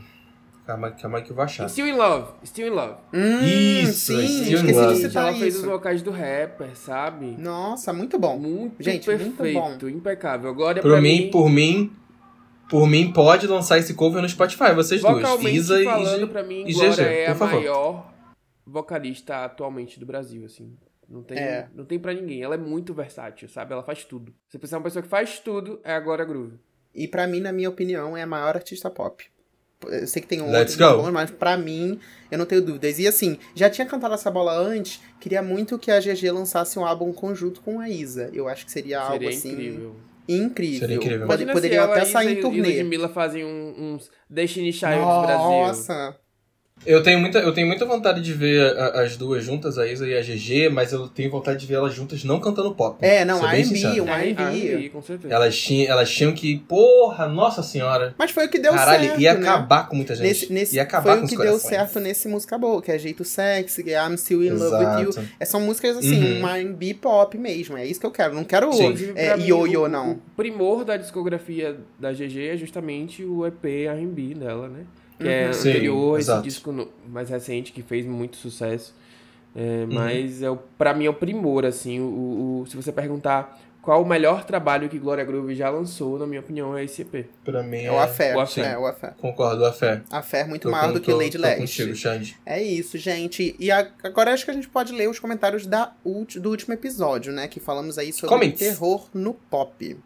Calma, 0.74 0.92
calma 0.92 1.18
aí 1.20 1.24
que 1.24 1.32
eu 1.32 1.36
vou 1.36 1.44
achar. 1.46 1.68
Still 1.70 1.88
in 1.88 1.94
Love. 1.94 2.32
Still 2.46 2.68
in 2.68 2.70
Love. 2.72 2.96
Hum, 3.14 3.44
Isso, 3.44 3.94
sim, 4.12 4.28
Still 4.28 4.60
in 4.60 4.62
esqueci 4.62 4.80
Love. 4.80 4.94
de 4.96 5.02
citar 5.02 5.28
ela 5.30 5.38
fez 5.38 5.56
os 5.58 5.64
vocais 5.66 6.02
do 6.02 6.10
rapper, 6.12 6.76
sabe? 6.76 7.36
Nossa, 7.38 7.94
muito 7.94 8.18
bom. 8.18 8.38
Muito 8.40 8.82
Gente, 8.84 9.08
muito 9.10 9.38
perfeito, 9.38 9.90
impecável. 9.90 10.50
Agora 10.50 10.82
Por 10.82 10.92
pra 10.92 11.02
mim, 11.02 11.30
por 11.32 11.50
mim, 11.50 11.92
por 12.70 12.88
mim, 12.88 13.14
pode 13.14 13.46
lançar 13.46 13.78
esse 13.78 13.94
cover 13.94 14.22
no 14.22 14.28
Spotify, 14.30 14.74
vocês 14.74 15.02
duas. 15.02 15.14
vocalmente 15.22 15.56
Isa 15.56 15.80
e, 15.82 15.86
falando, 15.86 16.28
pra 16.28 16.42
mim, 16.44 16.64
e 16.68 16.74
Glória 16.74 16.92
GG, 16.92 17.02
é 17.02 17.28
a 17.28 17.32
por 17.34 17.38
favor. 17.40 17.56
maior 17.60 18.14
vocalista 18.66 19.44
atualmente 19.46 20.00
do 20.00 20.06
Brasil, 20.06 20.46
assim. 20.46 20.76
Não 21.08 21.22
tem, 21.22 21.38
É. 21.38 21.68
não 21.76 21.86
tem 21.86 22.00
pra 22.00 22.14
ninguém. 22.14 22.42
Ela 22.42 22.56
é 22.56 22.58
muito 22.58 22.94
versátil, 22.94 23.48
sabe? 23.48 23.74
Ela 23.74 23.84
faz 23.84 24.06
tudo. 24.06 24.34
Se 24.50 24.58
você 24.58 24.74
é 24.74 24.78
uma 24.78 24.84
pessoa 24.84 25.04
que 25.04 25.10
faz 25.10 25.38
tudo, 25.40 25.80
é 25.84 25.94
a 25.94 26.00
Glória 26.00 26.26
Groove. 26.26 26.58
E 26.96 27.08
pra 27.08 27.28
mim, 27.28 27.40
na 27.42 27.52
minha 27.52 27.70
opinião, 27.70 28.16
é 28.18 28.24
a 28.24 28.28
maior 28.28 28.56
artista 28.56 28.90
pop. 28.90 29.24
Eu 29.90 30.08
sei 30.08 30.22
que 30.22 30.28
tem 30.28 30.42
Let's 30.42 30.58
outros 30.58 30.76
go. 30.78 31.02
bons, 31.04 31.12
mas 31.12 31.30
pra 31.32 31.58
mim, 31.58 32.00
eu 32.32 32.38
não 32.38 32.46
tenho 32.46 32.62
dúvidas. 32.62 33.00
E 33.00 33.08
assim, 33.08 33.38
já 33.56 33.70
tinha 33.70 33.86
cantado 33.88 34.14
essa 34.14 34.30
bola 34.32 34.54
antes, 34.56 35.02
queria 35.20 35.42
muito 35.42 35.78
que 35.80 35.90
a 35.92 36.00
GG 36.00 36.32
lançasse 36.32 36.78
um 36.80 36.86
álbum 36.86 37.12
conjunto 37.14 37.62
com 37.62 37.80
a 37.80 37.90
Isa. 37.90 38.30
Eu 38.34 38.48
acho 38.48 38.66
que 38.66 38.72
seria, 38.72 39.00
algo 39.00 39.14
Seria 39.14 39.30
assim 39.30 39.52
incrível. 39.52 39.96
incrível. 40.28 40.80
Seria 40.80 40.96
incrível. 40.96 41.28
Pode- 41.28 41.46
poderiam 41.46 41.84
até 41.86 42.06
sair 42.06 42.28
em 42.28 42.32
Isa- 42.32 42.40
e 42.40 42.42
turnê. 42.42 42.78
Ludmilla 42.78 43.10
fazem 43.10 43.44
um- 43.44 43.94
uns 43.96 44.10
Destiny 44.30 44.72
Child 44.72 44.96
do 45.00 45.22
Brasil. 45.22 45.38
Nossa! 45.50 46.16
Eu 46.86 47.02
tenho 47.02 47.20
muita, 47.20 47.40
eu 47.40 47.54
tenho 47.54 47.68
muita 47.68 47.86
vontade 47.86 48.22
de 48.22 48.34
ver 48.34 48.78
a- 48.78 49.02
as 49.02 49.16
duas 49.16 49.44
juntas, 49.44 49.78
a 49.78 49.88
Isa 49.88 50.08
e 50.08 50.18
a 50.18 50.22
GG, 50.22 50.70
mas 50.70 50.92
eu 50.92 51.08
tenho 51.08 51.30
vontade 51.32 51.60
de 51.60 51.66
ver 51.66 51.76
elas 51.76 51.94
juntas 51.94 52.24
não 52.24 52.40
cantando 52.40 52.74
pop. 52.76 52.98
É, 53.02 53.24
não, 53.24 53.46
R&B, 53.48 54.02
um 54.02 54.08
É, 54.10 54.30
R&B. 54.30 54.90
Com 54.90 55.02
certeza. 55.02 55.34
Elas 55.34 55.58
tinham, 55.58 55.92
elas 55.92 56.10
tinham 56.12 56.34
que. 56.34 56.58
Porra, 56.68 57.28
nossa 57.28 57.64
senhora. 57.64 58.14
Mas 58.18 58.32
foi 58.32 58.46
o 58.46 58.50
que 58.50 58.60
deu 58.60 58.74
Caralho, 58.74 59.04
certo, 59.06 59.22
ia 59.22 59.34
né? 59.34 59.40
acabar 59.48 59.88
com 59.88 59.96
muita 59.96 60.16
gente. 60.16 60.28
Nesse, 60.28 60.52
nesse, 60.54 60.76
ia 60.76 60.84
acabar 60.84 61.12
foi 61.14 61.20
com 61.22 61.26
o 61.26 61.30
que 61.30 61.36
deu 61.38 61.46
corações. 61.46 61.70
certo 61.70 62.00
nesse 62.00 62.28
Música 62.28 62.58
Boa, 62.58 62.82
que 62.82 62.92
é 62.92 62.98
Jeito 63.00 63.24
Sexy, 63.24 63.84
que 63.84 63.92
é 63.92 64.06
I'm 64.06 64.18
Still 64.18 64.44
in 64.44 64.50
Love 64.52 64.76
with 64.76 65.02
You. 65.04 65.10
Exato. 65.10 65.28
É, 65.40 65.46
são 65.46 65.62
músicas 65.62 65.98
assim, 65.98 66.22
Uhum. 66.22 66.42
um 66.44 66.48
R&B 66.50 66.94
pop 66.96 67.38
mesmo. 67.38 67.78
É 67.78 67.86
isso 67.86 68.00
que 68.00 68.06
eu 68.06 68.12
quero. 68.12 68.34
Não 68.34 68.44
quero 68.44 68.66
é, 68.66 68.70
o- 68.70 69.88
não. 69.88 70.12
O 70.14 70.20
primor 70.36 70.84
da 70.84 70.98
discografia 70.98 71.78
da 72.00 72.12
GG 72.12 72.48
é 72.50 72.58
justamente 72.58 73.24
o 73.24 73.46
EP 73.46 73.66
R&B 73.88 74.34
dela, 74.36 74.68
né? 74.68 74.82
Que 75.20 75.28
é 75.28 75.48
Uhum. 75.48 75.54
Sim, 75.54 75.70
anterior 75.70 76.16
a 76.16 76.20
esse 76.20 76.30
exato. 76.30 76.44
disco 76.44 76.88
mais 77.08 77.30
recente, 77.30 77.72
que 77.72 77.82
fez 77.82 78.06
muito 78.06 78.36
sucesso. 78.38 78.94
É, 79.56 79.86
Uhum. 79.86 79.88
mas 79.94 80.42
é 80.42 80.50
o, 80.50 80.58
pra 80.58 80.94
mim 80.94 81.06
é 81.06 81.10
o 81.10 81.14
primor, 81.14 81.66
assim. 81.66 82.00
O, 82.00 82.62
o- 82.64 82.66
se 82.68 82.76
você 82.76 82.92
perguntar 82.92 83.60
qual 83.84 84.02
o 84.02 84.06
melhor 84.06 84.44
trabalho 84.46 84.88
que 84.90 84.98
Gloria 84.98 85.24
Groove 85.26 85.54
já 85.54 85.70
lançou, 85.70 86.18
na 86.18 86.26
minha 86.26 86.40
opinião, 86.40 86.76
é 86.76 86.84
esse 86.86 87.02
EP. 87.04 87.26
Pra 87.46 87.62
mim 87.62 87.84
É 87.84 87.92
o 87.92 88.00
Afé. 88.00 88.36
o 88.36 88.40
Afé. 88.40 88.62
É, 88.72 88.78
o 88.78 88.88
Afé. 88.88 89.14
Concordo, 89.20 89.64
a 89.66 89.72
fé. 89.74 90.02
A 90.10 90.22
fé 90.24 90.40
é 90.40 90.44
muito 90.46 90.64
Tô 90.64 90.72
maior 90.72 90.88
com- 90.88 90.94
do 90.94 91.02
que 91.02 91.12
tô- 91.12 91.18
Lady 91.18 91.38
Leste. 91.38 91.60
contigo, 91.84 91.96
Xande. 91.96 92.38
É 92.46 92.64
isso, 92.64 92.98
gente. 92.98 93.56
E 93.60 93.70
a- 93.70 93.88
agora 94.02 94.34
acho 94.34 94.46
que 94.46 94.52
a 94.52 94.54
gente 94.54 94.70
pode 94.70 94.92
ler 94.94 95.08
os 95.10 95.20
comentários 95.20 95.68
da 95.68 95.92
ulti- 96.04 96.40
do 96.40 96.50
último 96.50 96.74
episódio, 96.74 97.32
né? 97.32 97.48
Que 97.48 97.60
falamos 97.60 97.98
aí 98.00 98.12
sobre 98.12 98.30
Comments. 98.34 98.58
terror 98.58 99.08
no 99.14 99.34
pop. 99.36 99.98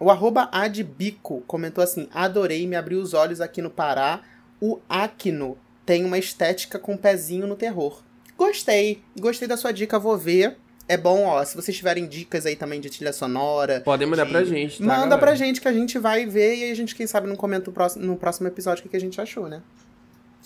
O 0.00 0.10
arroba 0.12 0.48
Adbico 0.52 1.42
comentou 1.46 1.82
assim: 1.82 2.08
adorei, 2.14 2.66
me 2.68 2.76
abriu 2.76 3.00
os 3.00 3.12
olhos 3.14 3.40
aqui 3.40 3.60
no 3.60 3.68
Pará. 3.68 4.20
O 4.60 4.78
Aquino 4.88 5.56
tem 5.86 6.04
uma 6.04 6.18
estética 6.18 6.78
com 6.78 6.96
pezinho 6.96 7.46
no 7.46 7.56
terror. 7.56 8.02
Gostei. 8.36 9.02
Gostei 9.18 9.48
da 9.48 9.56
sua 9.56 9.72
dica, 9.72 9.98
vou 9.98 10.16
ver. 10.16 10.56
É 10.90 10.96
bom, 10.96 11.26
ó, 11.26 11.44
se 11.44 11.54
vocês 11.54 11.76
tiverem 11.76 12.06
dicas 12.06 12.46
aí 12.46 12.56
também 12.56 12.80
de 12.80 12.88
trilha 12.88 13.12
sonora, 13.12 13.80
Podem 13.82 14.08
mandar 14.08 14.24
de- 14.24 14.30
pra 14.30 14.42
gente, 14.42 14.78
tá, 14.78 14.84
manda 14.84 15.00
galera? 15.00 15.18
pra 15.18 15.34
gente 15.34 15.60
que 15.60 15.68
a 15.68 15.72
gente 15.72 15.98
vai 15.98 16.24
ver 16.24 16.56
e 16.56 16.64
aí 16.64 16.70
a 16.70 16.74
gente, 16.74 16.94
quem 16.94 17.06
sabe, 17.06 17.26
não 17.28 17.36
comenta 17.36 17.66
no 17.66 17.72
próximo, 17.72 18.06
no 18.06 18.16
próximo 18.16 18.48
episódio 18.48 18.86
o 18.86 18.88
que 18.88 18.96
a 18.96 19.00
gente 19.00 19.20
achou, 19.20 19.48
né? 19.48 19.60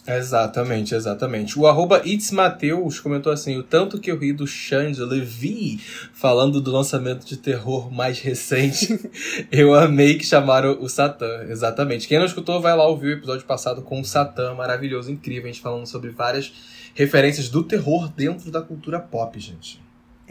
Exatamente, 0.06 0.96
exatamente. 0.96 1.56
O 1.56 1.66
arroba 1.66 2.02
Mateus 2.32 2.98
comentou 2.98 3.32
assim: 3.32 3.56
o 3.56 3.62
tanto 3.62 4.00
que 4.00 4.10
eu 4.10 4.18
ri 4.18 4.32
do 4.32 4.46
Xande 4.46 5.00
Levi 5.00 5.78
falando 6.12 6.60
do 6.60 6.72
lançamento 6.72 7.24
de 7.24 7.36
terror 7.36 7.90
mais 7.92 8.18
recente. 8.18 8.98
eu 9.52 9.74
amei 9.74 10.18
que 10.18 10.26
chamaram 10.26 10.76
o 10.80 10.88
Satã. 10.88 11.44
Exatamente. 11.48 12.08
Quem 12.08 12.18
não 12.18 12.26
escutou, 12.26 12.60
vai 12.60 12.76
lá 12.76 12.86
ouvir 12.86 13.08
o 13.08 13.12
episódio 13.18 13.46
passado 13.46 13.82
com 13.82 14.00
o 14.00 14.04
Satã, 14.04 14.54
maravilhoso, 14.54 15.10
incrível. 15.10 15.44
A 15.44 15.52
gente 15.52 15.62
falando 15.62 15.86
sobre 15.86 16.10
várias 16.10 16.52
referências 16.94 17.48
do 17.48 17.62
terror 17.62 18.08
dentro 18.08 18.50
da 18.50 18.60
cultura 18.60 18.98
pop, 18.98 19.38
gente. 19.38 19.80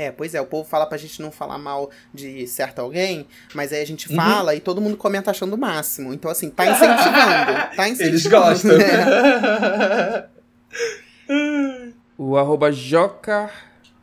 É, 0.01 0.11
pois 0.11 0.33
é, 0.33 0.41
o 0.41 0.45
povo 0.45 0.67
fala 0.67 0.85
pra 0.85 0.97
gente 0.97 1.21
não 1.21 1.31
falar 1.31 1.57
mal 1.57 1.89
de 2.13 2.47
certo 2.47 2.79
alguém, 2.79 3.27
mas 3.53 3.71
aí 3.73 3.81
a 3.81 3.85
gente 3.85 4.09
Uhum. 4.09 4.15
fala 4.15 4.55
e 4.55 4.59
todo 4.59 4.81
mundo 4.81 4.97
comenta 4.97 5.29
achando 5.31 5.53
o 5.53 5.57
máximo. 5.57 6.13
Então, 6.13 6.29
assim, 6.31 6.49
tá 6.49 6.65
incentivando. 6.65 7.75
Tá 7.75 7.87
incentivando. 7.89 8.09
Eles 8.09 8.27
gostam. 8.27 8.71
É. 8.81 10.25
O 12.17 12.37
arroba 12.37 12.71
Joca, 12.71 13.49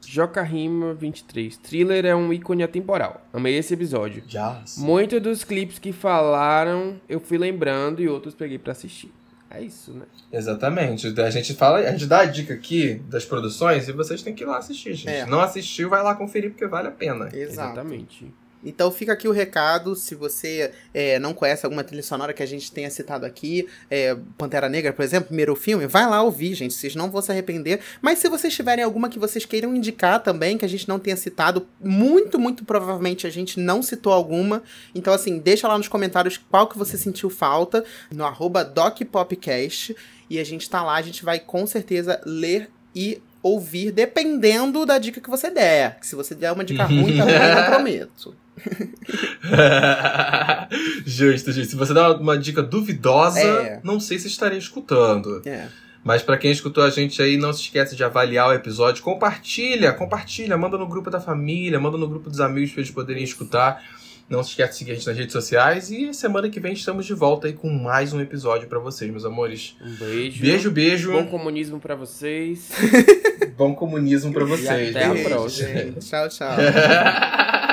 JocaRima23. 0.04 1.56
Thriller 1.58 2.04
é 2.06 2.14
um 2.16 2.32
ícone 2.32 2.62
atemporal. 2.64 3.20
Amei 3.32 3.56
esse 3.56 3.74
episódio. 3.74 4.24
Yes. 4.28 4.76
Muitos 4.78 5.20
dos 5.20 5.44
clipes 5.44 5.78
que 5.78 5.92
falaram, 5.92 7.00
eu 7.08 7.20
fui 7.20 7.38
lembrando 7.38 8.02
e 8.02 8.08
outros 8.08 8.34
peguei 8.34 8.58
pra 8.58 8.72
assistir. 8.72 9.12
É 9.50 9.62
isso, 9.62 9.92
né? 9.92 10.04
Exatamente. 10.32 11.18
A 11.20 11.30
gente 11.30 11.54
fala, 11.54 11.78
a 11.78 11.90
gente 11.90 12.06
dá 12.06 12.20
a 12.20 12.24
dica 12.26 12.52
aqui 12.52 12.94
das 13.08 13.24
produções 13.24 13.88
e 13.88 13.92
vocês 13.92 14.22
têm 14.22 14.34
que 14.34 14.44
ir 14.44 14.46
lá 14.46 14.58
assistir, 14.58 14.94
gente. 14.94 15.08
É. 15.08 15.26
Não 15.26 15.40
assistiu, 15.40 15.88
vai 15.88 16.02
lá 16.02 16.14
conferir 16.14 16.50
porque 16.50 16.66
vale 16.66 16.88
a 16.88 16.90
pena. 16.92 17.26
Exato. 17.26 17.72
Exatamente. 17.72 18.34
Então 18.64 18.90
fica 18.90 19.12
aqui 19.12 19.28
o 19.28 19.32
recado, 19.32 19.94
se 19.94 20.14
você 20.14 20.72
é, 20.92 21.18
não 21.18 21.32
conhece 21.32 21.64
alguma 21.64 21.84
trilha 21.84 22.02
sonora 22.02 22.32
que 22.32 22.42
a 22.42 22.46
gente 22.46 22.72
tenha 22.72 22.90
citado 22.90 23.24
aqui, 23.24 23.68
é, 23.90 24.16
Pantera 24.36 24.68
Negra, 24.68 24.92
por 24.92 25.04
exemplo, 25.04 25.28
primeiro 25.28 25.54
filme, 25.54 25.86
vai 25.86 26.08
lá 26.08 26.22
ouvir, 26.22 26.54
gente, 26.54 26.74
vocês 26.74 26.94
não 26.94 27.10
vão 27.10 27.22
se 27.22 27.30
arrepender. 27.30 27.80
Mas 28.00 28.18
se 28.18 28.28
vocês 28.28 28.54
tiverem 28.54 28.84
alguma 28.84 29.08
que 29.08 29.18
vocês 29.18 29.44
queiram 29.44 29.74
indicar 29.74 30.22
também, 30.22 30.58
que 30.58 30.64
a 30.64 30.68
gente 30.68 30.88
não 30.88 30.98
tenha 30.98 31.16
citado, 31.16 31.66
muito, 31.80 32.38
muito 32.38 32.64
provavelmente 32.64 33.26
a 33.26 33.30
gente 33.30 33.60
não 33.60 33.82
citou 33.82 34.12
alguma. 34.12 34.62
Então 34.94 35.12
assim, 35.12 35.38
deixa 35.38 35.68
lá 35.68 35.78
nos 35.78 35.88
comentários 35.88 36.36
qual 36.36 36.66
que 36.66 36.78
você 36.78 36.96
sentiu 36.96 37.30
falta, 37.30 37.84
no 38.10 38.24
arroba 38.24 38.64
DocPopcast, 38.64 39.94
e 40.30 40.38
a 40.38 40.44
gente 40.44 40.68
tá 40.68 40.82
lá, 40.82 40.96
a 40.96 41.02
gente 41.02 41.24
vai 41.24 41.38
com 41.38 41.66
certeza 41.66 42.20
ler 42.26 42.70
e 42.94 43.22
ouvir, 43.42 43.92
dependendo 43.92 44.84
da 44.84 44.98
dica 44.98 45.20
que 45.20 45.30
você 45.30 45.50
der. 45.50 45.98
Que 46.00 46.06
se 46.06 46.14
você 46.14 46.34
der 46.34 46.52
uma 46.52 46.64
dica 46.64 46.84
ruim 46.84 47.16
também, 47.16 47.34
eu 47.34 47.54
não 47.54 47.64
prometo. 47.70 48.34
justo, 51.06 51.52
justo. 51.52 51.70
Se 51.70 51.76
você 51.76 51.94
dá 51.94 52.12
uma, 52.16 52.38
dica 52.38 52.62
duvidosa, 52.62 53.40
É. 53.40 53.80
não 53.82 54.00
sei 54.00 54.18
se 54.18 54.28
estaria 54.28 54.58
escutando. 54.58 55.42
É. 55.46 55.66
Mas 56.04 56.22
pra 56.22 56.38
quem 56.38 56.50
escutou 56.50 56.84
a 56.84 56.90
gente 56.90 57.20
aí, 57.20 57.36
não 57.36 57.52
se 57.52 57.62
esquece 57.62 57.96
de 57.96 58.04
avaliar 58.04 58.48
o 58.48 58.52
episódio. 58.54 59.02
Compartilha, 59.02 59.92
compartilha, 59.92 60.56
manda 60.56 60.78
no 60.78 60.86
grupo 60.86 61.10
da 61.10 61.20
família, 61.20 61.78
manda 61.78 61.98
no 61.98 62.08
grupo 62.08 62.30
dos 62.30 62.40
amigos 62.40 62.70
pra 62.70 62.80
eles 62.80 62.90
poderem 62.90 63.22
escutar. 63.22 63.82
Não 64.28 64.42
se 64.42 64.50
esquece 64.50 64.72
de 64.72 64.78
seguir 64.78 64.90
a 64.92 64.94
gente 64.94 65.06
nas 65.06 65.16
redes 65.16 65.32
sociais. 65.32 65.90
E 65.90 66.12
semana 66.12 66.50
que 66.50 66.60
vem 66.60 66.74
estamos 66.74 67.06
de 67.06 67.14
volta 67.14 67.46
aí 67.46 67.54
com 67.54 67.70
mais 67.70 68.12
um 68.12 68.20
episódio 68.20 68.68
pra 68.68 68.78
vocês, 68.78 69.10
meus 69.10 69.24
amores. 69.24 69.74
Um 69.82 69.94
beijo. 69.94 70.40
Beijo, 70.42 70.70
beijo. 70.70 71.12
Bom 71.12 71.26
comunismo 71.26 71.80
pra 71.80 71.94
vocês. 71.94 72.68
Bom 73.56 73.74
comunismo 73.74 74.32
pra 74.32 74.44
vocês. 74.44 74.94
até 74.94 75.04
a 75.06 75.14
né? 75.14 75.24
próxima. 75.24 75.68
Gente, 75.68 76.06
tchau, 76.08 76.28
tchau. 76.28 76.56